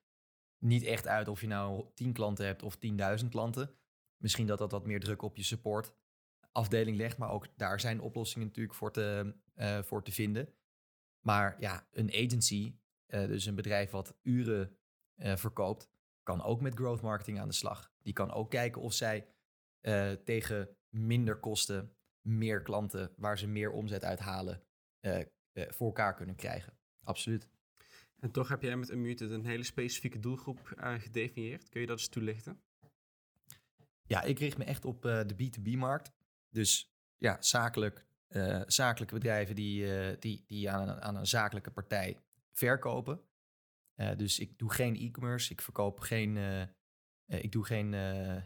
niet 0.58 0.82
echt 0.84 1.06
uit 1.06 1.28
of 1.28 1.40
je 1.40 1.46
nou 1.46 1.86
10 1.94 2.12
klanten 2.12 2.46
hebt 2.46 2.62
of 2.62 2.76
10.000 3.22 3.28
klanten. 3.28 3.74
Misschien 4.16 4.46
dat 4.46 4.58
dat 4.58 4.70
wat 4.70 4.86
meer 4.86 5.00
druk 5.00 5.22
op 5.22 5.36
je 5.36 5.42
support 5.42 5.94
afdeling 6.52 6.96
legt, 6.96 7.18
maar 7.18 7.30
ook 7.30 7.46
daar 7.56 7.80
zijn 7.80 8.00
oplossingen 8.00 8.46
natuurlijk 8.46 8.74
voor 8.74 8.92
te, 8.92 9.34
uh, 9.56 9.82
voor 9.82 10.02
te 10.02 10.12
vinden. 10.12 10.54
Maar 11.20 11.56
ja, 11.60 11.88
een 11.90 12.12
agency, 12.12 12.78
uh, 13.06 13.26
dus 13.26 13.46
een 13.46 13.54
bedrijf 13.54 13.90
wat 13.90 14.18
uren 14.22 14.76
uh, 15.16 15.36
verkoopt, 15.36 15.90
kan 16.22 16.42
ook 16.42 16.60
met 16.60 16.74
growth 16.74 17.00
marketing 17.00 17.40
aan 17.40 17.48
de 17.48 17.54
slag. 17.54 17.92
Die 18.02 18.12
kan 18.12 18.32
ook 18.32 18.50
kijken 18.50 18.82
of 18.82 18.92
zij 18.92 19.28
eh, 19.80 20.12
tegen 20.12 20.76
minder 20.88 21.40
kosten, 21.40 21.96
meer 22.20 22.62
klanten, 22.62 23.12
waar 23.16 23.38
ze 23.38 23.46
meer 23.46 23.70
omzet 23.70 24.04
uithalen, 24.04 24.62
uh, 25.00 25.22
voor 25.52 25.86
elkaar 25.86 26.14
kunnen 26.14 26.34
krijgen. 26.34 26.78
Absoluut. 27.02 27.48
En 28.18 28.30
toch 28.30 28.48
heb 28.48 28.62
jij 28.62 28.76
met 28.76 28.90
Unmuted 28.90 29.30
een 29.30 29.44
hele 29.44 29.62
specifieke 29.62 30.18
doelgroep 30.18 30.72
gedefinieerd. 30.76 31.68
Kun 31.68 31.80
je 31.80 31.86
dat 31.86 31.98
eens 31.98 32.08
toelichten? 32.08 32.62
Ja, 34.02 34.22
ik 34.22 34.38
richt 34.38 34.58
me 34.58 34.64
echt 34.64 34.84
op 34.84 35.02
de 35.02 35.34
B2B-markt. 35.34 36.12
Dus 36.48 36.94
ja, 37.16 37.42
zakelijk, 37.42 38.06
zakelijke 38.66 39.14
bedrijven 39.14 39.54
die, 39.54 40.18
die, 40.18 40.44
die 40.46 40.70
aan, 40.70 41.00
aan 41.00 41.16
een 41.16 41.26
zakelijke 41.26 41.70
partij 41.70 42.22
verkopen. 42.52 43.20
Uh, 43.96 44.16
dus 44.16 44.38
ik 44.38 44.58
doe 44.58 44.72
geen 44.72 44.96
e-commerce, 44.96 45.52
ik 45.52 45.60
verkoop 45.60 46.00
geen, 46.00 46.36
uh, 46.36 46.62
ik 47.26 47.52
doe 47.52 47.64
geen, 47.64 47.94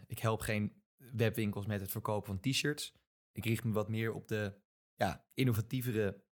ik 0.07 0.19
help 0.19 0.41
geen 0.41 0.83
webwinkels 0.97 1.67
met 1.67 1.81
het 1.81 1.91
verkopen 1.91 2.27
van 2.27 2.41
t-shirts. 2.41 2.95
Ik 3.33 3.45
richt 3.45 3.65
me 3.65 3.73
wat 3.73 3.89
meer 3.89 4.13
op 4.13 4.29
de 4.29 4.61
ja, 4.95 5.27
innovatievere 5.35 6.25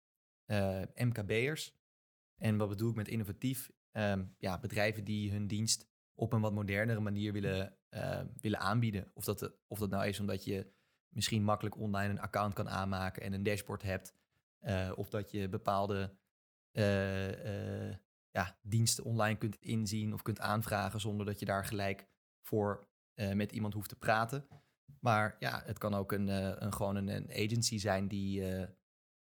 MKB'ers. 0.95 1.79
En 2.41 2.57
wat 2.57 2.69
bedoel 2.69 2.89
ik 2.89 2.95
met 2.95 3.07
innovatief? 3.07 3.71
Um, 3.91 4.35
ja, 4.37 4.59
bedrijven 4.59 5.03
die 5.03 5.31
hun 5.31 5.47
dienst 5.47 5.89
op 6.13 6.33
een 6.33 6.41
wat 6.41 6.53
modernere 6.53 6.99
manier 6.99 7.33
willen, 7.33 7.77
willen 8.35 8.59
aanbieden. 8.59 9.11
Of 9.13 9.23
dat, 9.23 9.53
of 9.67 9.79
dat 9.79 9.89
nou 9.89 10.07
is 10.07 10.19
omdat 10.19 10.43
je 10.43 10.71
misschien 11.09 11.43
makkelijk 11.43 11.77
online 11.77 12.09
een 12.09 12.19
account 12.19 12.53
kan 12.53 12.69
aanmaken 12.69 13.21
en 13.21 13.33
een 13.33 13.43
dashboard 13.43 13.81
hebt. 13.81 14.15
of 14.95 15.09
dat 15.09 15.31
je 15.31 15.49
bepaalde 15.49 16.17
ja, 18.31 18.59
diensten 18.61 19.03
online 19.03 19.37
kunt 19.37 19.55
inzien 19.55 20.13
of 20.13 20.21
kunt 20.21 20.39
aanvragen 20.39 20.99
zonder 20.99 21.25
dat 21.25 21.39
je 21.39 21.45
daar 21.45 21.65
gelijk 21.65 22.07
voor 22.41 22.87
met 23.15 23.51
iemand 23.51 23.73
hoeft 23.73 23.89
te 23.89 23.95
praten. 23.95 24.47
Maar 24.99 25.35
ja, 25.39 25.61
het 25.65 25.77
kan 25.77 25.93
ook 25.93 26.11
een, 26.11 26.27
een 26.63 26.73
gewoon 26.73 26.95
een, 26.95 27.07
een, 27.07 27.29
agency 27.29 27.77
zijn 27.77 28.07
die 28.07 28.43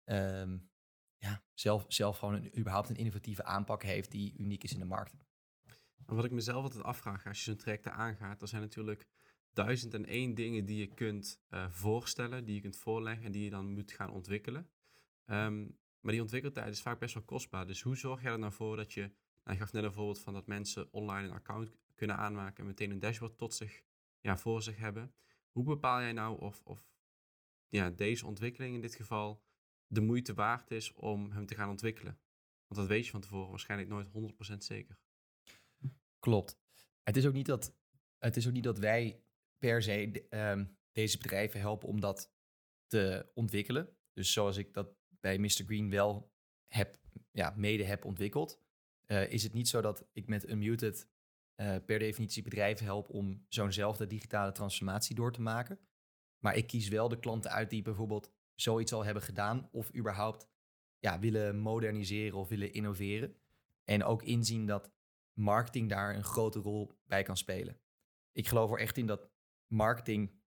um, 0.06 0.70
ja, 1.18 1.44
zelf, 1.54 1.86
zelf 1.88 2.18
gewoon 2.18 2.34
een, 2.34 2.60
überhaupt 2.60 2.90
een 2.90 2.96
innovatieve 2.96 3.44
aanpak 3.44 3.84
heeft 3.84 4.12
die 4.12 4.34
uniek 4.38 4.64
is 4.64 4.74
in 4.74 4.80
de 4.80 4.86
markt. 4.86 5.16
wat 6.06 6.26
ik 6.26 6.32
mezelf 6.32 6.64
altijd 6.64 6.84
afvraag 6.84 7.26
als 7.26 7.38
je 7.38 7.44
zo'n 7.44 7.56
traject 7.56 7.88
aangaat, 7.88 8.42
er 8.42 8.48
zijn 8.48 8.62
natuurlijk 8.62 9.08
duizend 9.54 9.94
en 9.94 10.06
één 10.06 10.34
dingen 10.34 10.66
die 10.66 10.78
je 10.78 10.94
kunt 10.94 11.42
voorstellen, 11.70 12.46
die 12.46 12.56
je 12.56 12.62
kunt 12.62 12.78
voorleggen 12.78 13.26
en 13.26 13.32
die 13.32 13.44
je 13.44 13.50
dan 13.50 13.74
moet 13.74 13.92
gaan 13.92 14.12
ontwikkelen. 14.12 14.70
Um, 15.26 15.78
maar 16.06 16.14
die 16.14 16.24
ontwikkeltijd 16.24 16.74
is 16.74 16.82
vaak 16.82 17.00
best 17.00 17.14
wel 17.14 17.24
kostbaar. 17.24 17.68
Dus 17.68 17.82
hoe 17.82 17.98
zorg 17.98 18.22
jij 18.22 18.32
er 18.32 18.40
nou 18.40 18.54
voor 18.54 18.76
dat 18.76 18.94
je, 18.94 19.02
nou, 19.44 19.58
je 19.58 19.64
gaf 19.64 19.74
net 19.74 19.84
een 19.84 19.94
voorbeeld 19.94 20.22
van 20.22 20.34
dat 20.34 20.48
mensen 20.48 20.94
online 20.94 21.28
een 21.28 21.34
account 21.34 21.72
kunnen 21.96 22.18
aanmaken 22.18 22.58
en 22.58 22.66
meteen 22.66 22.92
een 22.92 23.00
dashboard 23.00 23.38
tot 23.38 23.54
zich, 23.54 23.84
ja, 24.20 24.38
voor 24.38 24.62
zich 24.62 24.78
hebben. 24.78 25.14
Hoe 25.52 25.64
bepaal 25.64 26.00
jij 26.00 26.14
nou 26.14 26.40
of, 26.40 26.62
of 26.64 26.88
ja, 27.68 27.90
deze 27.90 28.26
ontwikkeling 28.26 28.76
in 28.76 28.82
dit 28.82 28.96
geval 28.96 29.44
de 29.96 30.02
moeite 30.02 30.34
waard 30.34 30.72
is 30.72 30.94
om 30.94 31.32
hem 31.32 31.46
te 31.46 31.56
gaan 31.56 31.70
ontwikkelen? 31.70 32.20
Want 32.68 32.80
dat 32.82 32.88
weet 32.88 33.06
je 33.06 33.12
van 33.12 33.22
tevoren 33.22 33.50
waarschijnlijk 33.50 33.90
nooit 33.90 34.34
100% 34.54 34.58
zeker. 34.58 35.00
Klopt. 36.20 36.60
Het 37.04 37.18
is 37.18 37.26
ook 37.26 37.34
niet 37.34 37.46
dat, 37.46 37.76
het 38.18 38.36
is 38.36 38.48
ook 38.48 38.54
niet 38.54 38.64
dat 38.64 38.78
wij 38.78 39.24
per 39.58 39.82
se 39.82 40.26
um, 40.30 40.78
deze 40.92 41.18
bedrijven 41.18 41.60
helpen 41.60 41.88
om 41.88 42.00
dat 42.00 42.34
te 42.88 43.32
ontwikkelen. 43.34 43.98
Dus 44.14 44.34
zoals 44.34 44.58
ik 44.58 44.74
dat 44.74 44.96
bij 45.20 45.38
Mr. 45.38 45.50
Green 45.50 45.90
wel 45.90 46.34
heb, 46.68 47.00
ja, 47.32 47.54
mede 47.58 47.84
heb 47.84 48.06
ontwikkeld, 48.06 48.62
uh, 49.08 49.32
is 49.32 49.44
het 49.44 49.54
niet 49.54 49.68
zo 49.68 49.82
dat 49.82 50.08
ik 50.12 50.28
met 50.28 50.50
Unmuted 50.50 51.10
uh, 51.62 51.76
per 51.86 52.00
definitie 52.00 52.44
bedrijven 52.44 52.86
help 52.86 53.10
om 53.10 53.46
zo'nzelfde 53.48 54.08
digitale 54.08 54.52
transformatie 54.52 55.16
door 55.16 55.32
te 55.32 55.42
maken. 55.42 55.80
Maar 56.40 56.56
ik 56.56 56.68
kies 56.68 56.88
wel 56.88 57.10
de 57.10 57.20
klanten 57.20 57.52
uit 57.52 57.70
die 57.70 57.82
bijvoorbeeld 57.82 58.34
zoiets 58.56 58.94
al 58.94 59.06
hebben 59.06 59.24
gedaan 59.24 59.70
of 59.72 59.96
überhaupt 59.96 60.50
ja, 61.00 61.20
willen 61.20 61.58
moderniseren 61.58 62.40
of 62.40 62.50
willen 62.50 62.74
innoveren. 62.74 63.36
En 63.84 64.04
ook 64.04 64.24
inzien 64.24 64.66
dat 64.66 64.92
marketing 65.40 65.90
daar 65.90 66.16
een 66.16 66.24
grote 66.24 66.60
rol 66.60 67.00
bij 67.04 67.24
kan 67.24 67.38
spelen. 67.38 67.80
Ik 68.32 68.48
geloof 68.48 68.72
er 68.72 68.80
echt 68.80 68.98
in 68.98 69.06
dat 69.06 69.30
marketing 69.68 70.44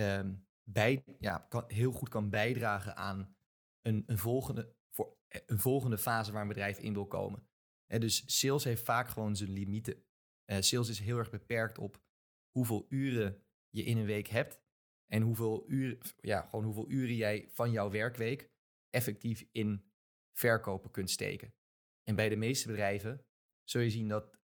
um, 0.00 0.46
bij, 0.70 1.04
ja, 1.18 1.38
kan, 1.38 1.64
heel 1.66 1.92
goed 1.92 2.08
kan 2.08 2.30
bijdragen 2.30 2.96
aan 2.96 3.36
een, 3.82 4.02
een, 4.06 4.18
volgende, 4.18 4.76
voor, 4.90 5.16
eh, 5.28 5.40
een 5.46 5.58
volgende 5.58 5.98
fase 5.98 6.32
waar 6.32 6.42
een 6.42 6.48
bedrijf 6.48 6.78
in 6.78 6.92
wil 6.92 7.06
komen. 7.06 7.48
En 7.86 8.00
dus 8.00 8.38
sales 8.38 8.64
heeft 8.64 8.82
vaak 8.84 9.08
gewoon 9.08 9.36
zijn 9.36 9.50
limieten. 9.50 10.04
Uh, 10.50 10.60
sales 10.60 10.88
is 10.88 10.98
heel 10.98 11.18
erg 11.18 11.30
beperkt 11.30 11.78
op 11.78 12.02
hoeveel 12.50 12.86
uren 12.88 13.44
je 13.70 13.84
in 13.84 13.96
een 13.96 14.06
week 14.06 14.26
hebt. 14.26 14.64
En 15.06 15.22
hoeveel 15.22 15.64
uren, 15.68 15.98
ja, 16.20 16.40
gewoon 16.40 16.64
hoeveel 16.64 16.90
uren 16.90 17.16
jij 17.16 17.48
van 17.50 17.70
jouw 17.70 17.90
werkweek 17.90 18.50
effectief 18.90 19.48
in 19.52 19.90
verkopen 20.32 20.90
kunt 20.90 21.10
steken. 21.10 21.54
En 22.02 22.14
bij 22.14 22.28
de 22.28 22.36
meeste 22.36 22.66
bedrijven 22.66 23.26
zul 23.64 23.80
je 23.80 23.90
zien 23.90 24.08
dat 24.08 24.38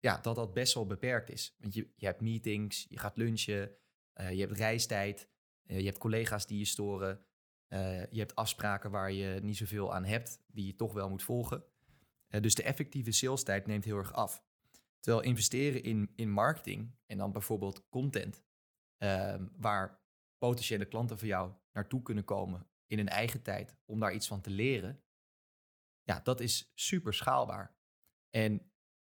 ja, 0.00 0.18
dat, 0.20 0.36
dat 0.36 0.54
best 0.54 0.74
wel 0.74 0.86
beperkt 0.86 1.30
is. 1.30 1.54
Want 1.58 1.74
je, 1.74 1.92
je 1.96 2.06
hebt 2.06 2.20
meetings, 2.20 2.86
je 2.88 2.98
gaat 2.98 3.16
lunchen, 3.16 3.76
uh, 4.20 4.32
je 4.32 4.40
hebt 4.40 4.58
reistijd, 4.58 5.28
uh, 5.66 5.78
je 5.78 5.84
hebt 5.84 5.98
collega's 5.98 6.46
die 6.46 6.58
je 6.58 6.64
storen. 6.64 7.26
Uh, 7.68 8.06
je 8.10 8.18
hebt 8.18 8.34
afspraken 8.34 8.90
waar 8.90 9.12
je 9.12 9.40
niet 9.42 9.56
zoveel 9.56 9.94
aan 9.94 10.04
hebt, 10.04 10.42
die 10.46 10.66
je 10.66 10.74
toch 10.74 10.92
wel 10.92 11.08
moet 11.08 11.22
volgen. 11.22 11.64
Dus 12.28 12.54
de 12.54 12.62
effectieve 12.62 13.12
salestijd 13.12 13.66
neemt 13.66 13.84
heel 13.84 13.96
erg 13.96 14.12
af. 14.12 14.44
Terwijl 15.00 15.24
investeren 15.24 15.82
in, 15.82 16.12
in 16.14 16.30
marketing 16.30 16.94
en 17.06 17.18
dan 17.18 17.32
bijvoorbeeld 17.32 17.88
content, 17.88 18.44
uh, 18.98 19.34
waar 19.56 20.00
potentiële 20.38 20.84
klanten 20.84 21.18
van 21.18 21.28
jou 21.28 21.52
naartoe 21.72 22.02
kunnen 22.02 22.24
komen 22.24 22.66
in 22.86 22.98
hun 22.98 23.08
eigen 23.08 23.42
tijd 23.42 23.76
om 23.84 24.00
daar 24.00 24.14
iets 24.14 24.26
van 24.26 24.40
te 24.40 24.50
leren, 24.50 25.02
ja, 26.02 26.20
dat 26.20 26.40
is 26.40 26.72
super 26.74 27.14
schaalbaar. 27.14 27.76
En 28.30 28.72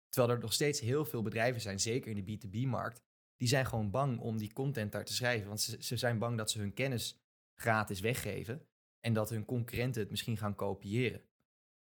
terwijl 0.10 0.34
er 0.34 0.42
nog 0.42 0.54
steeds 0.54 0.80
heel 0.80 1.06
veel 1.06 1.22
bedrijven 1.22 1.62
zijn, 1.62 1.80
zeker 1.80 2.18
in 2.18 2.26
de 2.26 2.38
B2B-markt, 2.38 3.04
die 3.36 3.48
zijn 3.48 3.66
gewoon 3.66 3.90
bang 3.92 4.20
om 4.20 4.38
die 4.38 4.54
content 4.54 4.92
daar 4.92 5.06
te 5.06 5.14
schrijven. 5.14 5.48
Want 5.48 5.62
ze, 5.62 5.84
ze 5.84 5.98
zijn 5.98 6.20
bang 6.20 6.38
dat 6.38 6.52
ze 6.52 6.60
hun 6.60 6.74
kennis 6.74 7.22
gratis 7.56 8.00
weggeven 8.00 8.68
en 9.00 9.14
dat 9.14 9.30
hun 9.30 9.46
concurrenten 9.46 10.02
het 10.02 10.10
misschien 10.10 10.38
gaan 10.38 10.56
kopiëren. 10.56 11.24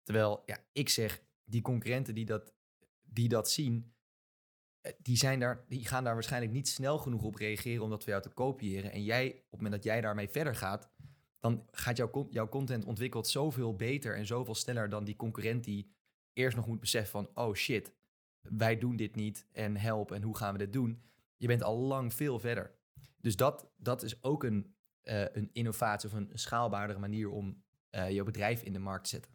Terwijl 0.04 0.44
ja, 0.46 0.66
ik 0.72 0.90
zeg, 0.90 1.24
die 1.44 1.62
concurrenten 1.62 2.16
die 2.16 2.26
dat, 2.26 2.54
die 3.02 3.30
dat 3.30 3.52
zien, 3.52 3.93
die, 4.98 5.18
zijn 5.18 5.40
daar, 5.40 5.64
die 5.68 5.86
gaan 5.86 6.04
daar 6.04 6.14
waarschijnlijk 6.14 6.52
niet 6.52 6.68
snel 6.68 6.98
genoeg 6.98 7.24
op 7.24 7.36
reageren 7.36 7.84
om 7.84 7.90
dat 7.90 8.04
voor 8.04 8.12
jou 8.12 8.24
te 8.24 8.30
kopiëren. 8.30 8.92
En 8.92 9.04
jij, 9.04 9.28
op 9.30 9.36
het 9.36 9.52
moment 9.52 9.74
dat 9.74 9.84
jij 9.84 10.02
daarmee 10.02 10.30
verder 10.30 10.56
gaat, 10.56 10.90
dan 11.40 11.68
gaat 11.72 11.98
jouw, 11.98 12.28
jouw 12.30 12.50
content 12.50 12.86
ontwikkeld 12.86 13.28
zoveel 13.28 13.76
beter 13.76 14.16
en 14.16 14.26
zoveel 14.26 14.56
sneller 14.56 14.90
dan 14.90 15.04
die 15.04 15.16
concurrent 15.16 15.64
die 15.64 15.92
eerst 16.34 16.56
nog 16.56 16.68
moet 16.68 16.80
beseffen 16.80 17.12
van, 17.12 17.46
oh 17.46 17.54
shit, 17.54 17.94
wij 18.42 18.78
doen 18.78 18.96
dit 18.96 19.16
niet 19.16 19.46
en 19.52 19.78
help 19.78 20.12
en 20.12 20.22
hoe 20.22 20.38
gaan 20.38 20.52
we 20.52 20.58
dit 20.58 20.74
doen? 20.74 21.02
Je 21.38 21.48
bent 21.48 21.64
al 21.64 21.78
lang 21.78 22.14
veel 22.14 22.40
verder. 22.40 22.72
Dus 23.22 23.36
dat, 23.36 23.68
dat 23.78 24.04
is 24.04 24.24
ook 24.24 24.44
een, 24.44 24.76
uh, 25.04 25.26
een 25.32 25.50
innovatie 25.54 26.10
of 26.10 26.16
een 26.16 26.30
schaalbaardere 26.34 27.00
manier 27.00 27.30
om 27.30 27.64
uh, 27.92 28.12
je 28.12 28.24
bedrijf 28.24 28.62
in 28.62 28.74
de 28.74 28.80
markt 28.80 29.04
te 29.04 29.10
zetten. 29.10 29.32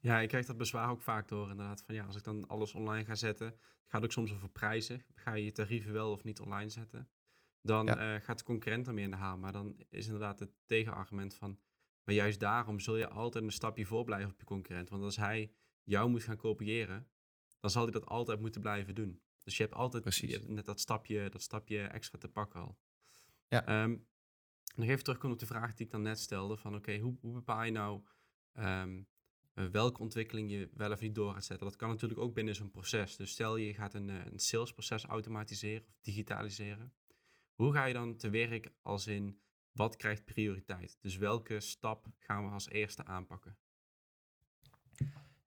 Ja, 0.00 0.20
ik 0.20 0.28
krijg 0.28 0.46
dat 0.46 0.56
bezwaar 0.56 0.90
ook 0.90 1.02
vaak 1.02 1.28
door 1.28 1.50
inderdaad. 1.50 1.82
Van 1.82 1.94
ja, 1.94 2.04
als 2.04 2.16
ik 2.16 2.24
dan 2.24 2.48
alles 2.48 2.74
online 2.74 3.04
ga 3.04 3.14
zetten, 3.14 3.58
gaat 3.86 4.04
ook 4.04 4.12
soms 4.12 4.32
over 4.32 4.48
prijzen. 4.48 5.04
Ga 5.14 5.34
je 5.34 5.44
je 5.44 5.52
tarieven 5.52 5.92
wel 5.92 6.12
of 6.12 6.24
niet 6.24 6.40
online 6.40 6.68
zetten? 6.68 7.08
Dan 7.62 7.86
ja. 7.86 8.14
uh, 8.14 8.20
gaat 8.20 8.38
de 8.38 8.44
concurrent 8.44 8.86
ermee 8.86 9.04
in 9.04 9.10
de 9.10 9.16
haal. 9.16 9.38
Maar 9.38 9.52
dan 9.52 9.76
is 9.88 10.04
inderdaad 10.04 10.38
het 10.38 10.50
tegenargument 10.66 11.34
van, 11.34 11.58
maar 12.04 12.14
juist 12.14 12.40
daarom 12.40 12.80
zul 12.80 12.96
je 12.96 13.08
altijd 13.08 13.44
een 13.44 13.52
stapje 13.52 13.86
voor 13.86 14.04
blijven 14.04 14.30
op 14.30 14.38
je 14.38 14.44
concurrent. 14.44 14.88
Want 14.88 15.02
als 15.02 15.16
hij 15.16 15.52
jou 15.82 16.10
moet 16.10 16.22
gaan 16.22 16.36
kopiëren, 16.36 17.08
dan 17.60 17.70
zal 17.70 17.82
hij 17.82 17.92
dat 17.92 18.06
altijd 18.06 18.40
moeten 18.40 18.60
blijven 18.60 18.94
doen. 18.94 19.20
Dus 19.44 19.56
je 19.56 19.62
hebt 19.62 19.74
altijd 19.74 20.02
Precies. 20.02 20.38
net 20.46 20.66
dat 20.66 20.80
stapje, 20.80 21.30
dat 21.30 21.42
stapje 21.42 21.80
extra 21.82 22.18
te 22.18 22.28
pakken 22.28 22.60
al. 22.60 22.78
Ja. 23.48 23.82
Um, 23.82 24.06
nog 24.74 24.88
even 24.88 25.04
terugkomen 25.04 25.36
op 25.36 25.40
de 25.40 25.46
vraag 25.46 25.74
die 25.74 25.86
ik 25.86 25.92
dan 25.92 26.02
net 26.02 26.18
stelde: 26.18 26.56
van 26.56 26.74
oké, 26.74 26.98
hoe, 26.98 27.16
hoe, 27.20 27.32
bepaal 27.32 27.64
je 27.64 27.70
nou 27.70 28.02
um, 28.52 29.08
welke 29.66 30.00
ontwikkeling 30.00 30.50
je 30.50 30.70
wel 30.74 30.92
of 30.92 31.00
niet 31.00 31.14
door 31.14 31.32
gaat 31.32 31.44
zetten? 31.44 31.66
Dat 31.66 31.76
kan 31.76 31.88
natuurlijk 31.88 32.20
ook 32.20 32.34
binnen 32.34 32.54
zo'n 32.54 32.70
proces. 32.70 33.16
Dus 33.16 33.30
stel 33.30 33.56
je 33.56 33.74
gaat 33.74 33.94
een, 33.94 34.10
eh, 34.10 34.24
een 34.24 34.38
salesproces 34.38 35.04
automatiseren 35.04 35.86
of 35.88 35.98
digitaliseren. 36.00 36.92
Hoe 37.54 37.72
ga 37.72 37.84
je 37.84 37.92
dan 37.92 38.16
te 38.16 38.30
werk 38.30 38.72
als 38.82 39.06
in 39.06 39.40
wat 39.72 39.96
krijgt 39.96 40.24
prioriteit? 40.24 40.98
Dus 41.00 41.16
welke 41.16 41.60
stap 41.60 42.06
gaan 42.18 42.44
we 42.44 42.50
als 42.50 42.68
eerste 42.68 43.04
aanpakken? 43.04 43.58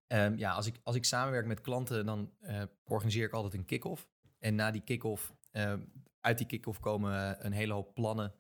Um, 0.07 0.37
ja, 0.37 0.53
als 0.53 0.67
ik, 0.67 0.79
als 0.83 0.95
ik 0.95 1.05
samenwerk 1.05 1.45
met 1.45 1.61
klanten, 1.61 2.05
dan 2.05 2.33
uh, 2.41 2.63
organiseer 2.83 3.25
ik 3.25 3.33
altijd 3.33 3.53
een 3.53 3.65
kick-off. 3.65 4.09
En 4.39 4.55
na 4.55 4.71
die 4.71 4.83
kick-off, 4.83 5.33
uh, 5.51 5.73
uit 6.19 6.37
die 6.37 6.47
kick-off 6.47 6.79
komen 6.79 7.45
een 7.45 7.51
hele 7.51 7.73
hoop 7.73 7.93
plannen 7.93 8.35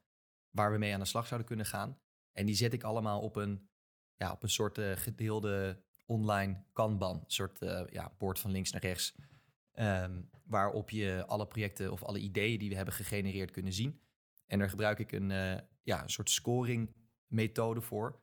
waar 0.49 0.71
we 0.71 0.77
mee 0.77 0.93
aan 0.93 0.99
de 0.99 1.05
slag 1.05 1.27
zouden 1.27 1.47
kunnen 1.47 1.65
gaan. 1.65 1.99
En 2.31 2.45
die 2.45 2.55
zet 2.55 2.73
ik 2.73 2.83
allemaal 2.83 3.21
op 3.21 3.35
een, 3.35 3.69
ja, 4.21 4.31
op 4.31 4.43
een 4.43 4.49
soort 4.49 4.77
uh, 4.77 4.91
gedeelde 4.95 5.81
online 6.05 6.63
Kanban. 6.73 7.15
Een 7.15 7.23
soort 7.31 7.61
uh, 7.61 7.81
ja, 7.89 8.13
bord 8.17 8.39
van 8.39 8.51
links 8.51 8.71
naar 8.71 8.81
rechts. 8.81 9.15
Um, 9.73 10.29
waarop 10.43 10.89
je 10.89 11.23
alle 11.27 11.47
projecten 11.47 11.91
of 11.91 12.03
alle 12.03 12.19
ideeën 12.19 12.59
die 12.59 12.69
we 12.69 12.75
hebben 12.75 12.93
gegenereerd 12.93 13.51
kunnen 13.51 13.73
zien. 13.73 14.01
En 14.45 14.59
daar 14.59 14.69
gebruik 14.69 14.99
ik 14.99 15.11
een, 15.11 15.29
uh, 15.29 15.57
ja, 15.83 16.03
een 16.03 16.09
soort 16.09 16.29
scoring 16.29 16.95
methode 17.27 17.81
voor. 17.81 18.21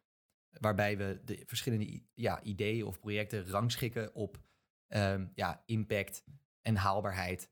Waarbij 0.50 0.96
we 0.96 1.20
de 1.24 1.42
verschillende 1.46 2.02
ja, 2.14 2.42
ideeën 2.42 2.84
of 2.84 3.00
projecten 3.00 3.48
rangschikken 3.48 4.14
op 4.14 4.42
um, 4.88 5.32
ja, 5.34 5.62
impact 5.66 6.24
en 6.62 6.76
haalbaarheid. 6.76 7.50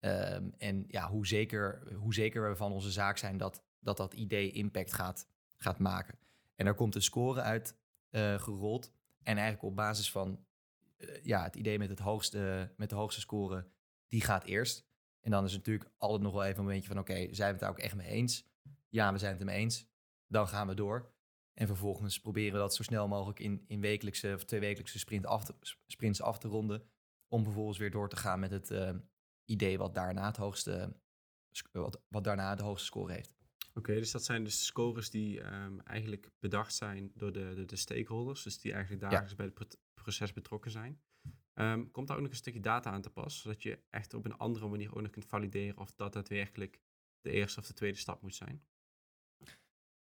Um, 0.00 0.54
en 0.58 0.84
ja, 0.88 1.08
hoe, 1.08 1.26
zeker, 1.26 1.94
hoe 1.94 2.14
zeker 2.14 2.48
we 2.48 2.56
van 2.56 2.72
onze 2.72 2.90
zaak 2.90 3.18
zijn 3.18 3.36
dat 3.36 3.64
dat, 3.80 3.96
dat 3.96 4.14
idee 4.14 4.50
impact 4.50 4.92
gaat, 4.92 5.28
gaat 5.56 5.78
maken. 5.78 6.18
En 6.54 6.64
daar 6.64 6.74
komt 6.74 6.94
een 6.94 7.02
score 7.02 7.40
uit 7.40 7.84
uh, 8.10 8.38
gerold. 8.38 8.92
En 9.22 9.36
eigenlijk 9.36 9.62
op 9.62 9.76
basis 9.76 10.10
van 10.10 10.46
uh, 10.98 11.24
ja, 11.24 11.42
het 11.42 11.56
idee 11.56 11.78
met, 11.78 11.88
het 11.88 11.98
hoogste, 11.98 12.72
met 12.76 12.90
de 12.90 12.96
hoogste 12.96 13.20
score, 13.20 13.66
die 14.08 14.20
gaat 14.20 14.44
eerst. 14.44 14.86
En 15.20 15.30
dan 15.30 15.44
is 15.44 15.52
het 15.52 15.66
natuurlijk 15.66 15.90
altijd 15.98 16.22
nog 16.22 16.32
wel 16.32 16.44
even 16.44 16.58
een 16.58 16.64
momentje 16.64 16.88
van... 16.88 16.98
oké, 16.98 17.14
zijn 17.14 17.34
we 17.34 17.44
het 17.44 17.60
daar 17.60 17.70
ook 17.70 17.78
echt 17.78 17.94
mee 17.94 18.08
eens? 18.08 18.46
Ja, 18.88 19.12
we 19.12 19.18
zijn 19.18 19.32
het 19.32 19.40
ermee 19.40 19.58
eens. 19.58 19.86
Dan 20.26 20.48
gaan 20.48 20.66
we 20.66 20.74
door. 20.74 21.14
En 21.54 21.66
vervolgens 21.66 22.20
proberen 22.20 22.52
we 22.52 22.58
dat 22.58 22.74
zo 22.74 22.82
snel 22.82 23.08
mogelijk 23.08 23.40
in, 23.40 23.64
in 23.66 23.80
wekelijkse 23.80 24.32
of 24.34 24.44
tweewekelijkse 24.44 24.98
sprint 24.98 25.26
af 25.26 25.44
te, 25.44 25.54
sprints 25.86 26.22
af 26.22 26.38
te 26.38 26.48
ronden. 26.48 26.88
Om 27.28 27.44
vervolgens 27.44 27.78
weer 27.78 27.90
door 27.90 28.08
te 28.08 28.16
gaan 28.16 28.40
met 28.40 28.50
het 28.50 28.70
uh, 28.70 28.90
idee 29.44 29.78
wat 29.78 29.94
daarna, 29.94 30.26
het 30.26 30.36
hoogste, 30.36 30.96
wat, 31.72 32.02
wat 32.08 32.24
daarna 32.24 32.54
de 32.54 32.62
hoogste 32.62 32.86
score 32.86 33.12
heeft. 33.12 33.35
Oké, 33.76 33.94
dus 33.94 34.10
dat 34.10 34.24
zijn 34.24 34.44
dus 34.44 34.66
scores 34.66 35.10
die 35.10 35.40
um, 35.40 35.80
eigenlijk 35.80 36.30
bedacht 36.38 36.74
zijn 36.74 37.10
door 37.14 37.32
de, 37.32 37.52
de, 37.54 37.64
de, 37.64 37.76
stakeholders. 37.76 38.42
Dus 38.42 38.58
die 38.58 38.72
eigenlijk 38.72 39.02
dagelijks 39.02 39.30
ja. 39.30 39.36
bij 39.36 39.52
het 39.54 39.78
proces 39.94 40.32
betrokken 40.32 40.70
zijn. 40.70 41.00
Um, 41.54 41.90
komt 41.90 42.06
daar 42.06 42.16
ook 42.16 42.22
nog 42.22 42.32
een 42.32 42.36
stukje 42.36 42.60
data 42.60 42.90
aan 42.90 43.02
te 43.02 43.10
pas, 43.10 43.40
zodat 43.40 43.62
je 43.62 43.78
echt 43.90 44.14
op 44.14 44.24
een 44.24 44.36
andere 44.36 44.68
manier 44.68 44.94
ook 44.94 45.00
nog 45.00 45.10
kunt 45.10 45.26
valideren 45.26 45.78
of 45.78 45.92
dat 45.92 46.12
daadwerkelijk 46.12 46.80
de 47.20 47.30
eerste 47.30 47.60
of 47.60 47.66
de 47.66 47.72
tweede 47.72 47.98
stap 47.98 48.22
moet 48.22 48.34
zijn? 48.34 48.64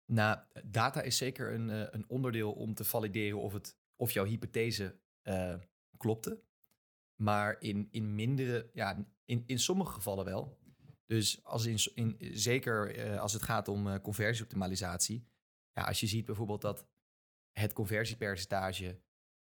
Nou, 0.06 0.40
data 0.66 1.02
is 1.02 1.18
zeker 1.18 1.54
een, 1.54 1.70
uh, 1.70 1.86
een 1.90 2.10
onderdeel 2.10 2.54
om 2.54 2.74
te 2.74 2.84
valideren 2.84 3.40
of, 3.40 3.54
het, 3.54 3.78
of 3.96 4.12
jouw 4.12 4.26
hypothese 4.26 5.00
uh, 5.24 5.56
klopte. 5.98 6.44
Maar 7.16 7.62
in, 7.62 7.88
in 7.92 8.16
mindere, 8.16 8.70
ja, 8.74 9.06
in, 9.26 9.44
in 9.46 9.60
sommige 9.60 9.94
gevallen 9.94 10.26
wel. 10.26 10.62
Dus 11.06 11.44
als 11.44 11.66
in, 11.66 11.80
in, 11.96 12.38
zeker 12.38 12.98
uh, 12.98 13.20
als 13.20 13.34
het 13.34 13.42
gaat 13.42 13.68
om 13.68 14.02
conversieoptimalisatie. 14.02 15.28
Ja, 15.72 15.84
als 15.84 16.00
je 16.00 16.08
ziet 16.08 16.26
bijvoorbeeld 16.26 16.62
dat 16.62 16.88
het 17.52 17.74
conversiepercentage 17.74 19.02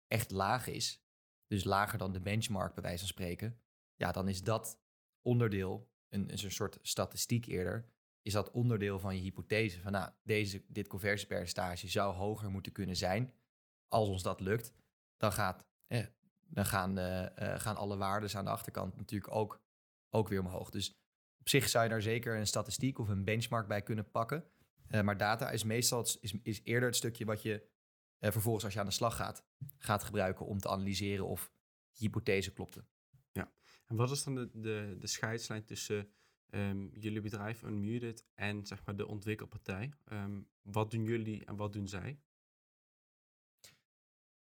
echt 0.06 0.30
laag 0.30 0.66
is, 0.66 1.04
dus 1.46 1.64
lager 1.64 1.98
dan 1.98 2.12
de 2.12 2.20
benchmark 2.20 2.74
bij 2.74 2.82
wijze 2.82 2.98
van 2.98 3.08
spreken, 3.08 3.60
ja, 3.94 4.12
dan 4.12 4.28
is 4.28 4.42
dat 4.42 4.80
onderdeel, 5.22 5.92
een, 6.08 6.32
een 6.32 6.52
soort 6.52 6.78
statistiek 6.82 7.46
eerder, 7.46 7.92
is 8.22 8.32
dat 8.32 8.50
onderdeel 8.50 8.98
van 8.98 9.16
je 9.16 9.22
hypothese. 9.22 9.80
Van 9.80 9.92
nou, 9.92 10.10
deze, 10.22 10.64
dit 10.68 10.88
conversiepercentage 10.88 11.88
zou 11.88 12.14
hoger 12.14 12.50
moeten 12.50 12.72
kunnen 12.72 12.96
zijn. 12.96 13.34
Als 13.88 14.08
ons 14.08 14.22
dat 14.22 14.40
lukt, 14.40 14.74
dan, 15.16 15.32
gaat, 15.32 15.66
eh, 15.86 16.06
dan 16.40 16.64
gaan, 16.64 16.98
eh, 16.98 17.52
eh, 17.54 17.60
gaan 17.60 17.76
alle 17.76 17.96
waarden 17.96 18.34
aan 18.34 18.44
de 18.44 18.50
achterkant 18.50 18.96
natuurlijk 18.96 19.34
ook, 19.34 19.62
ook 20.10 20.28
weer 20.28 20.40
omhoog. 20.40 20.70
Dus 20.70 21.03
op 21.44 21.50
zich 21.50 21.68
zou 21.68 21.84
je 21.84 21.90
daar 21.90 22.02
zeker 22.02 22.36
een 22.36 22.46
statistiek 22.46 22.98
of 22.98 23.08
een 23.08 23.24
benchmark 23.24 23.66
bij 23.66 23.82
kunnen 23.82 24.10
pakken. 24.10 24.44
Uh, 24.90 25.00
maar 25.00 25.16
data 25.16 25.50
is 25.50 25.64
meestal 25.64 26.06
is, 26.20 26.34
is 26.42 26.60
eerder 26.62 26.88
het 26.88 26.96
stukje 26.96 27.24
wat 27.24 27.42
je 27.42 27.68
uh, 28.20 28.30
vervolgens 28.30 28.64
als 28.64 28.72
je 28.72 28.80
aan 28.80 28.86
de 28.86 28.92
slag 28.92 29.16
gaat, 29.16 29.44
gaat 29.78 30.04
gebruiken 30.04 30.46
om 30.46 30.58
te 30.58 30.68
analyseren 30.68 31.26
of 31.26 31.52
je 31.90 32.04
hypothese 32.04 32.52
klopte. 32.52 32.84
Ja, 33.32 33.52
en 33.86 33.96
wat 33.96 34.10
is 34.10 34.24
dan 34.24 34.34
de, 34.34 34.50
de, 34.52 34.96
de 34.98 35.06
scheidslijn 35.06 35.64
tussen 35.64 36.08
um, 36.50 36.90
jullie 36.92 37.20
bedrijf 37.20 37.62
Unmuted 37.62 38.26
en 38.34 38.66
zeg 38.66 38.84
maar 38.84 38.96
de 38.96 39.06
ontwikkelpartij? 39.06 39.92
Um, 40.12 40.48
wat 40.62 40.90
doen 40.90 41.04
jullie 41.04 41.44
en 41.44 41.56
wat 41.56 41.72
doen 41.72 41.88
zij? 41.88 42.20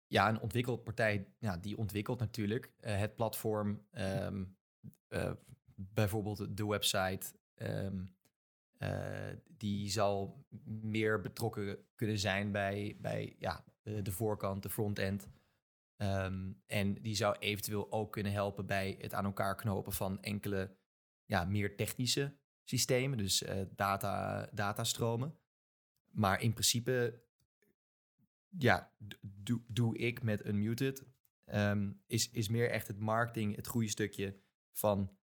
Ja, 0.08 0.30
een 0.30 0.40
ontwikkelpartij 0.40 1.28
ja, 1.40 1.58
die 1.58 1.78
ontwikkelt 1.78 2.20
natuurlijk 2.20 2.74
uh, 2.80 2.98
het 2.98 3.16
platform, 3.16 3.88
um, 3.92 4.58
bijvoorbeeld 5.76 6.58
de 6.58 6.66
website. 6.66 7.26
Uh, 8.80 9.30
die 9.48 9.90
zal 9.90 10.46
meer 10.64 11.22
betrokken 11.22 11.78
kunnen 11.96 12.20
zijn 12.20 12.52
bij, 12.52 12.98
bij 13.02 13.36
ja, 13.40 13.66
de, 13.82 14.12
voorkant, 14.12 14.64
de 14.64 14.70
frontend. 14.70 15.28
Um, 15.98 16.62
en 16.68 17.02
die 17.02 17.16
zou 17.16 17.36
eventueel 17.40 17.92
ook 17.92 18.12
kunnen 18.12 18.32
helpen 18.32 18.66
bij 18.66 18.96
het 19.00 19.14
aan 19.14 19.26
elkaar 19.26 19.56
knopen 19.56 19.94
van 19.94 20.22
enkele 20.22 20.78
ja, 21.26 21.46
meer 21.46 21.76
technische 21.76 22.38
systemen, 22.64 23.18
dus 23.18 23.44
uh, 23.44 23.62
data, 23.76 24.46
datastromen. 24.54 25.38
Maar 26.12 26.42
in 26.42 26.52
principe, 26.52 27.24
ja, 28.58 28.96
doe, 29.22 29.62
doe 29.68 29.98
ik 29.98 30.24
met 30.24 30.46
Unmuted, 30.46 31.06
um, 31.46 32.02
is, 32.08 32.32
is 32.32 32.50
meer 32.50 32.70
echt 32.70 32.88
het 32.88 33.00
marketing, 33.00 33.56
het 33.56 33.68
goede 33.68 33.90
stukje 33.90 34.40
van 34.72 35.18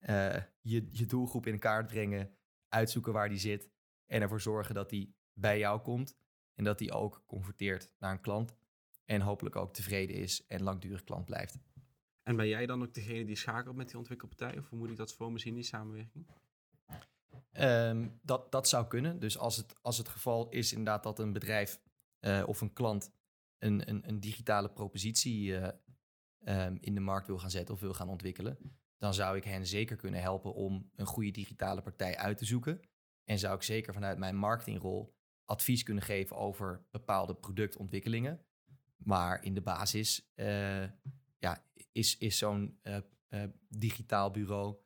uh, 0.00 0.36
je, 0.60 0.88
je 0.90 1.06
doelgroep 1.06 1.46
in 1.46 1.58
kaart 1.58 1.86
brengen, 1.86 2.36
uitzoeken 2.68 3.12
waar 3.12 3.28
die 3.28 3.38
zit 3.38 3.70
en 4.06 4.22
ervoor 4.22 4.40
zorgen 4.40 4.74
dat 4.74 4.90
die 4.90 5.16
bij 5.32 5.58
jou 5.58 5.80
komt 5.80 6.16
en 6.54 6.64
dat 6.64 6.78
die 6.78 6.92
ook 6.92 7.22
converteert 7.26 7.94
naar 7.98 8.12
een 8.12 8.20
klant 8.20 8.56
en 9.04 9.20
hopelijk 9.20 9.56
ook 9.56 9.74
tevreden 9.74 10.16
is 10.16 10.46
en 10.46 10.62
langdurig 10.62 11.04
klant 11.04 11.24
blijft. 11.24 11.58
En 12.22 12.36
ben 12.36 12.48
jij 12.48 12.66
dan 12.66 12.82
ook 12.82 12.94
degene 12.94 13.24
die 13.24 13.36
schakelt 13.36 13.76
met 13.76 13.88
die 13.88 13.98
ontwikkelpartij? 13.98 14.58
Of 14.58 14.68
hoe 14.68 14.78
moet 14.78 14.90
ik 14.90 14.96
dat 14.96 15.14
voor 15.14 15.32
me 15.32 15.38
zien, 15.38 15.54
die 15.54 15.62
samenwerking? 15.62 16.26
Um, 17.52 18.18
dat, 18.22 18.52
dat 18.52 18.68
zou 18.68 18.86
kunnen. 18.86 19.18
Dus 19.18 19.38
als 19.38 19.56
het, 19.56 19.82
als 19.82 19.98
het 19.98 20.08
geval 20.08 20.48
is 20.48 20.70
inderdaad 20.70 21.02
dat 21.02 21.18
een 21.18 21.32
bedrijf 21.32 21.80
uh, 22.20 22.42
of 22.46 22.60
een 22.60 22.72
klant 22.72 23.10
een, 23.58 23.88
een, 23.88 24.08
een 24.08 24.20
digitale 24.20 24.70
propositie 24.70 25.48
uh, 25.48 25.68
um, 26.66 26.78
in 26.80 26.94
de 26.94 27.00
markt 27.00 27.26
wil 27.26 27.38
gaan 27.38 27.50
zetten 27.50 27.74
of 27.74 27.80
wil 27.80 27.94
gaan 27.94 28.08
ontwikkelen, 28.08 28.58
dan 28.98 29.14
zou 29.14 29.36
ik 29.36 29.44
hen 29.44 29.66
zeker 29.66 29.96
kunnen 29.96 30.20
helpen 30.20 30.54
om 30.54 30.90
een 30.94 31.06
goede 31.06 31.30
digitale 31.30 31.82
partij 31.82 32.16
uit 32.16 32.38
te 32.38 32.44
zoeken. 32.44 32.80
En 33.24 33.38
zou 33.38 33.54
ik 33.54 33.62
zeker 33.62 33.92
vanuit 33.92 34.18
mijn 34.18 34.36
marketingrol 34.36 35.14
advies 35.44 35.82
kunnen 35.82 36.02
geven 36.02 36.36
over 36.36 36.84
bepaalde 36.90 37.34
productontwikkelingen. 37.34 38.40
Maar 38.96 39.44
in 39.44 39.54
de 39.54 39.60
basis 39.60 40.32
uh, 40.34 40.84
ja, 41.38 41.64
is, 41.92 42.18
is 42.18 42.38
zo'n 42.38 42.78
uh, 42.82 42.96
uh, 43.28 43.44
digitaal 43.68 44.30
bureau 44.30 44.76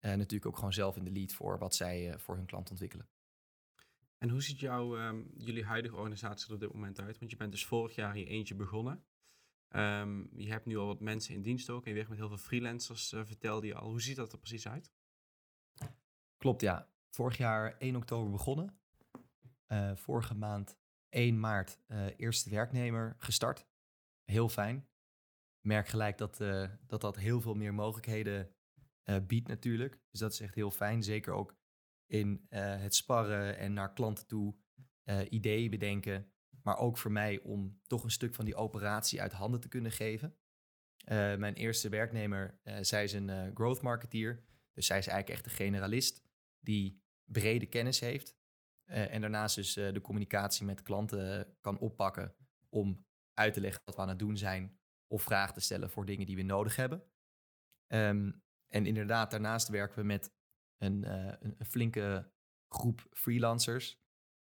natuurlijk 0.00 0.46
ook 0.46 0.56
gewoon 0.56 0.72
zelf 0.72 0.96
in 0.96 1.04
de 1.04 1.10
lead 1.10 1.32
voor 1.32 1.58
wat 1.58 1.74
zij 1.74 2.18
voor 2.18 2.36
hun 2.36 2.46
klant 2.46 2.70
ontwikkelen. 2.70 3.08
En 4.18 4.28
hoe 4.28 4.42
ziet 4.42 4.60
jouw, 4.60 4.98
um, 4.98 5.30
jullie 5.36 5.64
huidige 5.64 5.96
organisatie 5.96 6.48
er 6.48 6.54
op 6.54 6.60
dit 6.60 6.72
moment 6.72 7.00
uit? 7.00 7.18
Want 7.18 7.30
je 7.30 7.36
bent 7.36 7.52
dus 7.52 7.66
vorig 7.66 7.94
jaar 7.94 8.18
je 8.18 8.26
eentje 8.26 8.54
begonnen. 8.54 9.04
Um, 9.70 10.30
je 10.36 10.48
hebt 10.48 10.66
nu 10.66 10.76
al 10.76 10.86
wat 10.86 11.00
mensen 11.00 11.34
in 11.34 11.42
dienst 11.42 11.70
ook 11.70 11.82
en 11.82 11.88
je 11.88 11.94
werkt 11.94 12.10
met 12.10 12.18
heel 12.18 12.28
veel 12.28 12.36
freelancers, 12.36 13.12
uh, 13.12 13.24
vertelde 13.24 13.66
je 13.66 13.74
al. 13.74 13.88
Hoe 13.88 14.02
ziet 14.02 14.16
dat 14.16 14.32
er 14.32 14.38
precies 14.38 14.68
uit? 14.68 14.92
Klopt, 16.36 16.60
ja. 16.60 16.92
Vorig 17.10 17.36
jaar 17.36 17.76
1 17.78 17.96
oktober 17.96 18.30
begonnen. 18.30 18.78
Uh, 19.68 19.96
vorige 19.96 20.34
maand 20.34 20.78
1 21.08 21.40
maart 21.40 21.80
uh, 21.88 22.06
eerste 22.16 22.50
werknemer 22.50 23.14
gestart. 23.18 23.66
Heel 24.24 24.48
fijn. 24.48 24.88
Merk 25.60 25.88
gelijk 25.88 26.18
dat, 26.18 26.36
dat 26.86 27.00
dat 27.00 27.16
heel 27.16 27.40
veel 27.40 27.54
meer 27.54 27.74
mogelijkheden 27.74 28.54
biedt 29.26 29.48
natuurlijk. 29.48 30.00
Dus 30.10 30.20
dat 30.20 30.32
is 30.32 30.40
echt 30.40 30.54
heel 30.54 30.70
fijn. 30.70 31.02
Zeker 31.02 31.32
ook 31.32 31.56
in 32.06 32.46
het 32.48 32.94
sparren 32.94 33.58
en 33.58 33.72
naar 33.72 33.92
klanten 33.92 34.26
toe 34.26 34.56
ideeën 35.28 35.70
bedenken 35.70 36.33
maar 36.64 36.78
ook 36.78 36.98
voor 36.98 37.12
mij 37.12 37.40
om 37.40 37.80
toch 37.86 38.04
een 38.04 38.10
stuk 38.10 38.34
van 38.34 38.44
die 38.44 38.54
operatie 38.54 39.20
uit 39.20 39.32
handen 39.32 39.60
te 39.60 39.68
kunnen 39.68 39.92
geven. 39.92 40.36
Uh, 41.04 41.36
mijn 41.36 41.54
eerste 41.54 41.88
werknemer, 41.88 42.60
uh, 42.64 42.76
zij 42.80 43.04
is 43.04 43.12
een 43.12 43.28
uh, 43.28 43.50
growth 43.54 43.82
marketeer. 43.82 44.44
Dus 44.72 44.86
zij 44.86 44.98
is 44.98 45.06
eigenlijk 45.06 45.38
echt 45.38 45.46
een 45.46 45.64
generalist 45.64 46.22
die 46.60 47.02
brede 47.24 47.66
kennis 47.66 48.00
heeft. 48.00 48.36
en 48.84 49.20
daarnaast 49.20 49.54
dus 49.54 49.72
de 49.72 50.00
communicatie 50.02 50.64
met 50.64 50.82
klanten 50.82 51.56
kan 51.60 51.78
oppakken 51.78 52.34
om 52.68 53.06
uit 53.34 53.54
te 53.54 53.60
leggen 53.60 53.82
wat 53.84 53.94
we 53.94 54.00
aan 54.00 54.08
het 54.08 54.18
doen 54.18 54.36
zijn. 54.36 54.78
Of 55.06 55.22
vragen 55.22 55.54
te 55.54 55.60
stellen 55.60 55.90
voor 55.90 56.04
dingen 56.04 56.26
die 56.26 56.36
we 56.36 56.42
nodig 56.42 56.76
hebben. 56.76 57.04
Um, 57.88 58.42
en 58.68 58.86
inderdaad, 58.86 59.30
daarnaast 59.30 59.68
werken 59.68 59.98
we 59.98 60.04
met 60.04 60.32
een, 60.78 61.08
een 61.40 61.66
flinke 61.66 62.32
groep 62.68 63.06
freelancers. 63.10 64.03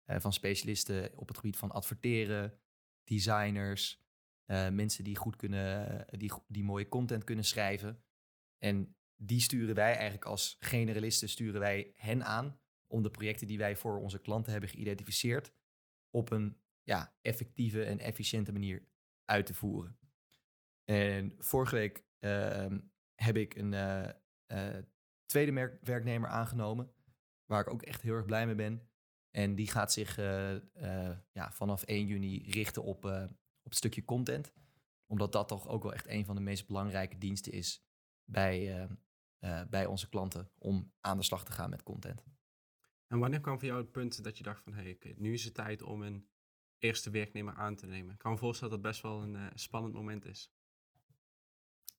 Uh, 0.06 0.20
van 0.20 0.32
specialisten 0.32 1.18
op 1.18 1.28
het 1.28 1.36
gebied 1.36 1.56
van 1.56 1.70
adverteren, 1.70 2.58
designers, 3.04 4.04
uh, 4.46 4.68
mensen 4.68 5.04
die 5.04 5.16
goed 5.16 5.36
kunnen, 5.36 6.06
die, 6.18 6.32
die 6.48 6.64
mooie 6.64 6.88
content 6.88 7.24
kunnen 7.24 7.44
schrijven. 7.44 8.04
En 8.58 8.96
die 9.16 9.40
sturen 9.40 9.74
wij 9.74 9.92
eigenlijk 9.92 10.24
als 10.24 10.56
generalisten, 10.60 11.28
sturen 11.28 11.60
wij 11.60 11.92
hen 11.94 12.24
aan 12.24 12.60
om 12.86 13.02
de 13.02 13.10
projecten 13.10 13.46
die 13.46 13.58
wij 13.58 13.76
voor 13.76 13.98
onze 13.98 14.20
klanten 14.20 14.52
hebben 14.52 14.70
geïdentificeerd 14.70 15.52
op 16.10 16.30
een 16.30 16.60
ja, 16.82 17.16
effectieve 17.22 17.84
en 17.84 17.98
efficiënte 17.98 18.52
manier 18.52 18.88
uit 19.24 19.46
te 19.46 19.54
voeren. 19.54 19.98
En 20.84 21.34
vorige 21.38 21.74
week 21.74 22.04
uh, 22.20 22.66
heb 23.14 23.36
ik 23.36 23.54
een 23.54 23.74
tweede 25.26 25.78
werknemer 25.82 26.28
aangenomen. 26.28 26.92
waar 27.44 27.60
ik 27.60 27.72
ook 27.72 27.82
echt 27.82 28.02
heel 28.02 28.14
erg 28.14 28.24
blij 28.24 28.46
mee 28.46 28.54
ben. 28.54 28.88
En 29.30 29.54
die 29.54 29.70
gaat 29.70 29.92
zich 29.92 30.18
eh, 30.18 30.54
eh, 30.54 31.16
ja, 31.32 31.52
vanaf 31.52 31.82
1 31.82 32.06
juni 32.06 32.50
richten 32.50 32.82
op, 32.82 33.04
eh, 33.04 33.22
op 33.62 33.70
het 33.70 33.76
stukje 33.76 34.04
content. 34.04 34.52
Omdat 35.06 35.32
dat 35.32 35.48
toch 35.48 35.68
ook 35.68 35.82
wel 35.82 35.94
echt 35.94 36.06
een 36.06 36.24
van 36.24 36.34
de 36.34 36.40
meest 36.40 36.66
belangrijke 36.66 37.18
diensten 37.18 37.52
is 37.52 37.84
bij, 38.24 38.88
bij 39.70 39.86
onze 39.86 40.08
klanten 40.08 40.50
om 40.58 40.92
aan 41.00 41.16
de 41.16 41.22
slag 41.22 41.44
te 41.44 41.52
gaan 41.52 41.70
met 41.70 41.82
content. 41.82 42.24
En 43.06 43.18
wanneer 43.18 43.40
kwam 43.40 43.58
voor 43.58 43.68
jou 43.68 43.80
het 43.80 43.90
punt 43.90 44.24
dat 44.24 44.36
je 44.36 44.42
dacht 44.42 44.62
van, 44.62 44.72
hé, 44.72 44.96
hey, 44.98 45.14
nu 45.16 45.32
is 45.32 45.44
het 45.44 45.54
tijd 45.54 45.82
om 45.82 46.02
een 46.02 46.28
eerste 46.78 47.10
werknemer 47.10 47.54
aan 47.54 47.76
te 47.76 47.86
nemen? 47.86 48.12
Ik 48.12 48.18
kan 48.18 48.32
me 48.32 48.38
voorstellen 48.38 48.72
dat 48.74 48.82
dat 48.82 48.92
best 48.92 49.02
wel 49.02 49.22
een 49.22 49.50
spannend 49.54 49.94
moment 49.94 50.24
is. 50.24 50.52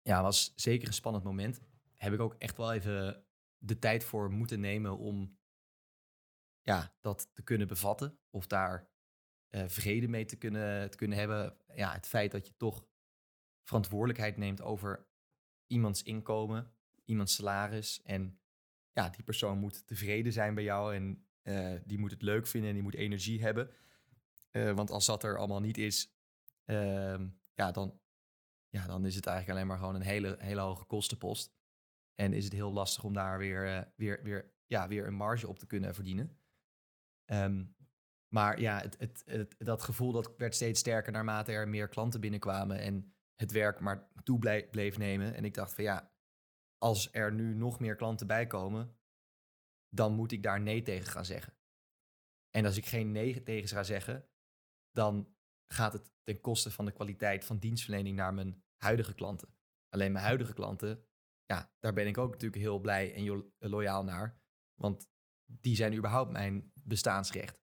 Ja, 0.02 0.22
was 0.22 0.54
zeker 0.56 0.88
een 0.88 0.94
spannend 0.94 1.24
moment. 1.24 1.62
Heb 1.96 2.14
ik 2.14 2.20
ook 2.20 2.34
echt 2.34 2.58
wel 2.58 2.74
even 2.74 3.26
de 3.58 3.80
tijd 3.80 4.04
voor 4.04 4.32
moeten 4.32 4.60
nemen 4.60 4.98
om 4.98 5.37
ja, 6.68 6.94
dat 7.02 7.30
te 7.34 7.42
kunnen 7.42 7.68
bevatten. 7.68 8.20
Of 8.30 8.48
daar 8.48 8.90
eh, 9.50 9.64
vrede 9.68 10.08
mee 10.08 10.26
te 10.26 10.36
kunnen, 10.36 10.92
te 10.92 10.98
kunnen 10.98 11.18
hebben. 11.18 11.58
Ja, 11.76 11.94
het 11.94 12.08
feit 12.08 12.32
dat 12.32 12.48
je 12.48 12.54
toch 12.58 12.86
verantwoordelijkheid 13.64 14.38
neemt 14.38 14.62
over 14.62 15.08
iemands 15.68 16.04
inkomen, 16.04 16.74
iemands 17.06 17.36
salaris. 17.36 18.02
En 18.04 18.40
ja, 18.92 19.10
die 19.10 19.24
persoon 19.24 19.58
moet 19.58 19.88
tevreden 19.88 20.34
zijn 20.34 20.54
bij 20.54 20.64
jou 20.64 20.96
en 20.96 21.26
eh, 21.42 21.74
die 21.86 21.98
moet 21.98 22.12
het 22.12 22.22
leuk 22.22 22.48
vinden 22.48 22.70
en 22.70 22.76
die 22.76 22.84
moet 22.84 22.96
energie 22.96 23.42
hebben. 23.42 23.70
Eh, 24.52 24.72
want 24.72 24.92
als 24.92 25.06
dat 25.06 25.24
er 25.24 25.38
allemaal 25.38 25.62
niet 25.62 25.78
is, 25.78 26.14
ehm, 26.66 27.28
ja, 27.54 27.72
dan, 27.72 28.00
ja, 28.70 28.88
dan 28.88 29.06
is 29.06 29.16
het 29.16 29.26
eigenlijk 29.26 29.58
alleen 29.58 29.70
maar 29.70 29.80
gewoon 29.80 29.96
een 29.96 30.08
hele, 30.08 30.36
hele 30.40 30.62
hoge 30.62 30.86
kostenpost. 30.86 31.56
En 32.16 32.34
is 32.34 32.44
het 32.44 32.54
heel 32.54 32.74
lastig 32.74 33.04
om 33.04 33.14
daar 33.14 33.38
weer, 33.38 33.92
weer, 33.96 34.24
weer, 34.24 34.52
ja, 34.66 34.88
weer 34.88 35.08
een 35.08 35.14
marge 35.14 35.48
op 35.48 35.60
te 35.60 35.68
kunnen 35.68 35.96
verdienen. 35.96 36.38
Ehm, 37.28 37.66
maar 38.34 38.60
ja, 38.60 38.82
het, 38.82 39.24
het, 39.26 39.56
dat 39.58 39.82
gevoel 39.82 40.12
dat 40.12 40.36
werd 40.38 40.56
steeds 40.56 40.80
sterker 40.80 41.12
naarmate 41.12 41.52
er 41.52 41.68
meer 41.68 41.88
klanten 41.88 42.22
binnenkwamen 42.22 42.80
en 42.80 43.16
het 43.36 43.52
werk 43.52 43.80
maar 43.80 44.10
toe 44.24 44.40
bleef 44.72 44.98
nemen. 44.98 45.34
En 45.34 45.46
ik 45.46 45.54
dacht 45.54 45.74
van 45.74 45.84
ja, 45.84 46.12
als 46.78 47.14
er 47.14 47.34
nu 47.34 47.54
nog 47.54 47.80
meer 47.80 47.96
klanten 47.96 48.28
bij 48.28 48.48
komen, 48.48 48.98
dan 49.90 50.14
moet 50.14 50.32
ik 50.32 50.44
daar 50.44 50.62
nee 50.62 50.82
tegen 50.82 51.12
gaan 51.12 51.26
zeggen. 51.26 51.58
En 52.50 52.66
als 52.66 52.78
ik 52.78 52.86
geen 52.86 53.12
nee 53.12 53.44
tegen 53.44 53.70
ga 53.70 53.84
zeggen, 53.84 54.30
dan 54.92 55.36
gaat 55.74 55.94
het 55.94 56.12
ten 56.24 56.42
koste 56.42 56.72
van 56.72 56.86
de 56.86 56.92
kwaliteit 56.92 57.46
van 57.46 57.60
dienstverlening 57.60 58.16
naar 58.16 58.34
mijn 58.34 58.64
huidige 58.76 59.14
klanten. 59.14 59.56
Alleen 59.90 60.12
mijn 60.12 60.26
huidige 60.26 60.54
klanten, 60.54 61.06
ja, 61.46 61.74
daar 61.80 61.94
ben 61.94 62.08
ik 62.08 62.18
ook 62.18 62.32
natuurlijk 62.32 62.62
heel 62.62 62.80
blij 62.80 63.14
en 63.14 63.52
loyaal 63.58 64.04
naar. 64.04 64.42
Want 64.74 65.10
die 65.46 65.76
zijn 65.76 65.96
überhaupt 65.96 66.32
mijn 66.32 66.72
bestaansrecht. 66.88 67.60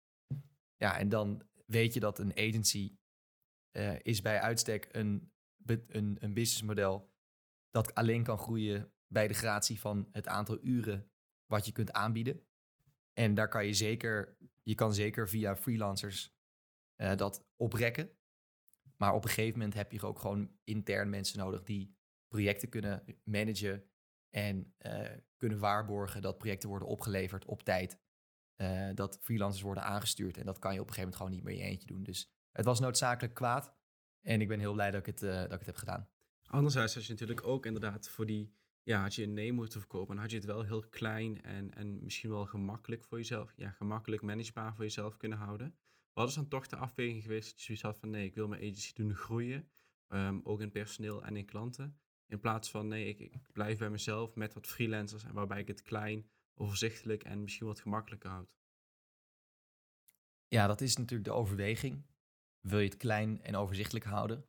Ja, 0.76 0.98
en 0.98 1.08
dan 1.08 1.42
weet 1.66 1.94
je 1.94 2.00
dat 2.00 2.18
een 2.18 2.36
agency 2.36 2.96
eh, 3.70 3.98
is 4.02 4.20
bij 4.20 4.40
uitstek 4.40 4.88
een, 4.90 5.32
een, 5.66 6.16
een 6.20 6.34
businessmodel 6.34 7.12
dat 7.70 7.94
alleen 7.94 8.22
kan 8.22 8.38
groeien 8.38 8.92
bij 9.06 9.28
de 9.28 9.34
gratie 9.34 9.80
van 9.80 10.08
het 10.12 10.28
aantal 10.28 10.58
uren 10.62 11.10
wat 11.46 11.66
je 11.66 11.72
kunt 11.72 11.92
aanbieden. 11.92 12.46
En 13.12 13.34
daar 13.34 13.48
kan 13.48 13.66
je 13.66 13.74
zeker, 13.74 14.36
je 14.62 14.74
kan 14.74 14.94
zeker 14.94 15.28
via 15.28 15.56
freelancers 15.56 16.34
eh, 16.94 17.16
dat 17.16 17.46
oprekken. 17.56 18.10
Maar 18.96 19.14
op 19.14 19.24
een 19.24 19.30
gegeven 19.30 19.58
moment 19.58 19.74
heb 19.74 19.92
je 19.92 20.06
ook 20.06 20.18
gewoon 20.18 20.56
intern 20.64 21.10
mensen 21.10 21.38
nodig 21.38 21.62
die 21.62 21.96
projecten 22.28 22.68
kunnen 22.68 23.04
managen 23.24 23.90
en 24.30 24.74
eh, 24.78 25.10
kunnen 25.36 25.58
waarborgen 25.58 26.22
dat 26.22 26.38
projecten 26.38 26.68
worden 26.68 26.88
opgeleverd 26.88 27.44
op 27.44 27.62
tijd. 27.62 27.98
Eh, 28.54 28.90
dat 28.94 29.18
freelancers 29.22 29.62
worden 29.62 29.84
aangestuurd. 29.84 30.36
En 30.36 30.46
dat 30.46 30.58
kan 30.58 30.74
je 30.74 30.80
op 30.80 30.86
een 30.88 30.94
gegeven 30.94 31.10
moment 31.10 31.16
gewoon 31.16 31.32
niet 31.32 31.42
meer 31.42 31.54
in 31.54 31.60
je 31.60 31.72
eentje 31.72 31.86
doen. 31.86 32.02
Dus 32.02 32.30
het 32.52 32.64
was 32.64 32.80
noodzakelijk 32.80 33.34
kwaad. 33.34 33.74
En 34.20 34.40
ik 34.40 34.48
ben 34.48 34.58
heel 34.58 34.72
blij 34.72 34.90
dat 34.90 35.00
ik 35.00 35.06
het, 35.06 35.22
eh, 35.22 35.34
dat 35.34 35.52
ik 35.52 35.58
het 35.58 35.66
heb 35.66 35.76
gedaan. 35.76 36.08
Anderzijds 36.46 36.94
had 36.94 37.04
je 37.04 37.12
natuurlijk 37.12 37.46
ook 37.46 37.66
inderdaad 37.66 38.08
voor 38.08 38.26
die, 38.26 38.54
ja, 38.82 39.02
had 39.02 39.14
je 39.14 39.22
een 39.22 39.32
nee 39.32 39.52
moeten 39.52 39.80
verkopen, 39.80 40.14
dan 40.14 40.22
had 40.22 40.30
je 40.30 40.36
het 40.36 40.46
wel 40.46 40.62
heel 40.62 40.88
klein 40.88 41.42
en, 41.42 41.74
en 41.74 42.02
misschien 42.02 42.30
wel 42.30 42.46
gemakkelijk 42.46 43.04
voor 43.04 43.18
jezelf, 43.18 43.52
ja, 43.56 43.70
gemakkelijk 43.70 44.22
managebaar 44.22 44.74
voor 44.74 44.84
jezelf 44.84 45.16
kunnen 45.16 45.38
houden. 45.38 45.74
Wat 46.12 46.28
is 46.28 46.34
dan 46.34 46.48
toch 46.48 46.66
de 46.66 46.76
afweging 46.76 47.22
geweest 47.22 47.48
dat 47.50 47.58
je 47.58 47.64
zoiets 47.64 47.84
had 47.84 47.98
van 47.98 48.10
nee, 48.10 48.24
ik 48.24 48.34
wil 48.34 48.48
mijn 48.48 48.62
agency 48.62 48.92
doen 48.94 49.14
groeien, 49.14 49.68
ehm, 50.08 50.40
ook 50.42 50.60
in 50.60 50.70
personeel 50.70 51.24
en 51.24 51.36
in 51.36 51.44
klanten, 51.44 51.98
in 52.26 52.40
plaats 52.40 52.70
van 52.70 52.88
nee, 52.88 53.08
ik, 53.08 53.18
ik 53.18 53.52
blijf 53.52 53.78
bij 53.78 53.90
mezelf 53.90 54.34
met 54.34 54.54
wat 54.54 54.66
freelancers 54.66 55.24
en 55.24 55.34
waarbij 55.34 55.60
ik 55.60 55.68
het 55.68 55.82
klein, 55.82 56.30
overzichtelijk 56.54 57.24
en 57.24 57.42
misschien 57.42 57.66
wat 57.66 57.80
gemakkelijker 57.80 58.30
houd. 58.30 58.54
Ja, 60.48 60.66
dat 60.66 60.80
is 60.80 60.96
natuurlijk 60.96 61.28
de 61.28 61.34
overweging. 61.34 62.06
Wil 62.60 62.78
je 62.78 62.88
het 62.88 62.96
klein 62.96 63.42
en 63.42 63.56
overzichtelijk 63.56 64.04
houden? 64.04 64.48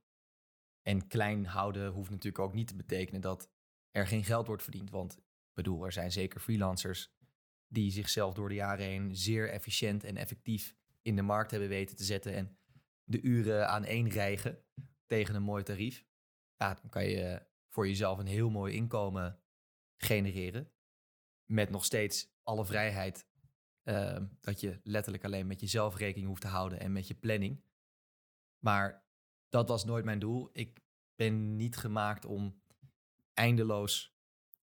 En 0.82 1.08
klein 1.08 1.46
houden 1.46 1.92
hoeft 1.92 2.10
natuurlijk 2.10 2.44
ook 2.44 2.54
niet 2.54 2.68
te 2.68 2.76
betekenen 2.76 3.22
dat 3.22 3.52
er 3.92 4.08
geen 4.08 4.24
geld 4.24 4.48
wordt 4.48 4.64
verdiend. 4.64 4.90
Want 4.90 5.18
ik 5.18 5.54
bedoel, 5.54 5.86
er 5.86 5.92
zijn 5.92 6.12
zeker 6.12 6.40
freelancers 6.40 7.14
die 7.68 7.92
zichzelf 7.92 8.34
door 8.34 8.50
de 8.50 8.56
jaren 8.56 8.86
heen 8.86 9.16
zeer 9.16 9.50
efficiënt 9.50 10.04
en 10.04 10.18
effectief 10.18 10.76
in 11.02 11.16
de 11.16 11.22
markt 11.22 11.52
hebben 11.52 11.70
weten 11.70 11.96
te 11.96 12.04
zetten 12.04 12.34
en 12.34 12.58
de 13.04 13.22
uren 13.22 13.70
aan 13.70 13.84
één 13.84 14.10
rijgen 14.10 14.64
tegen 15.06 15.36
een 15.36 15.44
mooi 15.44 15.64
tarief. 15.64 16.06
Ja, 16.58 16.74
dan 16.74 16.90
kan 16.90 17.06
je 17.06 17.46
voor 17.70 17.88
jezelf 17.88 18.18
een 18.18 18.28
heel 18.28 18.50
mooi 18.50 18.74
inkomen 18.74 19.40
genereren. 19.98 20.72
Met 21.46 21.70
nog 21.70 21.86
steeds 21.86 22.30
alle 22.44 22.66
vrijheid 22.66 23.28
eh, 23.84 24.22
dat 24.42 24.60
je 24.60 24.80
letterlijk 24.84 25.24
alleen 25.24 25.48
met 25.48 25.60
jezelf 25.60 25.98
rekening 25.98 26.28
hoeft 26.28 26.42
te 26.42 26.48
houden 26.48 26.80
en 26.80 26.92
met 26.92 27.08
je 27.08 27.16
planning. 27.16 27.64
Maar 28.60 29.06
dat 29.50 29.70
was 29.70 29.86
nooit 29.86 30.06
mijn 30.06 30.20
doel. 30.20 30.50
Ik 30.54 30.80
ben 31.16 31.56
niet 31.56 31.78
gemaakt 31.78 32.26
om 32.26 32.62
eindeloos 33.34 34.16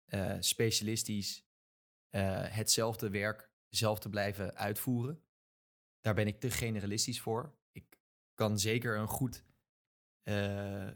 eh, 0.06 0.36
specialistisch 0.40 1.46
eh, 2.10 2.44
hetzelfde 2.48 3.10
werk 3.10 3.50
zelf 3.70 4.00
te 4.00 4.10
blijven 4.10 4.56
uitvoeren. 4.56 5.24
Daar 6.00 6.14
ben 6.14 6.28
ik 6.28 6.40
te 6.40 6.52
generalistisch 6.52 7.22
voor. 7.22 7.56
Ik 7.72 8.00
kan 8.34 8.60
zeker 8.60 8.98
een 8.98 9.08
goed 9.08 9.44
eh, 10.24 10.94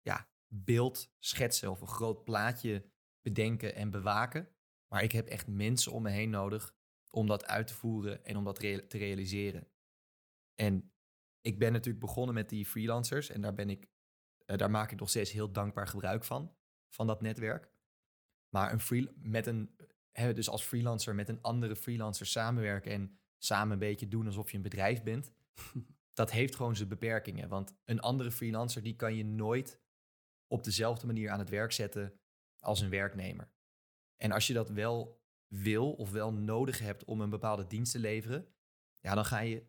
ja, 0.00 0.28
beeld 0.46 1.12
schetsen 1.18 1.70
of 1.70 1.80
een 1.80 1.86
groot 1.86 2.24
plaatje 2.24 2.84
bedenken 3.20 3.74
en 3.74 3.90
bewaken. 3.90 4.55
Maar 4.88 5.02
ik 5.02 5.12
heb 5.12 5.26
echt 5.26 5.46
mensen 5.46 5.92
om 5.92 6.02
me 6.02 6.10
heen 6.10 6.30
nodig 6.30 6.74
om 7.10 7.26
dat 7.26 7.46
uit 7.46 7.66
te 7.66 7.74
voeren 7.74 8.24
en 8.24 8.36
om 8.36 8.44
dat 8.44 8.60
te 8.60 8.86
realiseren. 8.88 9.68
En 10.54 10.92
ik 11.40 11.58
ben 11.58 11.72
natuurlijk 11.72 12.04
begonnen 12.04 12.34
met 12.34 12.48
die 12.48 12.66
freelancers 12.66 13.30
en 13.30 13.40
daar 13.40 13.54
ben 13.54 13.70
ik, 13.70 13.88
eh, 14.44 14.56
daar 14.56 14.70
maak 14.70 14.92
ik 14.92 14.98
nog 14.98 15.08
steeds 15.08 15.32
heel 15.32 15.52
dankbaar 15.52 15.86
gebruik 15.86 16.24
van, 16.24 16.56
van 16.88 17.06
dat 17.06 17.20
netwerk. 17.20 17.70
Maar 18.48 18.72
een 18.72 18.80
free, 18.80 19.08
met 19.16 19.46
een, 19.46 19.76
hè, 20.12 20.32
dus 20.32 20.48
als 20.48 20.62
freelancer 20.62 21.14
met 21.14 21.28
een 21.28 21.42
andere 21.42 21.76
freelancer 21.76 22.26
samenwerken 22.26 22.92
en 22.92 23.18
samen 23.38 23.72
een 23.72 23.78
beetje 23.78 24.08
doen 24.08 24.26
alsof 24.26 24.50
je 24.50 24.56
een 24.56 24.62
bedrijf 24.62 25.02
bent, 25.02 25.32
dat 26.12 26.30
heeft 26.30 26.54
gewoon 26.54 26.76
zijn 26.76 26.88
beperkingen. 26.88 27.48
Want 27.48 27.74
een 27.84 28.00
andere 28.00 28.30
freelancer 28.30 28.82
die 28.82 28.96
kan 28.96 29.14
je 29.14 29.24
nooit 29.24 29.80
op 30.46 30.64
dezelfde 30.64 31.06
manier 31.06 31.30
aan 31.30 31.38
het 31.38 31.48
werk 31.48 31.72
zetten 31.72 32.20
als 32.58 32.80
een 32.80 32.90
werknemer. 32.90 33.54
En 34.16 34.32
als 34.32 34.46
je 34.46 34.52
dat 34.52 34.68
wel 34.68 35.24
wil 35.46 35.92
of 35.92 36.10
wel 36.10 36.32
nodig 36.32 36.78
hebt 36.78 37.04
om 37.04 37.20
een 37.20 37.30
bepaalde 37.30 37.66
dienst 37.66 37.92
te 37.92 37.98
leveren, 37.98 38.54
ja, 39.00 39.14
dan 39.14 39.24
ga 39.24 39.40
je 39.40 39.66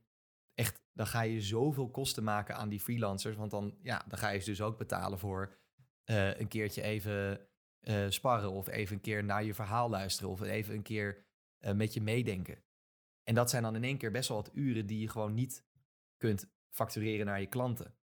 echt, 0.53 0.81
dan 0.93 1.07
ga 1.07 1.21
je 1.21 1.41
zoveel 1.41 1.89
kosten 1.89 2.23
maken 2.23 2.55
aan 2.55 2.69
die 2.69 2.79
freelancers, 2.79 3.36
want 3.36 3.51
dan, 3.51 3.77
ja, 3.81 4.05
dan 4.07 4.19
ga 4.19 4.29
je 4.29 4.39
ze 4.39 4.49
dus 4.49 4.62
ook 4.62 4.77
betalen 4.77 5.19
voor 5.19 5.57
eh, 6.03 6.39
een 6.39 6.47
keertje 6.47 6.82
even 6.82 7.47
eh, 7.80 8.09
sparren 8.09 8.51
of 8.51 8.67
even 8.67 8.95
een 8.95 9.01
keer 9.01 9.24
naar 9.24 9.43
je 9.43 9.53
verhaal 9.53 9.89
luisteren 9.89 10.30
of 10.30 10.41
even 10.41 10.74
een 10.76 10.82
keer 10.82 11.26
eh, 11.57 11.74
met 11.74 11.93
je 11.93 12.01
meedenken. 12.01 12.63
En 13.24 13.36
dat 13.36 13.49
zijn 13.49 13.63
dan 13.63 13.76
in 13.76 13.84
één 13.84 13.97
keer 13.97 14.11
best 14.11 14.30
wel 14.30 14.38
wat 14.38 14.51
uren 14.53 14.86
die 14.86 14.99
je 14.99 15.09
gewoon 15.09 15.34
niet 15.34 15.65
kunt 16.17 16.49
factureren 16.69 17.26
naar 17.26 17.39
je 17.39 17.47
klanten. 17.47 17.97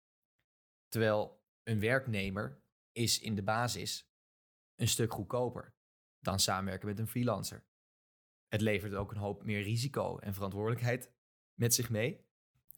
Terwijl 0.87 1.45
een 1.63 1.79
werknemer 1.79 2.63
is 2.91 3.19
in 3.19 3.35
de 3.35 3.43
basis 3.43 4.11
een 4.75 4.87
stuk 4.87 5.13
goedkoper 5.13 5.75
dan 6.23 6.39
samenwerken 6.39 6.87
met 6.87 6.99
een 6.99 7.07
freelancer. 7.07 7.63
Het 8.47 8.61
levert 8.61 8.93
ook 8.93 9.11
een 9.11 9.17
hoop 9.17 9.43
meer 9.43 9.61
risico 9.61 10.17
en 10.17 10.33
verantwoordelijkheid 10.33 11.11
met 11.53 11.73
zich 11.73 11.89
mee. 11.89 12.25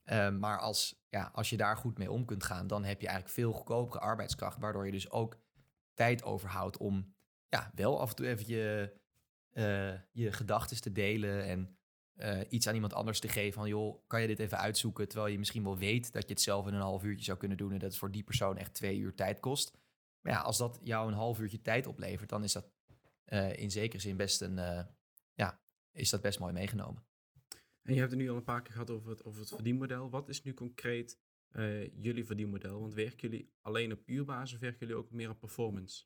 Uh, 0.05 0.29
maar 0.29 0.59
als, 0.59 1.05
ja, 1.09 1.29
als 1.33 1.49
je 1.49 1.57
daar 1.57 1.77
goed 1.77 1.97
mee 1.97 2.11
om 2.11 2.25
kunt 2.25 2.43
gaan, 2.43 2.67
dan 2.67 2.83
heb 2.83 3.01
je 3.01 3.07
eigenlijk 3.07 3.35
veel 3.35 3.51
goedkopere 3.51 3.99
arbeidskracht, 3.99 4.59
waardoor 4.59 4.85
je 4.85 4.91
dus 4.91 5.11
ook 5.11 5.37
tijd 5.93 6.23
overhoudt 6.23 6.77
om 6.77 7.15
ja, 7.49 7.71
wel 7.75 7.99
af 7.99 8.09
en 8.09 8.15
toe 8.15 8.27
even 8.27 8.47
je, 8.47 8.93
uh, 9.53 9.99
je 10.11 10.31
gedachten 10.31 10.81
te 10.81 10.91
delen 10.91 11.43
en 11.43 11.77
uh, 12.15 12.41
iets 12.49 12.67
aan 12.67 12.73
iemand 12.73 12.93
anders 12.93 13.19
te 13.19 13.27
geven 13.27 13.53
van 13.53 13.67
joh, 13.67 14.07
kan 14.07 14.21
je 14.21 14.27
dit 14.27 14.39
even 14.39 14.57
uitzoeken, 14.57 15.07
terwijl 15.07 15.31
je 15.31 15.37
misschien 15.37 15.63
wel 15.63 15.77
weet 15.77 16.11
dat 16.11 16.23
je 16.23 16.33
het 16.33 16.41
zelf 16.41 16.67
in 16.67 16.73
een 16.73 16.81
half 16.81 17.03
uurtje 17.03 17.25
zou 17.25 17.37
kunnen 17.37 17.57
doen 17.57 17.71
en 17.71 17.79
dat 17.79 17.89
het 17.89 17.99
voor 17.99 18.11
die 18.11 18.23
persoon 18.23 18.57
echt 18.57 18.73
twee 18.73 18.97
uur 18.97 19.15
tijd 19.15 19.39
kost. 19.39 19.77
Maar 20.21 20.33
ja, 20.33 20.39
als 20.39 20.57
dat 20.57 20.79
jou 20.83 21.07
een 21.07 21.17
half 21.17 21.39
uurtje 21.39 21.61
tijd 21.61 21.87
oplevert, 21.87 22.29
dan 22.29 22.43
is 22.43 22.53
dat 22.53 22.71
uh, 23.25 23.57
in 23.57 23.71
zekere 23.71 24.01
zin 24.01 24.17
best 24.17 24.41
een, 24.41 24.57
uh, 24.57 24.85
ja, 25.33 25.61
is 25.91 26.09
dat 26.09 26.21
best 26.21 26.39
mooi 26.39 26.53
meegenomen. 26.53 27.05
En 27.81 27.93
je 27.93 27.99
hebt 27.99 28.11
het 28.11 28.19
nu 28.19 28.29
al 28.29 28.35
een 28.35 28.43
paar 28.43 28.61
keer 28.61 28.71
gehad 28.71 28.89
over 28.89 29.09
het, 29.09 29.23
over 29.23 29.39
het 29.39 29.49
verdienmodel. 29.49 30.09
Wat 30.09 30.29
is 30.29 30.43
nu 30.43 30.53
concreet 30.53 31.19
uh, 31.51 31.93
jullie 31.93 32.25
verdienmodel? 32.25 32.79
Want 32.79 32.93
werken 32.93 33.29
jullie 33.29 33.53
alleen 33.61 33.91
op 33.91 34.01
uurbasis 34.05 34.53
of 34.53 34.59
werken 34.59 34.79
jullie 34.79 34.95
ook 35.03 35.11
meer 35.11 35.29
op 35.29 35.39
performance? 35.39 36.05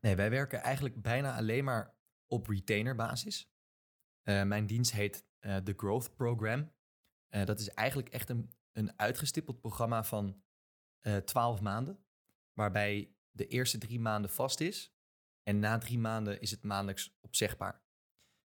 Nee, 0.00 0.16
wij 0.16 0.30
werken 0.30 0.60
eigenlijk 0.60 1.02
bijna 1.02 1.36
alleen 1.36 1.64
maar 1.64 1.96
op 2.26 2.46
retainerbasis. 2.46 3.52
Mijn 4.22 4.66
dienst 4.66 4.92
heet 4.92 5.26
The 5.40 5.74
Growth 5.76 6.16
Program. 6.16 6.72
dat 7.28 7.60
is 7.60 7.68
eigenlijk 7.68 8.08
echt 8.08 8.28
een, 8.28 8.50
een 8.72 8.98
uitgestippeld 8.98 9.60
programma 9.60 10.04
van 10.04 10.42
12 11.24 11.60
maanden. 11.60 12.04
Waarbij 12.52 13.14
de 13.30 13.46
eerste 13.46 13.78
drie 13.78 14.00
maanden 14.00 14.30
vast 14.30 14.60
is. 14.60 14.93
En 15.44 15.58
na 15.58 15.78
drie 15.78 15.98
maanden 15.98 16.40
is 16.40 16.50
het 16.50 16.62
maandelijks 16.62 17.16
opzegbaar. 17.20 17.82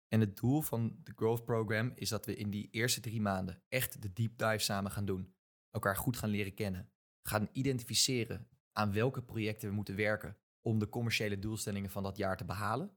En 0.09 0.21
het 0.21 0.37
doel 0.37 0.61
van 0.61 1.01
de 1.03 1.13
Growth 1.17 1.45
Program 1.45 1.93
is 1.95 2.09
dat 2.09 2.27
we 2.27 2.37
in 2.37 2.51
die 2.51 2.69
eerste 2.71 3.01
drie 3.01 3.21
maanden 3.21 3.63
echt 3.69 4.03
de 4.03 4.13
deep 4.13 4.39
dive 4.39 4.59
samen 4.59 4.91
gaan 4.91 5.05
doen. 5.05 5.35
Elkaar 5.71 5.97
goed 5.97 6.17
gaan 6.17 6.31
leren 6.31 6.55
kennen. 6.55 6.91
Gaan 7.23 7.49
identificeren 7.53 8.49
aan 8.73 8.93
welke 8.93 9.23
projecten 9.23 9.69
we 9.69 9.75
moeten 9.75 9.97
werken 9.97 10.37
om 10.61 10.79
de 10.79 10.89
commerciële 10.89 11.39
doelstellingen 11.39 11.91
van 11.91 12.03
dat 12.03 12.17
jaar 12.17 12.37
te 12.37 12.45
behalen. 12.45 12.97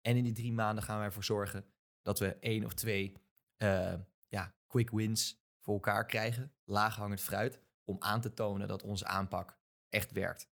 En 0.00 0.16
in 0.16 0.24
die 0.24 0.32
drie 0.32 0.52
maanden 0.52 0.84
gaan 0.84 0.96
wij 0.96 1.06
ervoor 1.06 1.24
zorgen 1.24 1.66
dat 2.02 2.18
we 2.18 2.34
één 2.38 2.64
of 2.64 2.74
twee 2.74 3.12
uh, 3.62 3.94
ja, 4.28 4.56
quick 4.66 4.90
wins 4.90 5.44
voor 5.60 5.74
elkaar 5.74 6.06
krijgen, 6.06 6.52
laaghangend 6.64 7.20
fruit, 7.20 7.60
om 7.84 7.96
aan 7.98 8.20
te 8.20 8.34
tonen 8.34 8.68
dat 8.68 8.82
onze 8.82 9.06
aanpak 9.06 9.58
echt 9.88 10.12
werkt. 10.12 10.50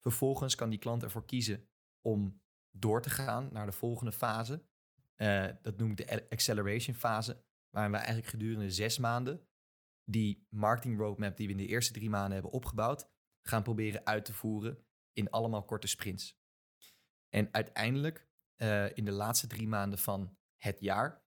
Vervolgens 0.00 0.54
kan 0.54 0.70
die 0.70 0.78
klant 0.78 1.02
ervoor 1.02 1.24
kiezen 1.24 1.68
om 2.02 2.40
door 2.70 3.02
te 3.02 3.10
gaan 3.10 3.48
naar 3.52 3.66
de 3.66 3.72
volgende 3.72 4.12
fase. 4.12 4.64
Uh, 5.16 5.48
dat 5.62 5.76
noem 5.76 5.90
ik 5.90 5.96
de 5.96 6.28
acceleration 6.30 6.96
fase, 6.96 7.44
waarin 7.70 7.92
we 7.92 7.98
eigenlijk 7.98 8.28
gedurende 8.28 8.70
zes 8.70 8.98
maanden 8.98 9.46
die 10.04 10.46
marketing 10.50 10.98
roadmap 10.98 11.36
die 11.36 11.46
we 11.46 11.52
in 11.52 11.58
de 11.58 11.66
eerste 11.66 11.92
drie 11.92 12.10
maanden 12.10 12.32
hebben 12.32 12.50
opgebouwd, 12.50 13.08
gaan 13.46 13.62
proberen 13.62 14.06
uit 14.06 14.24
te 14.24 14.32
voeren 14.32 14.84
in 15.12 15.30
allemaal 15.30 15.64
korte 15.64 15.86
sprints. 15.86 16.40
En 17.28 17.48
uiteindelijk, 17.52 18.28
uh, 18.56 18.96
in 18.96 19.04
de 19.04 19.12
laatste 19.12 19.46
drie 19.46 19.68
maanden 19.68 19.98
van 19.98 20.36
het 20.56 20.80
jaar, 20.80 21.24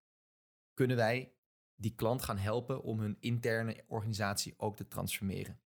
kunnen 0.74 0.98
wij 0.98 1.36
die 1.76 1.96
klant 1.96 2.22
gaan 2.22 2.38
helpen 2.38 2.84
om 2.84 3.00
hun 3.00 3.18
interne 3.20 3.84
organisatie 3.88 4.54
ook 4.58 4.76
te 4.76 4.88
transformeren. 4.88 5.62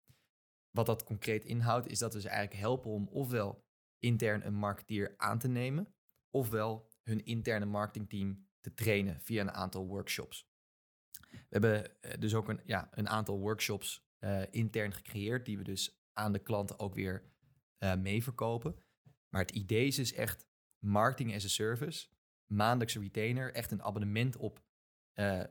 Wat 0.72 0.86
dat 0.86 1.04
concreet 1.04 1.46
inhoudt, 1.46 1.88
is 1.88 2.00
dat 2.00 2.14
we 2.14 2.22
ze 2.22 2.30
eigenlijk 2.30 2.60
helpen 2.60 2.92
om 2.92 3.08
ofwel 3.08 3.68
intern 4.00 4.46
een 4.46 4.54
marketeer 4.54 5.14
aan 5.18 5.40
te 5.40 5.48
nemen, 5.48 5.94
ofwel 6.30 6.90
hun 7.04 7.26
interne 7.26 7.66
marketingteam 7.66 8.48
te 8.60 8.74
trainen 8.74 9.22
via 9.22 9.42
een 9.42 9.52
aantal 9.52 9.88
workshops. 9.88 10.48
We 11.30 11.48
hebben 11.50 12.02
eh, 12.02 12.20
dus 12.20 12.36
ook 12.36 12.50
een, 12.50 12.62
ja, 12.66 12.90
een 12.92 13.10
aantal 13.10 13.40
workshops 13.40 14.08
uh, 14.20 14.42
intern 14.52 14.94
gecreëerd, 14.94 15.46
die 15.46 15.58
we 15.58 15.64
dus 15.64 16.02
aan 16.14 16.32
de 16.32 16.40
klanten 16.40 16.80
ook 16.80 16.96
weer 16.96 17.34
uh, 17.80 17.96
mee 17.96 18.24
verkopen. 18.24 18.76
Maar 19.30 19.42
het 19.42 19.52
idee 19.52 19.88
is 19.88 19.96
dus 19.96 20.14
echt 20.14 20.48
marketing 20.86 21.36
as 21.36 21.46
a 21.46 21.48
service, 21.48 22.08
maandelijkse 22.46 23.00
retainer, 23.00 23.54
echt 23.54 23.72
een 23.72 23.84
abonnement 23.84 24.38
op 24.38 24.68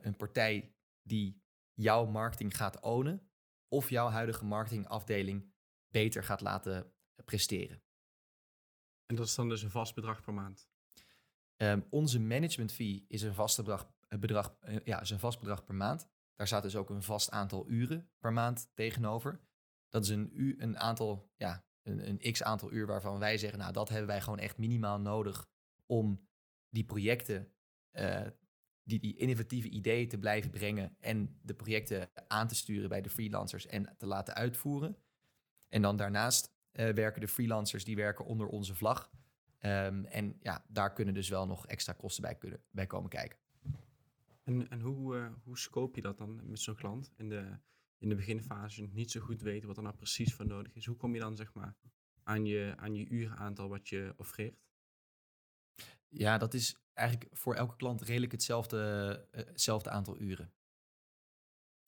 een 0.01 0.15
partij 0.15 0.75
die 1.01 1.43
jouw 1.73 2.05
marketing 2.05 2.57
gaat 2.57 2.79
ownen 2.79 3.29
of 3.67 3.89
jouw 3.89 4.07
huidige 4.07 4.45
marketingafdeling 4.45 5.53
beter 5.91 6.23
gaat 6.23 6.41
laten 6.41 6.93
presteren. 7.25 7.81
En 9.09 9.15
dat 9.15 9.25
is 9.25 9.35
dan 9.35 9.49
dus 9.49 9.61
een 9.61 9.69
vast 9.69 9.95
bedrag 9.95 10.21
per 10.21 10.33
maand? 10.33 10.69
Um, 11.57 11.85
onze 11.89 12.19
management 12.19 12.71
fee 12.71 13.05
is 13.07 13.21
een, 13.21 13.33
vast 13.33 13.57
bedrag, 13.57 13.91
bedrag, 14.19 14.55
uh, 14.67 14.79
ja, 14.83 15.01
is 15.01 15.09
een 15.09 15.19
vast 15.19 15.39
bedrag 15.39 15.63
per 15.63 15.75
maand. 15.75 16.07
Daar 16.35 16.47
staat 16.47 16.63
dus 16.63 16.75
ook 16.75 16.89
een 16.89 17.03
vast 17.03 17.31
aantal 17.31 17.69
uren 17.69 18.09
per 18.19 18.33
maand 18.33 18.69
tegenover. 18.73 19.39
Dat 19.87 20.03
is 20.03 20.09
een, 20.09 20.29
u, 20.33 20.55
een 20.59 20.77
aantal, 20.77 21.31
ja, 21.35 21.65
een, 21.81 22.09
een 22.09 22.31
x 22.31 22.43
aantal 22.43 22.71
uur 22.71 22.85
waarvan 22.85 23.19
wij 23.19 23.37
zeggen, 23.37 23.59
nou 23.59 23.73
dat 23.73 23.89
hebben 23.89 24.07
wij 24.07 24.21
gewoon 24.21 24.39
echt 24.39 24.57
minimaal 24.57 24.99
nodig 24.99 25.49
om 25.85 26.27
die 26.69 26.85
projecten, 26.85 27.53
uh, 27.91 28.27
die, 28.83 28.99
die 28.99 29.17
innovatieve 29.17 29.69
ideeën 29.69 30.09
te 30.09 30.17
blijven 30.17 30.49
brengen 30.49 30.95
en 30.99 31.39
de 31.41 31.53
projecten 31.53 32.09
aan 32.27 32.47
te 32.47 32.55
sturen 32.55 32.89
bij 32.89 33.01
de 33.01 33.09
freelancers 33.09 33.65
en 33.65 33.95
te 33.97 34.05
laten 34.05 34.33
uitvoeren. 34.33 34.97
En 35.67 35.81
dan 35.81 35.95
daarnaast 35.97 36.57
uh, 36.73 36.89
werken 36.89 37.21
de 37.21 37.27
freelancers 37.27 37.83
die 37.83 37.95
werken 37.95 38.25
onder 38.25 38.47
onze 38.47 38.75
vlag. 38.75 39.11
Um, 39.61 40.05
en 40.05 40.37
ja, 40.41 40.65
daar 40.67 40.93
kunnen 40.93 41.13
dus 41.13 41.29
wel 41.29 41.47
nog 41.47 41.67
extra 41.67 41.93
kosten 41.93 42.23
bij, 42.23 42.35
kunnen, 42.35 42.61
bij 42.71 42.87
komen 42.87 43.09
kijken. 43.09 43.37
En, 44.43 44.69
en 44.69 44.81
hoe, 44.81 45.15
uh, 45.15 45.31
hoe 45.43 45.57
scope 45.57 45.95
je 45.95 46.01
dat 46.01 46.17
dan 46.17 46.49
met 46.49 46.59
zo'n 46.59 46.75
klant 46.75 47.11
in 47.15 47.29
de, 47.29 47.57
in 47.97 48.09
de 48.09 48.15
beginfase 48.15 48.87
niet 48.91 49.11
zo 49.11 49.19
goed 49.19 49.41
weten 49.41 49.67
wat 49.67 49.77
er 49.77 49.83
nou 49.83 49.95
precies 49.95 50.33
voor 50.33 50.45
nodig 50.45 50.73
is? 50.73 50.85
Hoe 50.85 50.95
kom 50.95 51.13
je 51.13 51.19
dan 51.19 51.35
zeg 51.35 51.53
maar 51.53 51.75
aan 52.23 52.45
je, 52.45 52.73
aan 52.77 52.95
je 52.95 53.07
urenaantal 53.07 53.69
wat 53.69 53.89
je 53.89 54.13
offreert? 54.17 54.59
Ja, 56.07 56.37
dat 56.37 56.53
is 56.53 56.75
eigenlijk 56.93 57.29
voor 57.35 57.55
elke 57.55 57.75
klant 57.75 58.01
redelijk 58.01 58.31
hetzelfde, 58.31 59.27
uh, 59.31 59.45
hetzelfde 59.45 59.89
aantal 59.89 60.19
uren. 60.19 60.53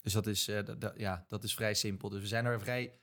Dus 0.01 0.13
dat 0.13 0.27
is, 0.27 0.47
uh, 0.47 0.61
ja, 0.95 1.25
dat 1.27 1.43
is 1.43 1.53
vrij 1.53 1.73
simpel. 1.73 2.09
Dus 2.09 2.21
we 2.21 2.27
zijn 2.27 2.45
er 2.45 2.59
vrij 2.59 2.99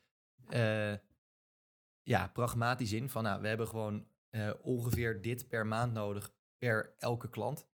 ja, 2.09 2.29
pragmatisch 2.29 2.93
in. 2.93 3.09
Van 3.09 3.23
nou, 3.23 3.41
we 3.41 3.49
hebben 3.49 3.69
gewoon 3.69 4.07
uh, 4.31 4.51
ongeveer 4.63 5.23
dit 5.23 5.49
per 5.49 5.67
maand 5.67 5.93
nodig 5.93 6.31
per 6.59 6.95
elke 6.99 7.29
klant. 7.31 7.67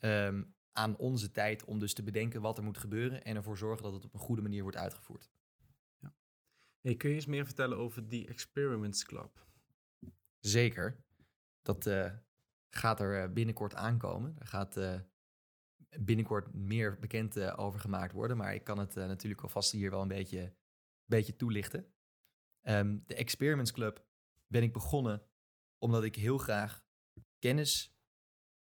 Um, 0.00 0.56
aan 0.72 0.96
onze 0.96 1.30
tijd 1.30 1.64
om 1.64 1.78
dus 1.78 1.94
te 1.94 2.02
bedenken 2.02 2.40
wat 2.40 2.58
er 2.58 2.64
moet 2.64 2.78
gebeuren 2.78 3.24
en 3.24 3.36
ervoor 3.36 3.56
zorgen 3.56 3.82
dat 3.82 3.92
het 3.92 4.04
op 4.04 4.14
een 4.14 4.20
goede 4.20 4.42
manier 4.42 4.62
wordt 4.62 4.76
uitgevoerd. 4.76 5.30
Ja. 6.00 6.14
Hey, 6.80 6.96
kun 6.96 7.08
je 7.08 7.14
eens 7.14 7.26
meer 7.26 7.44
vertellen 7.44 7.78
over 7.78 8.08
die 8.08 8.26
Experiments 8.26 9.04
Club? 9.04 9.46
Zeker. 10.38 11.04
Dat 11.62 11.86
uh, 11.86 12.12
gaat 12.70 13.00
er 13.00 13.22
eh, 13.22 13.32
binnenkort 13.32 13.74
aankomen. 13.74 14.36
Er 14.38 14.46
gaat 14.46 14.76
uh, 14.76 15.00
binnenkort 15.98 16.54
meer 16.54 16.98
bekend 16.98 17.40
over 17.56 17.80
gemaakt 17.80 18.12
worden, 18.12 18.36
maar 18.36 18.54
ik 18.54 18.64
kan 18.64 18.78
het 18.78 18.94
natuurlijk 18.94 19.42
alvast 19.42 19.72
hier 19.72 19.90
wel 19.90 20.02
een 20.02 20.08
beetje, 20.08 20.54
beetje 21.04 21.36
toelichten. 21.36 21.92
Um, 22.62 23.02
de 23.06 23.14
Experiments 23.14 23.72
Club 23.72 24.06
ben 24.46 24.62
ik 24.62 24.72
begonnen 24.72 25.22
omdat 25.78 26.04
ik 26.04 26.14
heel 26.14 26.38
graag 26.38 26.84
kennis 27.38 27.96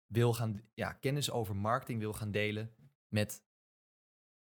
wil 0.05 0.33
gaan, 0.33 0.61
ja, 0.73 0.93
kennis 0.93 1.31
over 1.31 1.55
marketing 1.55 1.99
wil 1.99 2.13
gaan 2.13 2.31
delen 2.31 2.75
met 3.07 3.45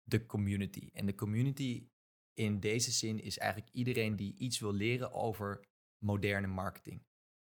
de 0.02 0.26
community. 0.26 0.90
En 0.92 1.06
de 1.06 1.14
community 1.14 1.88
in 2.32 2.60
deze 2.60 2.90
zin 2.90 3.20
is 3.20 3.38
eigenlijk 3.38 3.72
iedereen 3.72 4.16
die 4.16 4.36
iets 4.36 4.58
wil 4.58 4.72
leren 4.72 5.12
over 5.12 5.68
moderne 5.98 6.46
marketing. 6.46 7.04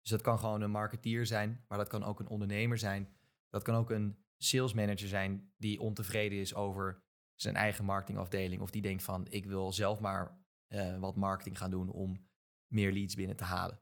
Dus 0.01 0.09
dat 0.09 0.21
kan 0.21 0.39
gewoon 0.39 0.61
een 0.61 0.71
marketeer 0.71 1.25
zijn, 1.25 1.65
maar 1.67 1.77
dat 1.77 1.87
kan 1.87 2.03
ook 2.03 2.19
een 2.19 2.27
ondernemer 2.27 2.77
zijn. 2.77 3.15
Dat 3.49 3.63
kan 3.63 3.75
ook 3.75 3.89
een 3.89 4.17
sales 4.37 4.73
manager 4.73 5.07
zijn 5.07 5.53
die 5.57 5.79
ontevreden 5.79 6.39
is 6.39 6.55
over 6.55 7.03
zijn 7.35 7.55
eigen 7.55 7.85
marketingafdeling. 7.85 8.61
Of 8.61 8.71
die 8.71 8.81
denkt 8.81 9.03
van 9.03 9.27
ik 9.29 9.45
wil 9.45 9.71
zelf 9.71 9.99
maar 9.99 10.40
uh, 10.73 10.99
wat 10.99 11.15
marketing 11.15 11.57
gaan 11.57 11.71
doen 11.71 11.89
om 11.89 12.27
meer 12.67 12.91
leads 12.91 13.15
binnen 13.15 13.35
te 13.35 13.43
halen. 13.43 13.81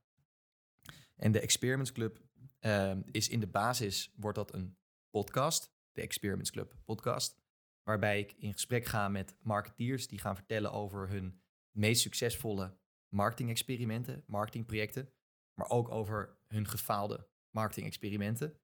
En 1.15 1.31
de 1.31 1.39
Experiments 1.39 1.91
Club 1.91 2.21
uh, 2.59 2.97
is 3.11 3.29
in 3.29 3.39
de 3.39 3.47
basis, 3.47 4.13
wordt 4.15 4.37
dat 4.37 4.53
een 4.53 4.77
podcast, 5.09 5.73
de 5.91 6.01
Experiments 6.01 6.51
Club 6.51 6.75
podcast, 6.85 7.41
waarbij 7.83 8.19
ik 8.19 8.31
in 8.37 8.53
gesprek 8.53 8.85
ga 8.85 9.07
met 9.07 9.35
marketeers 9.41 10.07
die 10.07 10.19
gaan 10.19 10.35
vertellen 10.35 10.71
over 10.71 11.09
hun 11.09 11.41
meest 11.71 12.01
succesvolle 12.01 12.77
marketing-experimenten, 13.09 14.23
marketingprojecten, 14.27 15.13
maar 15.53 15.69
ook 15.69 15.89
over 15.89 16.37
hun 16.47 16.67
gefaalde 16.67 17.27
marketing-experimenten 17.49 18.59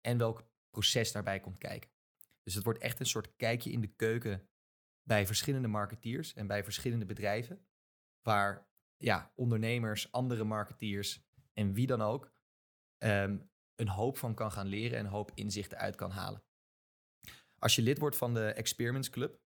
en 0.00 0.18
welk 0.18 0.48
proces 0.70 1.12
daarbij 1.12 1.40
komt 1.40 1.58
kijken. 1.58 1.90
Dus 2.42 2.54
het 2.54 2.64
wordt 2.64 2.78
echt 2.78 3.00
een 3.00 3.06
soort 3.06 3.36
kijkje 3.36 3.70
in 3.70 3.80
de 3.80 3.94
keuken 3.94 4.48
bij 5.02 5.26
verschillende 5.26 5.68
marketeers 5.68 6.34
en 6.34 6.46
bij 6.46 6.64
verschillende 6.64 7.04
bedrijven, 7.04 7.66
waar 8.22 8.68
ja, 8.96 9.32
ondernemers, 9.34 10.12
andere 10.12 10.44
marketeers 10.44 11.22
en 11.52 11.72
wie 11.72 11.86
dan 11.86 12.02
ook 12.02 12.32
um, 12.98 13.50
een 13.74 13.88
hoop 13.88 14.16
van 14.16 14.34
kan 14.34 14.52
gaan 14.52 14.66
leren 14.66 14.98
en 14.98 15.04
een 15.04 15.10
hoop 15.10 15.30
inzichten 15.34 15.78
uit 15.78 15.96
kan 15.96 16.10
halen. 16.10 16.42
Als 17.58 17.74
je 17.74 17.82
lid 17.82 17.98
wordt 17.98 18.16
van 18.16 18.34
de 18.34 18.52
Experiments 18.52 19.10
Club, 19.10 19.40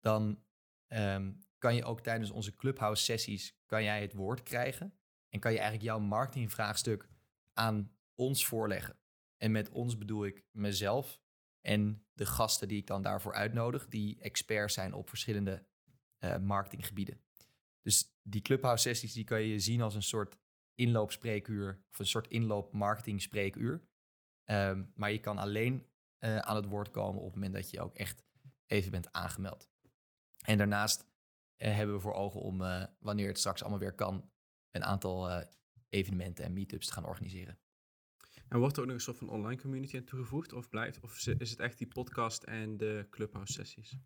dan 0.00 0.44
um, 0.88 1.44
kan 1.58 1.74
je 1.74 1.84
ook 1.84 2.00
tijdens 2.00 2.30
onze 2.30 2.56
Clubhouse 2.56 3.04
sessies 3.04 3.58
kan 3.66 3.82
jij 3.82 4.00
het 4.00 4.12
woord 4.12 4.42
krijgen 4.42 4.98
en 5.28 5.40
kan 5.40 5.52
je 5.52 5.58
eigenlijk 5.58 5.88
jouw 5.88 5.98
marketingvraagstuk 5.98 7.08
aan 7.52 7.96
ons 8.14 8.46
voorleggen. 8.46 8.98
En 9.36 9.52
met 9.52 9.68
ons 9.68 9.98
bedoel 9.98 10.26
ik 10.26 10.44
mezelf 10.50 11.20
en 11.60 12.06
de 12.12 12.26
gasten 12.26 12.68
die 12.68 12.78
ik 12.78 12.86
dan 12.86 13.02
daarvoor 13.02 13.34
uitnodig, 13.34 13.88
die 13.88 14.20
experts 14.20 14.74
zijn 14.74 14.92
op 14.92 15.08
verschillende 15.08 15.66
uh, 16.18 16.36
marketinggebieden. 16.36 17.25
Dus 17.86 18.18
die 18.22 18.40
Clubhouse 18.40 18.82
sessies 18.82 19.12
die 19.12 19.24
kan 19.24 19.42
je 19.42 19.58
zien 19.58 19.80
als 19.80 19.94
een 19.94 20.02
soort 20.02 20.36
inloopspreekuur 20.74 21.84
of 21.90 21.98
een 21.98 22.06
soort 22.06 22.28
inloop 22.28 22.72
marketing 22.72 23.22
spreekuur. 23.22 23.82
Um, 24.44 24.92
maar 24.94 25.12
je 25.12 25.20
kan 25.20 25.38
alleen 25.38 25.86
eh, 26.18 26.38
aan 26.38 26.56
het 26.56 26.64
woord 26.64 26.90
komen 26.90 27.20
op 27.20 27.26
het 27.26 27.34
moment 27.34 27.54
dat 27.54 27.70
je 27.70 27.80
ook 27.80 27.94
echt 27.94 28.24
even 28.66 28.90
bent 28.90 29.12
aangemeld. 29.12 29.70
En 30.44 30.58
daarnaast 30.58 31.06
eh, 31.56 31.74
hebben 31.74 31.94
we 31.94 32.00
voor 32.00 32.14
ogen 32.14 32.40
om, 32.40 32.62
eh, 32.62 32.84
wanneer 32.98 33.28
het 33.28 33.38
straks 33.38 33.60
allemaal 33.60 33.80
weer 33.80 33.94
kan, 33.94 34.30
een 34.70 34.84
aantal 34.84 35.46
evenementen 35.88 36.44
en 36.44 36.52
meetups 36.52 36.86
te 36.86 36.92
gaan 36.92 37.06
organiseren. 37.06 37.58
En 38.48 38.58
wordt 38.58 38.76
er 38.76 38.82
ook 38.82 38.88
nog 38.88 38.96
een 38.96 39.02
soort 39.02 39.18
van 39.18 39.28
online 39.28 39.60
community 39.60 39.96
aan 39.96 40.04
toegevoegd? 40.04 40.52
Of, 40.52 40.68
blijft, 40.68 41.00
of 41.00 41.26
is 41.26 41.50
het 41.50 41.60
echt 41.60 41.78
die 41.78 41.88
podcast 41.88 42.42
en 42.42 42.76
de 42.76 43.06
clubhouse 43.10 43.52
sessies? 43.52 43.96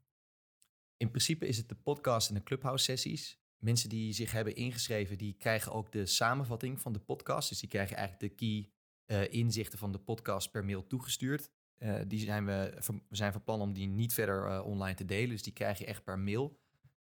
In 0.96 1.08
principe 1.08 1.46
is 1.46 1.56
het 1.56 1.68
de 1.68 1.74
podcast 1.74 2.28
en 2.28 2.34
de 2.34 2.42
clubhouse 2.42 2.84
sessies. 2.84 3.39
Mensen 3.60 3.88
die 3.88 4.12
zich 4.12 4.32
hebben 4.32 4.54
ingeschreven, 4.54 5.18
die 5.18 5.34
krijgen 5.34 5.72
ook 5.72 5.92
de 5.92 6.06
samenvatting 6.06 6.80
van 6.80 6.92
de 6.92 6.98
podcast. 6.98 7.48
Dus 7.48 7.60
die 7.60 7.68
krijgen 7.68 7.96
eigenlijk 7.96 8.28
de 8.28 8.46
key 8.46 8.70
eh, 9.10 9.32
inzichten 9.32 9.78
van 9.78 9.92
de 9.92 9.98
podcast 9.98 10.50
per 10.50 10.64
mail 10.64 10.86
toegestuurd. 10.86 11.50
Eh, 11.76 12.00
die 12.06 12.18
zijn 12.18 12.46
we, 12.46 12.82
we 13.08 13.16
zijn 13.16 13.32
van 13.32 13.44
plan 13.44 13.60
om 13.60 13.72
die 13.72 13.86
niet 13.86 14.14
verder 14.14 14.46
eh, 14.46 14.66
online 14.66 14.94
te 14.94 15.04
delen. 15.04 15.28
Dus 15.28 15.42
die 15.42 15.52
krijg 15.52 15.78
je 15.78 15.86
echt 15.86 16.04
per 16.04 16.18
mail. 16.18 16.58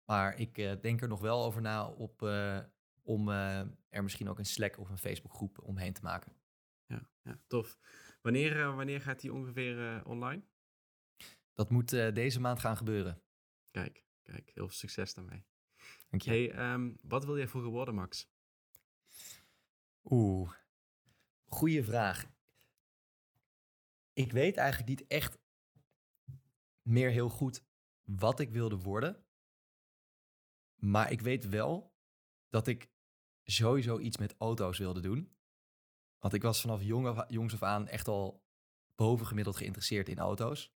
Maar 0.04 0.38
ik 0.38 0.54
denk 0.82 1.00
er 1.00 1.08
nog 1.08 1.20
wel 1.20 1.44
over 1.44 1.60
na 1.60 1.88
op, 1.88 2.22
om 3.02 3.28
er 3.28 4.02
misschien 4.02 4.28
ook 4.28 4.38
een 4.38 4.44
Slack 4.44 4.78
of 4.78 4.90
een 4.90 4.98
Facebook 4.98 5.34
groep 5.34 5.62
omheen 5.62 5.92
te 5.92 6.02
maken. 6.02 6.32
Ja, 6.86 7.08
ja 7.22 7.40
tof. 7.46 7.78
Wanneer, 8.22 8.74
wanneer 8.74 9.00
gaat 9.00 9.20
die 9.20 9.32
ongeveer 9.32 10.02
online? 10.04 10.42
Dat 11.54 11.70
moet 11.70 11.90
deze 11.90 12.40
maand 12.40 12.58
gaan 12.58 12.76
gebeuren. 12.76 13.22
Kijk, 13.70 14.04
kijk, 14.22 14.50
heel 14.54 14.68
veel 14.68 14.76
succes 14.76 15.14
daarmee. 15.14 15.44
Dank 16.10 16.22
je. 16.22 16.30
Hey, 16.30 16.50
ehm, 16.50 16.92
wat 17.02 17.24
wil 17.24 17.36
jij 17.36 17.48
vroeger 17.48 17.70
worden, 17.70 17.94
Max? 17.94 18.28
Oeh, 20.04 20.52
goeie 21.46 21.84
vraag. 21.84 22.30
Ik 24.12 24.32
weet 24.32 24.56
eigenlijk 24.56 24.88
niet 24.88 25.06
echt 25.06 25.38
meer 26.82 27.10
heel 27.10 27.28
goed 27.28 27.64
wat 28.02 28.40
ik 28.40 28.50
wilde 28.50 28.76
worden. 28.76 29.24
Maar 30.76 31.10
ik 31.12 31.20
weet 31.20 31.48
wel 31.48 31.94
dat 32.48 32.66
ik 32.66 32.90
sowieso 33.42 33.98
iets 33.98 34.16
met 34.16 34.34
auto's 34.38 34.78
wilde 34.78 35.00
doen. 35.00 35.36
Want 36.18 36.34
ik 36.34 36.42
was 36.42 36.60
vanaf 36.60 36.82
jong 36.82 37.06
af, 37.06 37.24
jongs 37.28 37.54
af 37.54 37.62
aan 37.62 37.88
echt 37.88 38.08
al 38.08 38.44
bovengemiddeld 38.94 39.56
geïnteresseerd 39.56 40.08
in 40.08 40.18
auto's. 40.18 40.72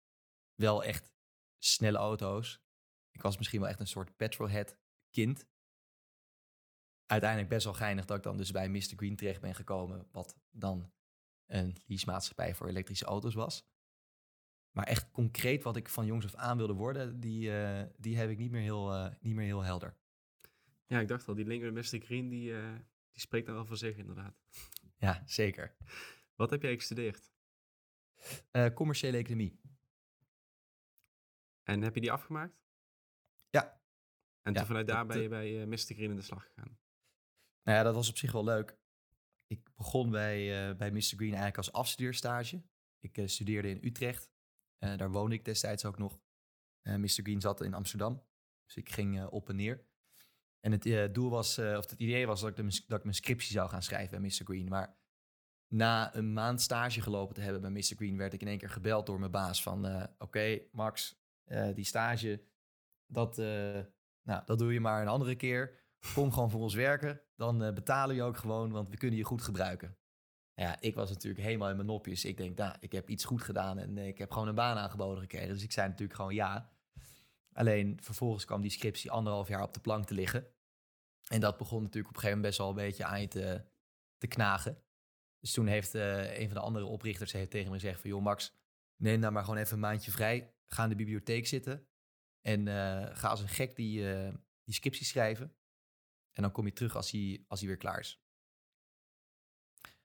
Wel 0.56 0.84
echt 0.84 1.14
snelle 1.58 1.98
auto's. 1.98 2.62
Ik 3.12 3.22
was 3.22 3.38
misschien 3.38 3.60
wel 3.60 3.70
echt 3.70 3.80
een 3.80 3.88
soort 3.88 4.16
petrolhead 4.16 4.78
kind 5.14 5.46
uiteindelijk 7.06 7.50
best 7.50 7.64
wel 7.64 7.74
geinig 7.74 8.06
dat 8.06 8.18
ik 8.18 8.24
dan 8.24 8.38
dus 8.38 8.52
bij 8.52 8.70
Mr. 8.70 8.94
Green 8.96 9.16
terecht 9.16 9.42
ben 9.42 9.56
gekomen. 9.56 10.08
Wat 10.12 10.38
dan 10.52 10.92
een 11.46 11.78
leasemaatschappij 11.86 12.56
voor 12.56 12.68
elektrische 12.68 13.06
auto's 13.06 13.34
was. 13.34 13.66
Maar 14.72 14.86
echt 14.86 15.12
concreet 15.12 15.64
wat 15.64 15.76
ik 15.76 15.90
van 15.90 16.06
jongs 16.06 16.26
af 16.26 16.36
aan 16.36 16.58
wilde 16.58 16.74
worden, 16.74 17.20
die, 17.20 17.58
eh, 17.58 17.90
die 17.98 18.18
heb 18.18 18.30
ik 18.30 18.38
niet 18.38 18.52
meer, 18.52 18.62
heel, 18.62 18.94
eh, 18.94 19.12
niet 19.20 19.36
meer 19.36 19.46
heel 19.46 19.62
helder. 19.62 19.98
Ja, 20.86 21.00
ik 21.00 21.08
dacht 21.08 21.28
al, 21.28 21.36
die 21.36 21.46
link 21.46 21.62
met 21.62 21.74
Mr. 21.74 22.00
Green, 22.00 22.30
die, 22.30 22.58
eh, 22.58 22.74
die 23.12 23.22
spreekt 23.22 23.46
dan 23.46 23.56
wel 23.56 23.66
voor 23.66 23.78
zich 23.78 23.98
inderdaad. 23.98 24.36
Ja, 24.98 25.24
zeker. 25.26 25.76
Wat 26.36 26.50
heb 26.50 26.62
jij 26.62 26.76
gestudeerd? 26.76 27.32
Commerciële 28.74 29.18
economie. 29.18 29.60
En 31.64 31.82
heb 31.82 31.96
je 31.96 32.02
die 32.02 32.12
afgemaakt? 32.12 32.62
Ja. 33.50 33.83
En 34.44 34.54
Ja, 34.54 34.58
toen 34.60 34.68
vanuit 34.68 34.88
daar 34.88 35.06
ben 35.06 35.22
je 35.22 35.28
bij 35.28 35.62
eh, 35.62 35.68
Mr. 35.68 35.78
Green 35.78 36.10
in 36.10 36.16
de 36.16 36.22
slag 36.22 36.44
gegaan. 36.44 36.78
Nou 37.64 37.78
ja, 37.78 37.84
dat 37.84 37.96
was 37.96 38.10
op 38.10 38.18
zich 38.18 38.32
wel 38.32 38.44
leuk. 38.44 38.78
Ik 39.48 39.76
begon 39.76 40.10
bij, 40.10 40.70
eh, 40.70 40.76
bij 40.76 40.92
Mr. 40.92 41.00
Green 41.00 41.30
eigenlijk 41.30 41.58
als 41.58 41.72
afstudeerstage. 41.72 42.64
Ik 43.00 43.18
eh, 43.18 43.28
studeerde 43.28 43.70
in 43.70 43.80
Utrecht. 43.82 44.32
Daar 44.78 45.12
woonde 45.12 45.36
ik 45.36 45.46
destijds 45.46 45.86
ook 45.86 45.98
nog. 45.98 46.20
Mr. 46.82 47.08
Green 47.08 47.42
zat 47.42 47.62
in 47.62 47.74
Amsterdam. 47.74 48.24
Dus 48.66 48.76
ik 48.76 48.90
ging 48.90 49.26
op 49.26 49.50
en 49.50 49.56
neer. 49.56 49.86
En 50.60 50.72
het 50.72 51.14
doel 51.14 51.30
was, 51.30 51.58
of 51.58 51.90
het 51.90 51.92
idee 51.92 52.28
was 52.28 52.42
dat 52.42 52.50
ik, 52.50 52.56
de, 52.56 52.84
dat 52.88 52.98
ik 52.98 53.04
mijn 53.04 53.16
scriptie 53.16 53.52
zou 53.52 53.70
gaan 53.70 53.84
schrijven 53.84 54.22
bij 54.22 54.30
Mr. 54.30 54.46
Green. 54.46 54.68
Maar 54.68 54.98
na 55.68 56.16
een 56.16 56.34
maand 56.34 56.62
stage 56.62 57.02
gelopen 57.02 57.36
te 57.36 57.42
hebben 57.42 57.62
bij 57.62 57.72
Mr. 57.72 57.96
Green, 57.96 58.18
werd 58.18 58.34
ik 58.34 58.42
in 58.42 58.48
één 58.48 58.58
keer 58.58 58.70
gebeld 58.70 59.06
door 59.06 59.20
mijn 59.20 59.32
baas 59.32 59.64
van... 59.64 60.08
Oké, 60.18 60.60
Max, 60.72 61.24
die 61.74 61.86
stage, 61.86 62.44
dat, 63.08 63.38
nou, 64.24 64.42
dat 64.46 64.60
doe 64.60 64.74
je 64.74 64.80
maar 64.80 65.02
een 65.02 65.08
andere 65.08 65.36
keer. 65.36 65.82
Kom 66.14 66.32
gewoon 66.32 66.50
voor 66.50 66.62
ons 66.62 66.74
werken. 66.74 67.22
Dan 67.36 67.64
eh, 67.64 67.74
betalen 67.74 68.16
we 68.16 68.22
je 68.22 68.28
ook 68.28 68.38
gewoon, 68.38 68.72
want 68.72 68.90
we 68.90 68.98
kunnen 68.98 69.18
je 69.18 69.24
goed 69.24 69.42
gebruiken. 69.42 69.98
Ja, 70.56 70.80
ik 70.80 70.96
was 70.96 71.10
natuurlijk 71.10 71.44
helemaal 71.44 71.70
in 71.70 71.76
mijn 71.76 71.88
nopjes. 71.88 72.26
Ik 72.26 72.38
denk, 72.38 72.58
nou, 72.58 72.76
ik 72.80 72.92
heb 72.92 73.10
iets 73.10 73.26
goed 73.26 73.42
gedaan 73.42 73.78
en 73.78 73.98
eh, 73.98 74.08
ik 74.08 74.18
heb 74.18 74.32
gewoon 74.32 74.48
een 74.48 74.56
baan 74.56 74.78
aangeboden 74.78 75.22
gekregen. 75.22 75.54
Dus 75.54 75.64
ik 75.64 75.72
zei 75.72 75.88
natuurlijk 75.88 76.18
gewoon 76.18 76.34
ja. 76.34 76.72
Alleen 77.54 77.98
vervolgens 78.02 78.46
kwam 78.46 78.62
die 78.62 78.72
scriptie 78.72 79.12
anderhalf 79.12 79.48
jaar 79.48 79.64
op 79.64 79.74
de 79.74 79.80
plank 79.80 80.06
te 80.06 80.14
liggen. 80.14 80.48
En 81.28 81.40
dat 81.40 81.58
begon 81.58 81.82
natuurlijk 81.82 82.10
op 82.10 82.16
een 82.16 82.22
gegeven 82.22 82.38
moment 82.38 82.48
best 82.48 82.58
wel 82.58 82.70
een 82.70 82.88
beetje 82.88 83.06
aan 83.06 83.22
je 83.22 83.28
te, 83.28 83.66
te 84.18 84.28
knagen. 84.28 84.84
Dus 85.40 85.54
toen 85.54 85.68
heeft 85.68 85.96
eh, 85.96 86.40
een 86.40 86.46
van 86.46 86.54
de 86.54 86.64
andere 86.64 86.86
oprichters 86.86 87.32
heeft 87.32 87.52
tegen 87.52 87.72
me 87.72 87.80
gezegd 87.80 88.02
van... 88.02 88.10
joh 88.10 88.22
Max, 88.22 88.54
neem 88.96 89.20
nou 89.20 89.34
maar 89.34 89.44
gewoon 89.44 89.60
even 89.60 89.74
een 89.74 89.80
maandje 89.80 90.12
vrij. 90.12 90.54
Ga 90.68 90.84
in 90.84 90.90
de 90.90 90.96
bibliotheek 90.96 91.48
zitten. 91.48 91.88
En 92.44 92.68
eh, 92.68 93.16
ga 93.16 93.28
als 93.28 93.42
een 93.42 93.48
gek 93.48 93.76
die, 93.76 94.14
eh, 94.14 94.34
die 94.64 94.74
scriptie 94.74 95.06
schrijven. 95.06 95.56
En 96.32 96.42
dan 96.42 96.52
kom 96.52 96.66
je 96.66 96.74
terug 96.74 96.96
als 96.96 97.12
hij, 97.12 97.44
als 97.48 97.60
hij 97.60 97.70
weer 97.70 97.78
klaar 97.78 98.00
is. 98.00 98.24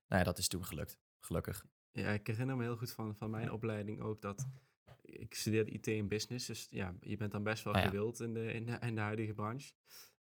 Nou 0.07 0.20
ja, 0.20 0.22
dat 0.22 0.39
is 0.39 0.49
toen 0.49 0.64
gelukt. 0.64 0.99
Gelukkig. 1.18 1.66
Ja, 1.91 2.11
ik 2.11 2.26
herinner 2.26 2.57
me 2.57 2.62
heel 2.62 2.76
goed 2.76 2.93
van, 2.93 3.16
van 3.16 3.30
mijn 3.30 3.53
opleiding 3.53 4.01
ook 4.01 4.22
dat 4.22 4.49
ik 5.03 5.34
studeerde 5.34 5.70
IT 5.70 5.86
en 5.86 6.09
business. 6.09 6.47
Dus 6.47 6.66
ja, 6.70 6.95
je 7.01 7.16
bent 7.16 7.32
dan 7.32 7.43
best 7.43 7.64
wel 7.64 7.74
Ah 7.74 7.82
ja. 7.82 7.89
gewild 7.89 8.20
in 8.20 8.34
de, 8.34 8.53
in, 8.53 8.66
de, 8.66 8.78
in 8.80 8.95
de 8.95 9.01
huidige 9.01 9.34
branche. 9.34 9.72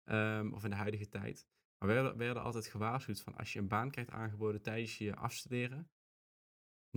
Ehm, 0.04 0.54
of 0.54 0.64
in 0.64 0.70
de 0.70 0.76
huidige 0.76 1.10
tijd. 1.10 1.48
Maar 1.78 1.88
we 1.88 1.94
werden, 1.94 2.12
we 2.12 2.24
werden 2.24 2.44
altijd 2.44 2.68
gewaarschuwd 2.68 3.22
van 3.22 3.36
als 3.36 3.54
je 3.54 3.60
een 3.60 3.68
baan 3.68 3.92
krijgt 3.92 4.12
aangeboden 4.12 4.62
tijdens 4.62 4.98
je 4.98 5.16
afstuderen, 5.16 5.90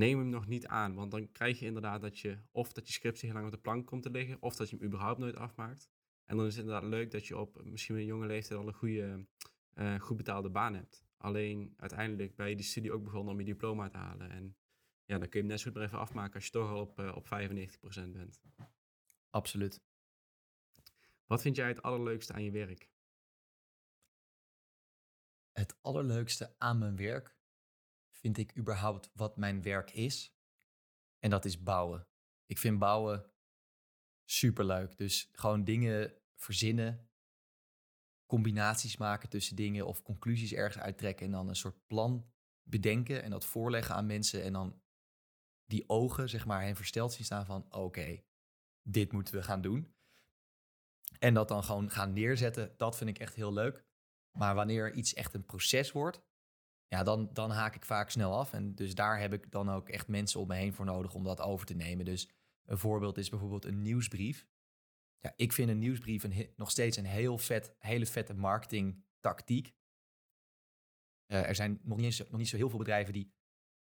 neem 0.01 0.19
hem 0.19 0.29
nog 0.29 0.47
niet 0.47 0.67
aan. 0.67 0.95
Want 0.95 1.11
dan 1.11 1.33
krijg 1.33 1.59
je 1.59 1.67
inderdaad 1.67 2.01
dat 2.01 2.19
je 2.19 2.39
of 2.51 2.73
dat 2.73 2.87
je 2.87 2.93
scriptie 2.93 3.25
heel 3.29 3.35
lang 3.35 3.47
op 3.47 3.53
de 3.55 3.61
plank 3.61 3.87
komt 3.87 4.03
te 4.03 4.11
liggen, 4.11 4.43
of 4.43 4.57
dat 4.57 4.71
je 4.71 4.77
hem 4.77 4.85
überhaupt 4.85 5.19
nooit 5.19 5.37
afmaakt. 5.37 5.91
En 6.25 6.37
dan 6.37 6.47
is 6.47 6.57
het 6.57 6.65
inderdaad 6.65 6.91
leuk 6.91 7.11
dat 7.11 7.27
je 7.27 7.39
op 7.39 7.65
misschien 7.65 7.97
een 7.97 8.05
jonge 8.05 8.27
leeftijd 8.27 8.61
al 8.61 8.67
een 8.67 8.75
goede, 8.75 9.27
eh, 9.73 10.01
goed 10.01 10.17
betaalde 10.17 10.51
baan 10.51 10.75
hebt. 10.75 11.05
Alleen 11.17 11.75
uiteindelijk 11.77 12.37
ben 12.37 12.49
je 12.49 12.57
die 12.57 12.65
studie 12.65 12.93
ook 12.93 13.05
begonnen 13.05 13.33
om 13.33 13.39
je 13.39 13.45
diploma 13.45 13.89
te 13.89 13.97
halen. 13.97 14.31
En 14.31 14.57
ja, 15.05 15.19
dan 15.19 15.29
kun 15.29 15.31
je 15.31 15.39
hem 15.39 15.47
net 15.47 15.61
zo 15.61 15.65
goed 15.65 15.75
maar 15.75 15.85
even 15.85 15.99
afmaken 15.99 16.35
als 16.35 16.45
je 16.45 16.51
toch 16.51 16.71
al 16.71 16.81
op, 16.81 16.99
eh, 16.99 17.17
op 17.17 17.27
95% 17.27 18.13
bent. 18.13 18.41
Absoluut. 19.31 19.81
Wat 21.27 21.43
vind 21.43 21.57
jij 21.57 21.69
het 21.69 21.83
allerleukste 21.83 22.33
aan 22.33 22.45
je 22.45 22.51
werk? 22.51 22.91
Het 25.53 25.79
allerleukste 25.81 26.55
aan 26.59 26.79
mijn 26.79 26.97
werk 26.97 27.40
vind 28.21 28.39
ik 28.39 28.57
überhaupt 28.57 29.11
wat 29.15 29.37
mijn 29.37 29.63
werk 29.63 29.91
is. 29.91 30.35
En 31.19 31.31
dat 31.31 31.45
is 31.45 31.63
bouwen. 31.63 32.07
Ik 32.47 32.59
vind 32.59 32.79
bouwen 32.79 33.31
superleuk. 34.25 34.97
Dus 34.97 35.29
gewoon 35.33 35.65
dingen 35.65 36.15
verzinnen, 36.35 37.11
combinaties 38.27 38.97
maken 38.97 39.29
tussen 39.29 39.57
dingen 39.57 39.87
of 39.87 40.03
conclusies 40.03 40.53
ergens 40.53 40.83
uittrekken 40.83 41.27
en 41.27 41.33
dan 41.33 41.49
een 41.49 41.57
soort 41.57 41.87
plan 41.87 42.31
bedenken 42.63 43.23
en 43.23 43.31
dat 43.31 43.45
voorleggen 43.45 43.95
aan 43.95 44.07
mensen 44.07 44.43
en 44.43 44.53
dan 44.53 44.83
die 45.65 45.89
ogen 45.89 46.29
zeg 46.29 46.47
maar 46.47 46.63
hen 46.63 46.77
versteld 46.77 47.13
zien 47.13 47.25
staan 47.25 47.47
van 47.47 47.73
oké, 47.73 48.23
dit 48.83 49.13
moeten 49.13 49.35
we 49.35 49.43
gaan 49.43 49.61
doen. 49.61 49.95
En 51.19 51.35
dat 51.35 51.49
dan 51.49 51.65
gewoon 51.65 51.91
gaan 51.91 52.13
neerzetten, 52.13 52.75
dat 52.77 52.97
vind 52.97 53.11
ik 53.11 53.19
echt 53.19 53.35
heel 53.35 53.53
leuk. 53.53 53.85
Maar 54.39 54.55
wanneer 54.55 54.93
iets 54.95 55.15
echt 55.15 55.35
een 55.35 55.45
proces 55.45 55.93
wordt, 55.93 56.23
ja, 56.91 57.03
dan, 57.03 57.31
dan 57.33 57.51
haak 57.51 57.75
ik 57.75 57.85
vaak 57.85 58.11
snel 58.11 58.39
af. 58.39 58.53
En 58.53 58.75
dus 58.75 58.95
daar 58.95 59.21
heb 59.21 59.33
ik 59.33 59.51
dan 59.51 59.71
ook 59.71 59.89
echt 59.89 60.09
mensen 60.09 60.41
om 60.41 60.49
me 60.49 60.55
heen 60.55 60.73
voor 60.73 60.85
nodig 60.85 61.15
om 61.15 61.25
dat 61.25 61.41
over 61.41 61.67
te 61.67 61.75
nemen. 61.75 62.05
Dus 62.05 62.31
een 62.65 62.79
voorbeeld 62.79 63.19
is 63.19 63.29
bijvoorbeeld 63.29 63.65
een 63.65 63.83
nieuwsbrief. 63.83 64.47
Ja, 65.19 65.33
ik 65.37 65.53
vind 65.53 65.71
een 65.71 65.79
nieuwsbrief 65.79 66.23
een, 66.23 66.53
nog 66.57 66.71
steeds 66.71 66.97
een 66.97 67.05
heel 67.05 67.39
vet, 67.39 67.75
hele 67.79 68.07
vette 68.07 68.35
marketingtactiek. 68.35 69.75
Eh, 71.27 71.49
er 71.49 71.55
zijn 71.55 71.81
nog 71.83 71.97
niet, 71.97 72.07
eens, 72.07 72.19
nog 72.19 72.39
niet 72.39 72.49
zo 72.49 72.57
heel 72.57 72.69
veel 72.69 72.79
bedrijven 72.79 73.13
die 73.13 73.33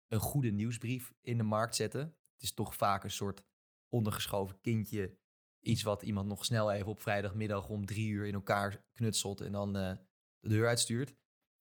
een 0.06 0.20
goede 0.20 0.50
nieuwsbrief 0.50 1.12
in 1.20 1.36
de 1.36 1.42
markt 1.42 1.76
zetten. 1.76 2.00
Het 2.00 2.42
is 2.42 2.54
toch 2.54 2.74
vaak 2.74 3.04
een 3.04 3.10
soort 3.10 3.42
ondergeschoven 3.88 4.60
kindje. 4.60 5.18
Iets 5.60 5.82
wat 5.82 6.02
iemand 6.02 6.28
nog 6.28 6.44
snel 6.44 6.72
even 6.72 6.90
op 6.90 7.00
vrijdagmiddag 7.00 7.68
om 7.68 7.86
drie 7.86 8.08
uur 8.08 8.26
in 8.26 8.34
elkaar 8.34 8.84
knutselt 8.92 9.40
en 9.40 9.52
dan 9.52 9.76
eh, 9.76 9.96
de 10.40 10.48
deur 10.48 10.68
uitstuurt. 10.68 11.19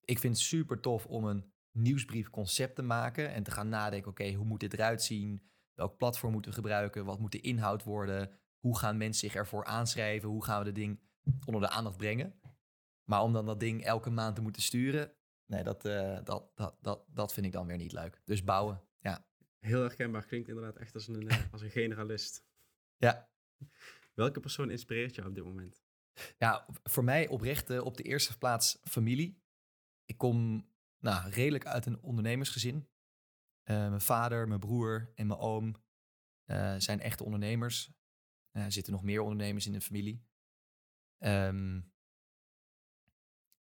Ik 0.09 0.19
vind 0.19 0.35
het 0.35 0.45
super 0.45 0.79
tof 0.79 1.05
om 1.05 1.25
een 1.25 1.51
nieuwsbriefconcept 1.71 2.75
te 2.75 2.81
maken 2.81 3.33
en 3.33 3.43
te 3.43 3.51
gaan 3.51 3.69
nadenken, 3.69 4.11
oké, 4.11 4.33
hoe 4.33 4.45
moet 4.45 4.59
dit 4.59 4.73
eruit 4.73 5.03
zien? 5.03 5.49
Welk 5.73 5.97
platform 5.97 6.31
moeten 6.31 6.51
we 6.51 6.57
gebruiken? 6.57 7.05
Wat 7.05 7.19
moet 7.19 7.31
de 7.31 7.41
inhoud 7.41 7.83
worden? 7.83 8.31
Hoe 8.59 8.77
gaan 8.77 8.97
mensen 8.97 9.29
zich 9.29 9.35
ervoor 9.35 9.65
aanschrijven? 9.65 10.29
Hoe 10.29 10.43
gaan 10.43 10.59
we 10.59 10.65
het 10.65 10.75
ding 10.75 10.99
onder 11.45 11.61
de 11.61 11.69
aandacht 11.69 11.97
brengen? 11.97 12.39
Maar 13.03 13.21
om 13.21 13.33
dan 13.33 13.45
dat 13.45 13.59
ding 13.59 13.83
elke 13.83 14.09
maand 14.09 14.35
te 14.35 14.41
moeten 14.41 14.61
sturen, 14.61 15.13
nee, 15.45 15.63
dat, 15.63 15.85
eh, 15.85 16.19
dat, 16.23 16.51
dat, 16.55 16.77
dat, 16.81 17.05
dat 17.07 17.33
vind 17.33 17.45
ik 17.45 17.51
dan 17.51 17.67
weer 17.67 17.77
niet 17.77 17.93
leuk. 17.93 18.21
Dus 18.25 18.43
bouwen, 18.43 18.81
ja. 18.99 19.27
Heel 19.59 19.81
herkenbaar. 19.81 20.25
Klinkt 20.25 20.47
inderdaad 20.47 20.75
echt 20.77 20.93
als 20.93 21.07
een, 21.07 21.29
eh, 21.29 21.37
als 21.53 21.61
een 21.61 21.71
generalist. 21.71 22.45
Ja. 22.97 23.29
Welke 24.13 24.39
persoon 24.39 24.71
inspireert 24.71 25.15
jou 25.15 25.27
op 25.27 25.35
dit 25.35 25.43
moment? 25.43 25.83
Ja, 26.37 26.65
voor 26.83 27.03
mij 27.03 27.27
oprecht 27.27 27.79
op 27.79 27.97
de 27.97 28.03
eerste 28.03 28.37
plaats 28.37 28.79
familie. 28.83 29.47
Ik 30.09 30.17
kom 30.17 30.67
nou, 30.99 31.29
redelijk 31.29 31.65
uit 31.65 31.85
een 31.85 32.01
ondernemersgezin. 32.01 32.89
Eh, 33.63 33.89
mijn 33.89 34.01
vader, 34.01 34.47
mijn 34.47 34.59
broer 34.59 35.11
en 35.15 35.27
mijn 35.27 35.39
oom 35.39 35.75
eh, 36.45 36.75
zijn 36.77 36.99
echte 36.99 37.23
ondernemers. 37.23 37.91
Eh, 38.51 38.63
er 38.63 38.71
zitten 38.71 38.93
nog 38.93 39.03
meer 39.03 39.21
ondernemers 39.21 39.65
in 39.65 39.71
de 39.71 39.81
familie. 39.81 40.25
Ehm, 41.17 41.81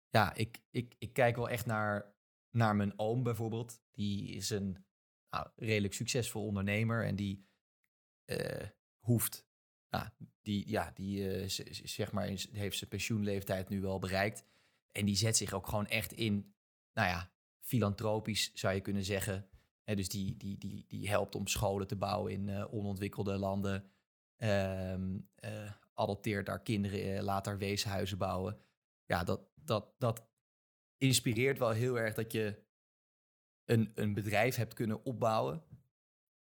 ja, 0.10 0.34
ik, 0.34 0.62
ik, 0.70 0.96
ik 0.98 1.14
kijk 1.14 1.36
wel 1.36 1.50
echt 1.50 1.66
naar, 1.66 2.16
naar 2.50 2.76
mijn 2.76 3.00
oom 3.00 3.24
bijvoorbeeld. 3.24 3.82
Die 3.92 4.28
is 4.28 4.50
een 4.50 4.86
nou, 5.30 5.50
redelijk 5.56 5.94
succesvol 5.94 6.46
ondernemer 6.46 7.06
en 7.06 7.16
die 7.16 7.46
hoeft, 8.98 9.48
nou, 9.90 10.10
die, 10.42 10.70
ja, 10.70 10.92
die 10.92 11.48
z- 11.48 11.70
zeg 11.70 12.12
maar, 12.12 12.26
heeft 12.52 12.78
zijn 12.78 12.90
pensioenleeftijd 12.90 13.70
nu 13.70 13.82
wel 13.82 14.00
bereikt. 14.00 14.46
En 14.98 15.06
die 15.06 15.16
zet 15.16 15.38
zich 15.38 15.54
ook 15.54 15.68
gewoon 15.68 15.88
echt 15.88 16.12
in, 16.12 16.54
nou 16.94 17.08
ja, 17.08 17.32
filantropisch 17.60 18.52
zou 18.54 18.74
je 18.74 18.82
kunnen 18.82 19.04
zeggen. 19.04 19.50
Dus 19.84 20.10
die, 20.10 20.38
die, 20.38 20.58
die, 20.58 20.86
die 20.88 21.10
helpt 21.10 21.36
om 21.36 21.48
scholen 21.48 21.88
te 21.88 21.96
bouwen 21.96 22.32
in 22.32 22.50
eh, 22.50 22.74
onontwikkelde 22.74 23.38
landen. 23.38 23.92
Ehm, 24.36 25.20
eh, 25.36 25.72
adopteert 25.94 26.46
daar 26.46 26.62
kinderen, 26.62 27.16
eh, 27.16 27.24
laat 27.24 27.46
daar 27.46 27.58
weeshuizen 27.58 28.18
bouwen. 28.18 28.60
Ja, 29.06 29.24
dat, 29.24 29.42
dat, 29.56 29.94
dat 29.98 30.28
inspireert 30.98 31.58
wel 31.58 31.72
heel 31.72 32.00
erg 32.00 32.14
dat 32.14 32.32
je 32.32 32.64
een, 33.66 33.92
een 33.96 34.14
bedrijf 34.14 34.56
hebt 34.56 34.74
kunnen 34.74 35.04
opbouwen 35.06 35.64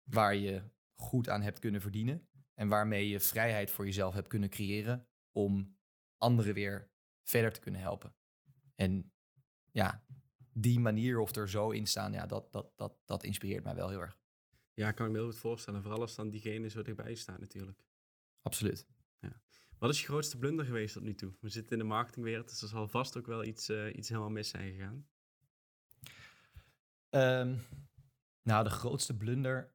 waar 0.02 0.34
je 0.34 0.62
goed 0.94 1.28
aan 1.28 1.42
hebt 1.42 1.58
kunnen 1.58 1.80
verdienen 1.80 2.28
en 2.54 2.68
waarmee 2.68 3.08
je 3.08 3.20
vrijheid 3.20 3.70
voor 3.70 3.84
jezelf 3.84 4.14
hebt 4.14 4.28
kunnen 4.28 4.50
creëren 4.50 5.06
om 5.32 5.78
anderen 6.18 6.54
weer 6.54 6.90
verder 7.22 7.52
te 7.52 7.60
kunnen 7.60 7.80
helpen. 7.80 8.14
En 8.80 9.12
ja, 9.72 10.04
die 10.52 10.80
manier 10.80 11.18
of 11.18 11.36
er 11.36 11.48
zo 11.48 11.70
in 11.70 11.86
staan, 11.86 12.12
ja, 12.12 12.26
dat, 12.26 12.52
dat, 12.52 12.72
dat, 12.76 12.96
dat 13.04 13.24
inspireert 13.24 13.64
mij 13.64 13.74
wel 13.74 13.88
heel 13.88 14.00
erg. 14.00 14.18
Ja, 14.74 14.92
kan 14.92 15.06
ik 15.06 15.12
me 15.12 15.18
heel 15.18 15.26
goed 15.26 15.38
voorstellen. 15.38 15.82
Vooral 15.82 16.00
als 16.00 16.14
dan 16.14 16.30
diegene 16.30 16.68
zo 16.68 16.82
dichtbij 16.82 17.14
staat 17.14 17.40
natuurlijk. 17.40 17.84
Absoluut. 18.42 18.86
Wat 19.78 19.90
is 19.90 20.00
je 20.00 20.06
grootste 20.06 20.38
blunder 20.38 20.64
geweest 20.64 20.94
tot 20.94 21.02
nu 21.02 21.14
toe? 21.14 21.32
We 21.40 21.48
zitten 21.48 21.72
in 21.72 21.78
de 21.78 21.84
marketingwereld, 21.84 22.48
dus 22.48 22.62
er 22.62 22.68
zal 22.68 22.88
vast 22.88 23.16
ook 23.16 23.26
wel 23.26 23.44
iets, 23.44 23.68
eh, 23.68 23.96
iets 23.96 24.08
helemaal 24.08 24.30
mis 24.30 24.48
zijn 24.48 24.72
gegaan. 24.72 25.08
Ehm, 27.08 27.58
nou, 28.42 28.64
de 28.64 28.70
grootste 28.70 29.16
blunder 29.16 29.74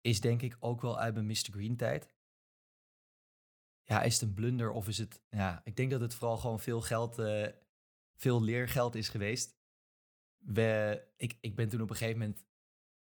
is 0.00 0.20
denk 0.20 0.42
ik 0.42 0.56
ook 0.60 0.80
wel 0.80 0.98
uit 0.98 1.14
mijn 1.14 1.26
Mr. 1.26 1.48
Green 1.50 1.76
tijd. 1.76 2.14
Ja, 3.88 4.02
is 4.02 4.12
het 4.12 4.22
een 4.22 4.34
blunder 4.34 4.70
of 4.70 4.88
is 4.88 4.98
het... 4.98 5.22
Ja, 5.30 5.60
ik 5.64 5.76
denk 5.76 5.90
dat 5.90 6.00
het 6.00 6.14
vooral 6.14 6.36
gewoon 6.36 6.60
veel 6.60 6.80
geld, 6.80 7.18
eh, 7.18 7.46
veel 8.14 8.42
leergeld 8.42 8.94
is 8.94 9.08
geweest. 9.08 9.56
We, 10.36 11.02
ik, 11.16 11.36
ik 11.40 11.56
ben 11.56 11.68
toen 11.68 11.80
op 11.80 11.90
een 11.90 11.96
gegeven 11.96 12.18
moment 12.18 12.44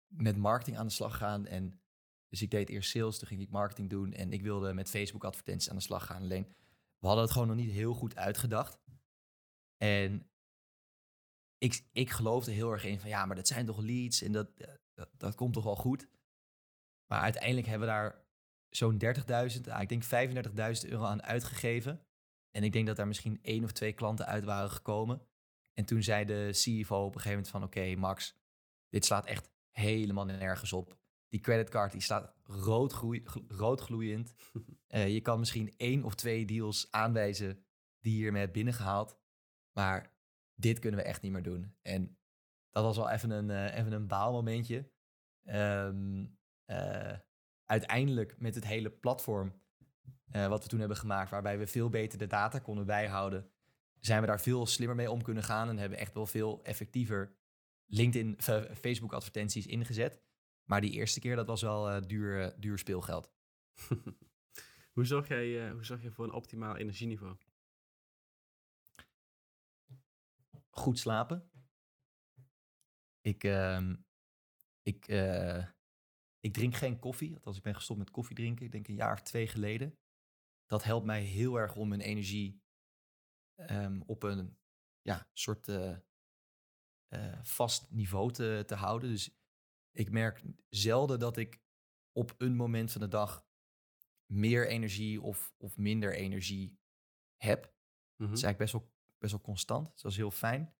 met 0.08 0.38
marketing 0.38 0.78
aan 0.78 0.88
de 0.88 0.94
slag 0.94 1.12
gegaan. 1.12 1.46
En 1.46 1.82
dus 2.28 2.42
ik 2.42 2.52
deed 2.52 2.70
eerst 2.70 2.90
sales, 2.90 3.18
toen 3.18 3.28
ging 3.28 3.42
ik 3.42 3.50
marketing 3.50 3.90
doen. 3.90 4.14
En 4.14 4.34
ik 4.34 4.42
wilde 4.42 4.74
met 4.74 4.90
Facebook 4.90 5.24
advertenties 5.24 5.70
aan 5.70 5.76
de 5.76 5.82
slag 5.82 6.06
gaan. 6.06 6.22
Alleen, 6.22 6.48
we 7.00 7.08
hadden 7.08 7.24
het 7.24 7.34
gewoon 7.34 7.48
nog 7.48 7.58
niet 7.58 7.72
heel 7.72 7.94
goed 7.94 8.16
uitgedacht. 8.16 8.80
En 9.78 10.30
ik, 11.58 11.86
ik 11.92 12.10
geloofde 12.10 12.52
heel 12.52 12.72
erg 12.72 12.86
in 12.86 13.00
van 13.00 13.10
ja, 13.10 13.26
maar 13.26 13.36
dat 13.36 13.48
zijn 13.48 13.66
toch 13.66 13.80
leads 13.80 14.22
en 14.22 14.32
dat, 14.32 14.50
eh, 14.58 14.74
dat, 14.94 15.10
dat 15.18 15.36
komt 15.36 15.54
toch 15.54 15.64
wel 15.64 15.76
goed. 15.76 16.08
Maar 17.06 17.22
uiteindelijk 17.22 17.68
hebben 17.68 17.88
we 17.88 17.94
daar 17.94 18.22
zo'n 18.76 18.97
30.000, 18.97 19.69
ah, 19.69 19.82
ik 19.82 19.89
denk 19.89 20.03
35.000 20.03 20.89
euro 20.89 21.03
aan 21.03 21.24
uitgegeven. 21.24 22.05
En 22.51 22.63
ik 22.63 22.71
denk 22.71 22.88
dat 22.88 22.95
daar 22.95 23.07
misschien 23.07 23.39
één 23.41 23.63
of 23.63 23.71
twee 23.71 23.93
klanten 23.93 24.26
uit 24.26 24.43
waren 24.43 24.69
gekomen. 24.69 25.28
En 25.74 25.86
toen 25.86 26.03
zei 26.03 26.26
de 26.26 26.49
CFO 26.51 27.05
op 27.05 27.15
een 27.15 27.21
gegeven 27.21 27.30
moment 27.30 27.49
van 27.49 27.63
oké 27.63 27.95
Max, 27.95 28.38
dit 28.89 29.05
slaat 29.05 29.26
echt 29.26 29.51
helemaal 29.71 30.26
nergens 30.26 30.74
op. 30.74 30.97
Die 31.28 31.39
creditcard 31.39 31.91
die 31.91 32.01
staat 32.01 32.36
rood, 32.43 32.93
groei, 32.93 33.21
gl- 33.26 33.45
rood 33.47 33.82
gloeiend. 33.82 34.34
Eh, 34.88 35.13
je 35.13 35.21
kan 35.21 35.39
misschien 35.39 35.74
één 35.78 36.03
of 36.03 36.15
twee 36.15 36.45
deals 36.45 36.91
aanwijzen 36.91 37.65
die 37.99 38.13
je 38.13 38.19
hiermee 38.19 38.41
hebt 38.41 38.53
binnengehaald. 38.53 39.19
Maar 39.78 40.15
dit 40.55 40.80
kunnen 40.80 40.99
we 40.99 41.05
echt 41.05 41.21
niet 41.21 41.32
meer 41.32 41.43
doen. 41.43 41.76
En 41.82 42.17
dat 42.69 42.84
was 42.84 42.97
wel 42.97 43.09
even 43.09 43.30
een, 43.30 43.49
eh, 43.49 43.78
even 43.78 43.91
een 43.91 44.07
baalmomentje. 44.07 44.91
Ehm, 45.43 46.26
eh, 46.65 47.19
uiteindelijk 47.66 48.39
met 48.39 48.55
het 48.55 48.66
hele 48.66 48.89
platform 48.89 49.61
eh, 50.32 50.47
wat 50.47 50.64
we 50.64 50.70
toen 50.70 50.80
hebben 50.80 50.97
gemaakt, 50.97 51.30
waarbij 51.30 51.57
we 51.57 51.68
veel 51.68 51.89
beter 51.89 52.18
de 52.18 52.28
data 52.28 52.59
konden 52.59 52.86
bijhouden, 52.86 53.49
zijn 53.99 54.22
we 54.22 54.28
daar 54.28 54.41
veel 54.41 54.66
slimmer 54.66 54.95
mee 54.95 55.11
om 55.11 55.22
kunnen 55.22 55.43
gaan 55.43 55.70
en 55.70 55.78
hebben 55.78 55.97
echt 55.97 56.14
wel 56.14 56.26
veel 56.26 56.64
effectiever 56.64 57.36
LinkedIn, 57.86 58.36
Facebook 58.74 59.14
advertenties 59.14 59.66
ingezet. 59.66 60.22
Maar 60.64 60.82
die 60.82 60.91
eerste 60.91 61.20
keer, 61.20 61.36
dat 61.36 61.47
was 61.47 61.61
wel 61.61 61.89
eh, 61.89 62.01
duur, 62.01 62.41
eh, 62.41 62.59
duur 62.59 62.78
speelgeld. 62.78 63.32
hoe, 64.93 65.05
zorg 65.05 65.28
jij, 65.28 65.72
hoe 65.72 65.84
zorg 65.84 66.01
je 66.01 66.11
voor 66.11 66.26
een 66.26 66.34
optimaal 66.34 66.78
energieniveau? 66.78 67.36
goed 70.70 70.99
slapen. 70.99 71.51
Ik, 73.22 73.43
ehm, 73.43 73.95
ik, 74.82 75.07
ik 76.44 76.54
drink 76.54 76.76
geen 76.76 77.00
koffie. 77.00 77.34
Althans, 77.34 77.58
ik 77.58 77.64
ben 77.64 77.76
gestopt 77.76 78.00
met 78.00 78.12
koffie 78.12 78.36
drinken. 78.36 78.66
Ik 78.66 78.72
denk 78.72 78.88
een 78.88 78.96
jaar 78.96 79.14
of 79.14 79.22
twee 79.22 79.48
geleden. 79.48 79.98
Dat 80.66 80.84
helpt 80.84 81.06
mij 81.06 81.22
heel 81.22 81.56
erg 81.56 81.76
om 81.76 81.88
mijn 81.88 82.02
energie 82.02 82.62
ehm, 83.56 84.02
op 84.06 84.24
een 84.24 84.58
ja, 85.02 85.30
soort 85.34 85.68
eh, 85.68 85.98
eh, 87.08 87.39
vast 87.44 87.91
niveau 87.91 88.32
te, 88.32 88.64
te 88.66 88.76
houden. 88.76 89.10
Dus 89.10 89.38
ik 89.91 90.12
merk 90.12 90.44
zelden 90.70 91.20
dat 91.20 91.38
ik 91.38 91.62
op 92.12 92.34
een 92.38 92.56
moment 92.56 92.91
van 92.91 93.02
de 93.02 93.08
dag 93.08 93.48
meer 94.26 94.68
energie 94.68 95.22
of, 95.22 95.54
of 95.58 95.78
minder 95.78 96.16
energie 96.16 96.80
heb. 97.36 97.62
Mhm. 98.16 98.30
Het 98.30 98.38
is 98.38 98.44
eigenlijk 98.44 98.58
best 98.58 98.72
wel, 98.72 98.94
best 99.18 99.32
wel 99.32 99.41
constant. 99.41 99.91
Dus 99.91 100.02
dat 100.02 100.12
is 100.12 100.18
heel 100.18 100.32
fijn. 100.32 100.76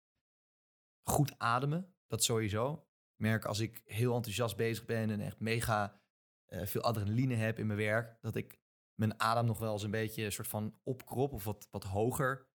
Goed 1.09 1.39
ademen, 1.39 1.95
dat 2.07 2.24
sowieso. 2.24 2.88
Merk 3.24 3.45
als 3.45 3.59
ik 3.59 3.82
heel 3.86 4.15
enthousiast 4.15 4.55
bezig 4.55 4.86
ben 4.86 5.09
en 5.09 5.21
echt 5.21 5.39
mega 5.39 6.01
eh, 6.45 6.65
veel 6.65 6.82
adrenaline 6.82 7.36
heb 7.36 7.59
in 7.59 7.67
mijn 7.67 7.80
werk, 7.80 8.17
dat 8.21 8.36
ik 8.36 8.59
mijn 8.95 9.19
adem 9.19 9.45
nog 9.45 9.59
wel 9.59 9.74
eens 9.74 9.84
een 9.84 9.91
beetje 9.91 10.24
een 10.24 10.32
soort 10.32 10.47
van 10.47 10.80
opkrop 10.84 11.34
of 11.34 11.43
wat, 11.43 11.67
wat 11.71 11.84
hoger 11.84 12.47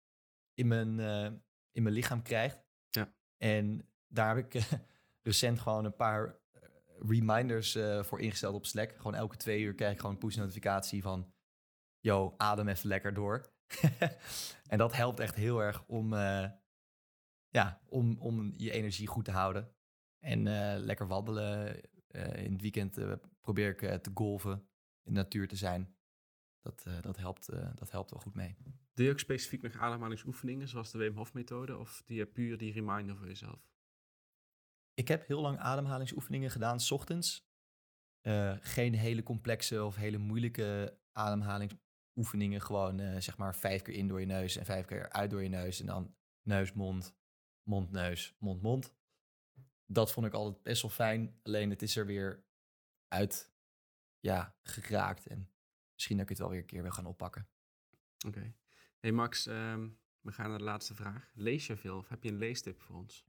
in 0.53 0.68
mijn, 0.68 0.99
eh, 0.99 1.32
in 1.72 1.84
mijn 1.84 1.95
lichaam 1.95 2.22
krijg. 2.22 2.61
Ja. 2.89 3.13
En 3.38 3.89
daar 4.07 4.36
heb 4.36 4.45
ik 4.45 4.53
eh, 4.53 4.80
recent 5.30 5.59
gewoon 5.59 5.86
een 5.86 5.95
paar 5.95 6.39
reminders 6.99 7.78
voor 8.01 8.20
ingesteld 8.20 8.55
op 8.55 8.65
Slack. 8.65 8.95
Gewoon 8.95 9.15
elke 9.15 9.38
twee 9.38 9.61
uur 9.61 9.74
krijg 9.74 9.91
ik 9.91 9.99
gewoon 9.99 10.13
een 10.13 10.20
push 10.20 10.36
notificatie 10.36 11.01
van, 11.01 11.34
yo, 11.99 12.34
adem 12.38 12.68
even 12.68 12.88
lekker 12.88 13.13
door. 13.13 13.53
en 14.68 14.78
dat 14.78 14.93
helpt 14.93 15.20
echt 15.20 15.36
heel 15.36 15.59
erg 15.59 15.84
om, 15.86 16.13
ja, 17.49 17.82
om, 17.86 18.18
om 18.20 18.53
je 18.57 18.72
energie 18.72 19.07
goed 19.07 19.26
te 19.26 19.32
houden. 19.32 19.76
En 20.20 20.47
eh, 20.47 20.80
lekker 20.84 21.07
wandelen. 21.07 21.82
Eh, 22.07 22.43
in 22.43 22.51
het 22.51 22.61
weekend 22.61 22.97
eh, 22.97 23.13
probeer 23.41 23.70
ik 23.70 24.01
te 24.03 24.11
golven, 24.13 24.51
in 25.03 25.13
de 25.13 25.20
natuur 25.20 25.47
te 25.47 25.55
zijn. 25.55 25.95
Dat, 26.61 26.86
dat, 27.01 27.18
helpt, 27.18 27.49
dat 27.76 27.91
helpt 27.91 28.11
wel 28.11 28.20
goed 28.20 28.34
mee. 28.34 28.55
Doe 28.93 29.05
je 29.05 29.11
ook 29.11 29.20
specifiek 29.20 29.61
nog 29.61 29.78
ademhalingsoefeningen, 29.78 30.68
zoals 30.68 30.91
de 30.91 30.97
Wim 30.97 31.15
Hof 31.15 31.34
methode, 31.34 31.78
of 31.78 32.01
doe 32.05 32.18
je 32.18 32.26
puur 32.26 32.57
die 32.57 32.74
reminder 32.74 33.15
voor 33.15 33.28
jezelf? 33.28 33.70
Ik 34.93 35.07
heb 35.07 35.28
heel 35.28 35.41
lang 35.41 35.57
ademhalingsoefeningen 35.57 36.51
gedaan, 36.51 36.80
's 36.80 36.91
ochtends. 36.91 37.45
Geen 38.59 38.93
hele 38.93 39.24
complexe 39.24 39.84
of 39.84 39.95
hele 39.95 40.18
moeilijke 40.18 40.97
ademhalingsoefeningen. 41.11 42.61
Gewoon 42.61 43.22
zeg 43.22 43.38
maar 43.38 43.55
vijf 43.55 43.82
keer 43.82 43.93
in 43.93 44.07
door 44.07 44.20
je 44.20 44.26
neus 44.26 44.57
en 44.57 44.65
vijf 44.65 44.86
keer 44.86 45.09
uit 45.09 45.30
door 45.30 45.43
je 45.43 45.49
neus. 45.49 45.80
En 45.80 45.86
dan 45.86 46.15
neus, 46.41 46.74
mond, 46.74 47.15
mond, 47.63 47.91
neus, 47.91 48.36
mond, 48.39 48.61
mond. 48.61 48.97
Dat 49.88 50.11
vond 50.11 50.25
ik 50.25 50.33
altijd 50.33 50.63
best 50.63 50.81
wel 50.81 50.91
fijn. 50.91 51.39
Alleen 51.43 51.69
het 51.69 51.81
is 51.81 51.95
er 51.95 52.05
weer 52.05 52.45
uit 53.07 53.51
ja, 54.19 54.55
geraakt. 54.61 55.27
En 55.27 55.49
misschien 55.93 56.15
dat 56.17 56.25
ik 56.25 56.29
het 56.29 56.39
wel 56.39 56.49
weer 56.49 56.59
een 56.59 56.65
keer 56.65 56.81
wil 56.81 56.91
gaan 56.91 57.05
oppakken. 57.05 57.47
Oké. 58.27 58.55
Hey 58.99 59.11
Max, 59.11 59.45
ehm, 59.45 59.89
we 60.21 60.31
gaan 60.31 60.49
naar 60.49 60.57
de 60.57 60.63
laatste 60.63 60.95
vraag. 60.95 61.31
Lees 61.33 61.67
je 61.67 61.77
veel 61.77 61.97
of 61.97 62.07
heb 62.07 62.23
je 62.23 62.29
een 62.29 62.38
leestip 62.38 62.81
voor 62.81 62.95
ons? 62.95 63.25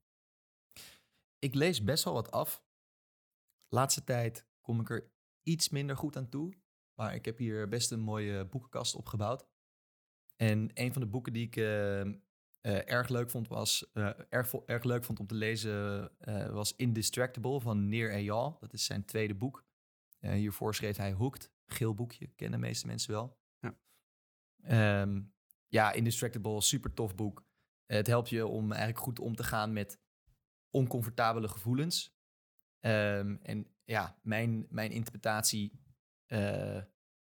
Ik 1.39 1.55
lees 1.55 1.85
best 1.85 2.05
wel 2.05 2.15
wat 2.15 2.31
af. 2.31 2.65
Laatste 3.69 4.05
tijd 4.05 4.47
kom 4.61 4.81
ik 4.81 4.91
er 4.91 5.11
iets 5.43 5.69
minder 5.69 5.97
goed 5.97 6.17
aan 6.17 6.29
toe. 6.29 6.55
Maar 6.95 7.15
ik 7.15 7.25
heb 7.25 7.39
hier 7.39 7.69
best 7.69 7.91
een 7.91 8.01
mooie 8.01 8.45
boekenkast 8.45 8.95
opgebouwd. 8.95 9.47
En 10.37 10.71
een 10.75 10.93
van 10.93 11.03
de 11.03 11.09
boeken 11.09 11.33
die 11.33 11.47
ik 11.47 11.57
eh, 11.57 12.13
eh, 12.61 12.91
erg 12.93 13.09
leuk 13.09 13.31
vond 13.31 13.49
was, 13.49 13.91
eh, 13.93 14.11
erg, 14.29 14.55
erg 14.55 14.85
leuk 14.85 15.05
vond 15.05 15.21
om 15.21 15.27
te 15.27 15.35
lezen, 15.35 16.11
eh, 16.19 16.49
was 16.49 16.77
Indistractable 16.77 17.61
van 17.61 17.89
Neer 17.89 18.11
Eyal. 18.11 18.57
Dat 18.61 18.73
is 18.73 18.85
zijn 18.85 19.05
tweede 19.05 19.35
boek. 19.35 19.67
Hiervoor 20.19 20.75
schreef 20.75 20.97
hij 20.97 21.13
Hooked, 21.13 21.51
geel 21.67 21.95
boekje, 21.95 22.27
kennen 22.27 22.61
de 22.61 22.67
meeste 22.67 22.87
mensen 22.87 23.11
wel. 23.11 23.39
Ja. 23.61 23.79
Ehm, 24.63 25.23
ja, 25.69 25.93
Indistractable, 25.93 26.61
super 26.61 26.95
tof 26.95 27.15
boek. 27.15 27.47
het 27.87 28.07
helpt 28.07 28.29
je 28.29 28.47
om 28.47 28.71
eigenlijk 28.73 29.01
goed 29.01 29.19
om 29.19 29.37
te 29.37 29.45
gaan 29.45 29.73
met 29.73 30.01
oncomfortabele 30.71 31.49
gevoelens. 31.49 32.17
Ehm, 32.81 33.37
en 33.43 33.67
ja, 33.85 34.19
mijn, 34.23 34.67
mijn 34.71 34.91
interpretatie 34.91 35.81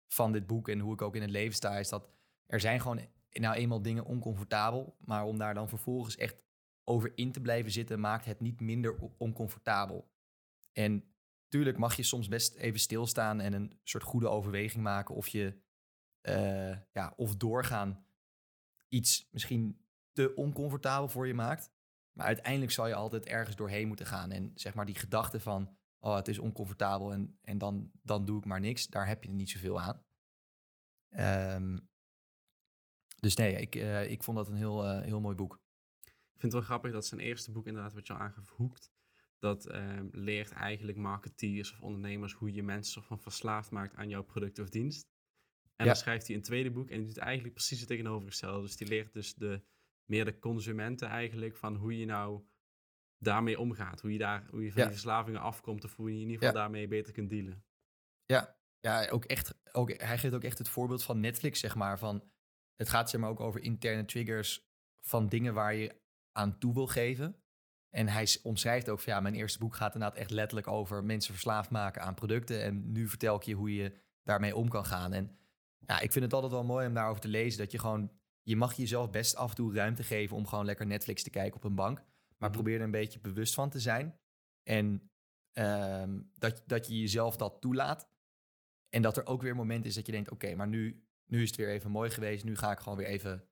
van 0.07 0.31
dit 0.31 0.47
boek 0.47 0.69
en 0.69 0.79
hoe 0.79 0.93
ik 0.93 1.01
ook 1.01 1.15
in 1.15 1.21
het 1.21 1.29
leven 1.29 1.55
sta, 1.55 1.77
is 1.77 1.89
dat 1.89 2.09
er 2.45 2.59
zijn 2.59 2.81
gewoon 2.81 3.07
nou 3.41 3.55
eenmaal 3.55 3.81
dingen 3.81 4.05
oncomfortabel. 4.05 4.97
Maar 4.99 5.23
om 5.23 5.37
daar 5.37 5.53
dan 5.53 5.69
vervolgens 5.69 6.15
echt 6.15 6.43
over 6.83 7.11
in 7.15 7.31
te 7.31 7.41
blijven 7.41 7.71
zitten, 7.71 7.99
maakt 7.99 8.25
het 8.25 8.39
niet 8.39 8.59
minder 8.59 8.95
oncomfortabel. 9.17 10.11
En 10.71 11.15
tuurlijk 11.47 11.77
mag 11.77 11.95
je 11.95 12.03
soms 12.03 12.27
best 12.27 12.55
even 12.55 12.79
stilstaan 12.79 13.39
en 13.39 13.53
een 13.53 13.79
soort 13.83 14.03
goede 14.03 14.27
overweging 14.27 14.83
maken 14.83 15.15
of 15.15 15.27
je 15.27 15.63
eh, 16.21 16.77
ja, 16.91 17.13
of 17.15 17.35
doorgaan 17.35 18.05
iets 18.87 19.27
misschien 19.31 19.85
te 20.11 20.35
oncomfortabel 20.35 21.07
voor 21.07 21.27
je 21.27 21.33
maakt. 21.33 21.73
Maar 22.11 22.25
uiteindelijk 22.25 22.71
zal 22.71 22.87
je 22.87 22.95
altijd 22.95 23.25
ergens 23.25 23.55
doorheen 23.55 23.87
moeten 23.87 24.05
gaan. 24.05 24.31
En 24.31 24.51
zeg 24.55 24.73
maar 24.73 24.85
die 24.85 24.95
gedachte 24.95 25.39
van, 25.39 25.77
oh 25.99 26.15
het 26.15 26.27
is 26.27 26.39
oncomfortabel 26.39 27.13
en, 27.13 27.39
en 27.41 27.57
dan, 27.57 27.91
dan 28.01 28.25
doe 28.25 28.37
ik 28.37 28.45
maar 28.45 28.59
niks. 28.59 28.87
Daar 28.87 29.07
heb 29.07 29.23
je 29.23 29.29
niet 29.29 29.49
zoveel 29.49 29.81
aan. 29.81 30.03
Ehm, 31.09 31.77
dus 33.25 33.35
nee, 33.35 33.55
ik, 33.55 33.75
eh, 33.75 34.11
ik 34.11 34.23
vond 34.23 34.37
dat 34.37 34.47
een 34.47 34.55
heel, 34.55 34.85
eh, 34.85 35.01
heel 35.01 35.19
mooi 35.21 35.35
boek. 35.35 35.53
Ik 36.03 36.41
vind 36.41 36.41
het 36.41 36.51
wel 36.53 36.61
grappig 36.61 36.91
dat 36.91 37.05
zijn 37.05 37.19
eerste 37.21 37.51
boek, 37.51 37.67
inderdaad, 37.67 37.93
wat 37.93 38.07
je 38.07 38.13
al 38.13 38.19
aangaf, 38.19 38.49
Hoekt, 38.49 38.91
dat 39.39 39.65
ehm, 39.65 40.07
leert 40.11 40.51
eigenlijk 40.51 40.97
marketeers 40.97 41.71
of 41.71 41.81
ondernemers 41.81 42.33
hoe 42.33 42.53
je 42.53 42.63
mensen 42.63 43.03
van 43.03 43.19
verslaafd 43.19 43.71
maakt 43.71 43.95
aan 43.95 44.09
jouw 44.09 44.23
product 44.23 44.59
of 44.59 44.69
dienst. 44.69 45.07
En 45.75 45.85
Ja. 45.85 45.91
dan 45.91 45.95
schrijft 45.95 46.27
hij 46.27 46.35
een 46.35 46.41
tweede 46.41 46.71
boek 46.71 46.89
en 46.89 46.97
die 46.97 47.07
doet 47.07 47.17
eigenlijk 47.17 47.53
precies 47.53 47.79
het 47.79 47.87
tegenovergestelde. 47.87 48.61
Dus 48.61 48.77
die 48.77 48.87
leert 48.87 49.13
dus 49.13 49.35
de, 49.35 49.61
meer 50.05 50.25
de 50.25 50.39
consumenten 50.39 51.07
eigenlijk 51.07 51.55
van 51.57 51.75
hoe 51.75 51.97
je 51.99 52.05
nou 52.05 52.43
daarmee 53.17 53.59
omgaat. 53.59 54.01
Hoe 54.01 54.11
je, 54.11 54.17
daar, 54.17 54.47
hoe 54.49 54.63
je 54.63 54.71
van 54.71 54.81
Ja. 54.81 54.87
die 54.87 54.97
verslavingen 54.97 55.41
afkomt 55.41 55.83
of 55.83 55.95
hoe 55.95 56.09
je 56.09 56.15
in 56.15 56.21
ieder 56.21 56.37
geval 56.37 56.53
Ja. 56.53 56.59
daarmee 56.59 56.87
beter 56.87 57.13
kunt 57.13 57.29
dealen. 57.29 57.63
Ja, 58.25 58.57
ja 58.79 59.07
ook 59.09 59.25
echt, 59.25 59.55
ook, 59.71 59.89
hij 60.01 60.17
geeft 60.17 60.33
ook 60.33 60.43
echt 60.43 60.57
het 60.57 60.69
voorbeeld 60.69 61.03
van 61.03 61.19
Netflix, 61.19 61.59
zeg 61.59 61.75
maar. 61.75 61.99
Van, 61.99 62.23
het 62.75 62.89
gaat 62.89 63.09
zeg 63.09 63.21
maar 63.21 63.29
ook 63.29 63.39
over 63.39 63.61
interne 63.61 64.05
triggers 64.05 64.67
van 65.01 65.27
dingen 65.27 65.53
waar 65.53 65.75
je 65.75 65.95
aan 66.31 66.57
toe 66.57 66.73
wil 66.73 66.87
geven. 66.87 67.35
En 67.89 68.07
hij 68.07 68.27
omschrijft 68.43 68.89
ook 68.89 68.99
van 68.99 69.13
ja, 69.13 69.19
mijn 69.19 69.35
eerste 69.35 69.59
boek 69.59 69.75
gaat 69.75 69.93
inderdaad 69.93 70.19
echt 70.19 70.29
letterlijk 70.31 70.67
over 70.67 71.03
mensen 71.03 71.33
verslaafd 71.33 71.69
maken 71.69 72.01
aan 72.01 72.13
producten. 72.13 72.61
En 72.61 72.91
nu 72.91 73.07
vertel 73.07 73.35
ik 73.35 73.43
je 73.43 73.53
hoe 73.53 73.75
je 73.75 73.93
daarmee 74.23 74.55
om 74.55 74.69
kan 74.69 74.85
gaan. 74.85 75.13
En 75.13 75.37
ja, 75.79 75.99
ik 75.99 76.11
vind 76.11 76.25
het 76.25 76.33
altijd 76.33 76.51
wel 76.51 76.63
mooi 76.63 76.87
om 76.87 76.93
daarover 76.93 77.21
te 77.21 77.27
lezen. 77.27 77.59
Dat 77.59 77.71
je 77.71 77.79
gewoon, 77.79 78.11
je 78.41 78.55
mag 78.55 78.73
jezelf 78.73 79.09
best 79.09 79.35
af 79.35 79.49
en 79.49 79.55
toe 79.55 79.73
ruimte 79.73 80.03
geven 80.03 80.37
om 80.37 80.47
gewoon 80.47 80.65
lekker 80.65 80.85
Netflix 80.85 81.23
te 81.23 81.29
kijken 81.29 81.55
op 81.55 81.63
een 81.63 81.75
bank. 81.75 81.97
Maar 82.37 82.49
Mhm. 82.49 82.51
probeer 82.51 82.77
er 82.77 82.83
een 82.85 82.91
beetje 82.91 83.19
bewust 83.19 83.53
van 83.53 83.69
te 83.69 83.79
zijn. 83.79 84.19
En 84.63 85.09
ehm, 85.51 86.21
dat, 86.33 86.63
dat 86.65 86.87
je 86.87 86.99
jezelf 86.99 87.37
dat 87.37 87.61
toelaat. 87.61 88.09
En 88.89 89.01
dat 89.01 89.17
er 89.17 89.25
ook 89.25 89.41
weer 89.41 89.51
een 89.51 89.57
moment 89.57 89.85
is 89.85 89.95
dat 89.95 90.05
je 90.05 90.11
denkt: 90.11 90.31
oké, 90.31 90.55
maar 90.55 90.67
nu, 90.67 91.05
nu 91.25 91.41
is 91.41 91.47
het 91.47 91.57
weer 91.57 91.69
even 91.69 91.91
mooi 91.91 92.09
geweest. 92.09 92.43
Nu 92.43 92.55
ga 92.55 92.71
ik 92.71 92.79
gewoon 92.79 92.97
weer 92.97 93.07
even 93.07 93.47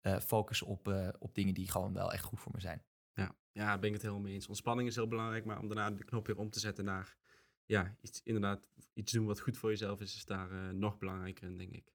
eh, 0.00 0.20
focussen 0.20 0.66
op, 0.66 0.88
eh, 0.88 1.08
op 1.18 1.34
dingen 1.34 1.54
die 1.54 1.70
gewoon 1.70 1.92
wel 1.92 2.12
echt 2.12 2.24
goed 2.24 2.40
voor 2.40 2.52
me 2.54 2.60
zijn. 2.60 2.84
Ja, 3.12 3.36
ja, 3.52 3.66
daar 3.66 3.78
ben 3.78 3.86
ik 3.86 3.92
het 3.92 4.02
helemaal 4.02 4.24
mee 4.24 4.34
eens. 4.34 4.46
Ontspanning 4.46 4.88
is 4.88 4.94
heel 4.94 5.08
belangrijk, 5.08 5.44
maar 5.44 5.58
om 5.58 5.68
daarna 5.68 5.90
de 5.90 6.04
knop 6.04 6.26
weer 6.26 6.38
om 6.38 6.50
te 6.50 6.60
zetten 6.60 6.84
naar 6.84 7.16
ja, 7.64 7.96
iets, 8.00 8.22
inderdaad 8.22 8.68
iets 8.92 9.12
doen 9.12 9.26
wat 9.26 9.40
goed 9.40 9.58
voor 9.58 9.70
jezelf 9.70 10.00
is, 10.00 10.16
is 10.16 10.24
daar 10.24 10.50
eh, 10.50 10.68
nog 10.68 10.98
belangrijker 10.98 11.44
in, 11.48 11.56
denk 11.56 11.72
ik. 11.72 11.92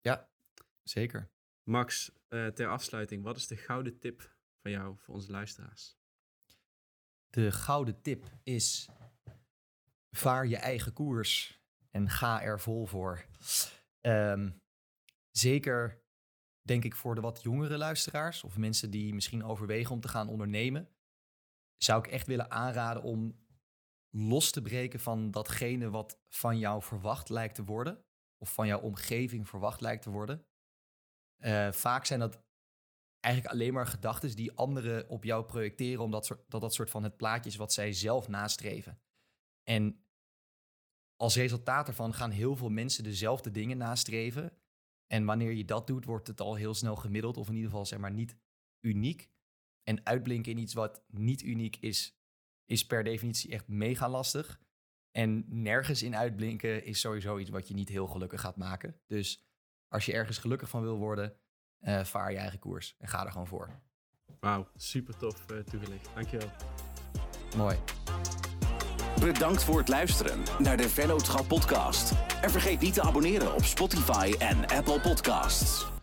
Ja, 0.00 0.30
zeker. 0.82 1.30
Max, 1.62 2.12
ter 2.28 2.68
afsluiting, 2.68 3.22
wat 3.22 3.36
is 3.36 3.46
de 3.46 3.56
gouden 3.56 3.98
tip 3.98 4.36
van 4.60 4.70
jou 4.70 4.96
voor 4.98 5.14
onze 5.14 5.30
luisteraars? 5.30 5.96
De 7.30 7.52
gouden 7.52 8.00
tip 8.00 8.24
is: 8.42 8.88
vaar 10.10 10.46
je 10.46 10.56
eigen 10.56 10.92
koers 10.92 11.60
en 11.90 12.10
ga 12.10 12.42
er 12.42 12.60
vol 12.60 12.86
voor. 12.86 13.26
Ehm, 14.04 14.50
zeker, 15.30 16.02
denk 16.62 16.84
ik, 16.84 16.94
voor 16.94 17.14
de 17.14 17.20
wat 17.20 17.42
jongere 17.42 17.78
luisteraars 17.78 18.44
of 18.44 18.56
mensen 18.56 18.90
die 18.90 19.14
misschien 19.14 19.44
overwegen 19.44 19.94
om 19.94 20.00
te 20.00 20.08
gaan 20.08 20.28
ondernemen, 20.28 20.88
zou 21.76 21.98
ik 21.98 22.06
echt 22.06 22.26
willen 22.26 22.50
aanraden 22.50 23.02
om 23.02 23.46
los 24.10 24.50
te 24.50 24.62
breken 24.62 25.00
van 25.00 25.30
datgene 25.30 25.90
wat 25.90 26.20
van 26.28 26.58
jou 26.58 26.82
verwacht 26.82 27.28
lijkt 27.28 27.54
te 27.54 27.64
worden, 27.64 28.04
of 28.38 28.54
van 28.54 28.66
jouw 28.66 28.80
omgeving 28.80 29.48
verwacht 29.48 29.80
lijkt 29.80 30.02
te 30.02 30.10
worden. 30.10 30.46
Eh, 31.42 31.72
vaak 31.72 32.04
zijn 32.04 32.20
dat 32.20 32.42
eigenlijk 33.20 33.54
alleen 33.54 33.72
maar 33.72 33.86
gedachten 33.86 34.36
die 34.36 34.52
anderen 34.52 35.08
op 35.08 35.24
jou 35.24 35.44
projecteren, 35.44 36.04
omdat 36.04 36.44
dat 36.48 36.60
dat 36.60 36.74
soort 36.74 36.90
van 36.90 37.02
het 37.02 37.16
plaatje 37.16 37.50
is 37.50 37.56
wat 37.56 37.72
zij 37.72 37.92
zelf 37.92 38.28
nastreven. 38.28 39.00
En 39.62 40.03
als 41.16 41.36
resultaat 41.36 41.86
daarvan 41.86 42.14
gaan 42.14 42.30
heel 42.30 42.56
veel 42.56 42.68
mensen 42.68 43.04
dezelfde 43.04 43.50
dingen 43.50 43.76
nastreven. 43.76 44.52
En 45.06 45.24
wanneer 45.24 45.52
je 45.52 45.64
dat 45.64 45.86
doet, 45.86 46.04
wordt 46.04 46.26
het 46.26 46.40
al 46.40 46.54
heel 46.54 46.74
snel 46.74 46.96
gemiddeld, 46.96 47.36
of 47.36 47.48
in 47.48 47.54
ieder 47.54 47.70
geval 47.70 47.86
zeg 47.86 47.98
maar 47.98 48.12
niet 48.12 48.36
uniek. 48.80 49.30
En 49.82 50.06
uitblinken 50.06 50.52
in 50.52 50.58
iets 50.58 50.74
wat 50.74 51.04
niet 51.08 51.42
uniek 51.42 51.76
is, 51.76 52.18
is 52.64 52.86
per 52.86 53.04
definitie 53.04 53.50
echt 53.50 53.68
mega 53.68 54.08
lastig. 54.08 54.60
En 55.10 55.44
nergens 55.48 56.02
in 56.02 56.16
uitblinken 56.16 56.84
is 56.84 57.00
sowieso 57.00 57.38
iets 57.38 57.50
wat 57.50 57.68
je 57.68 57.74
niet 57.74 57.88
heel 57.88 58.06
gelukkig 58.06 58.40
gaat 58.40 58.56
maken. 58.56 59.00
Dus 59.06 59.44
als 59.88 60.06
je 60.06 60.12
ergens 60.12 60.38
gelukkig 60.38 60.68
van 60.68 60.82
wil 60.82 60.96
worden, 60.96 61.36
eh, 61.78 62.04
vaar 62.04 62.32
je 62.32 62.38
eigen 62.38 62.58
koers 62.58 62.94
en 62.98 63.08
ga 63.08 63.24
er 63.24 63.30
gewoon 63.30 63.46
voor. 63.46 63.80
Wauw, 64.40 64.68
super 64.76 65.16
tof 65.16 65.50
eh, 65.50 65.58
toegelicht. 65.58 66.14
Dankjewel. 66.14 66.50
Mooi. 67.56 67.76
Bedankt 69.20 69.64
voor 69.64 69.78
het 69.78 69.88
luisteren 69.88 70.42
naar 70.58 70.76
de 70.76 70.88
Vennootschap 70.88 71.48
podcast. 71.48 72.12
En 72.40 72.50
vergeet 72.50 72.80
niet 72.80 72.94
te 72.94 73.02
abonneren 73.02 73.54
op 73.54 73.64
Spotify 73.64 74.34
en 74.38 74.66
Apple 74.66 75.00
Podcasts. 75.00 75.93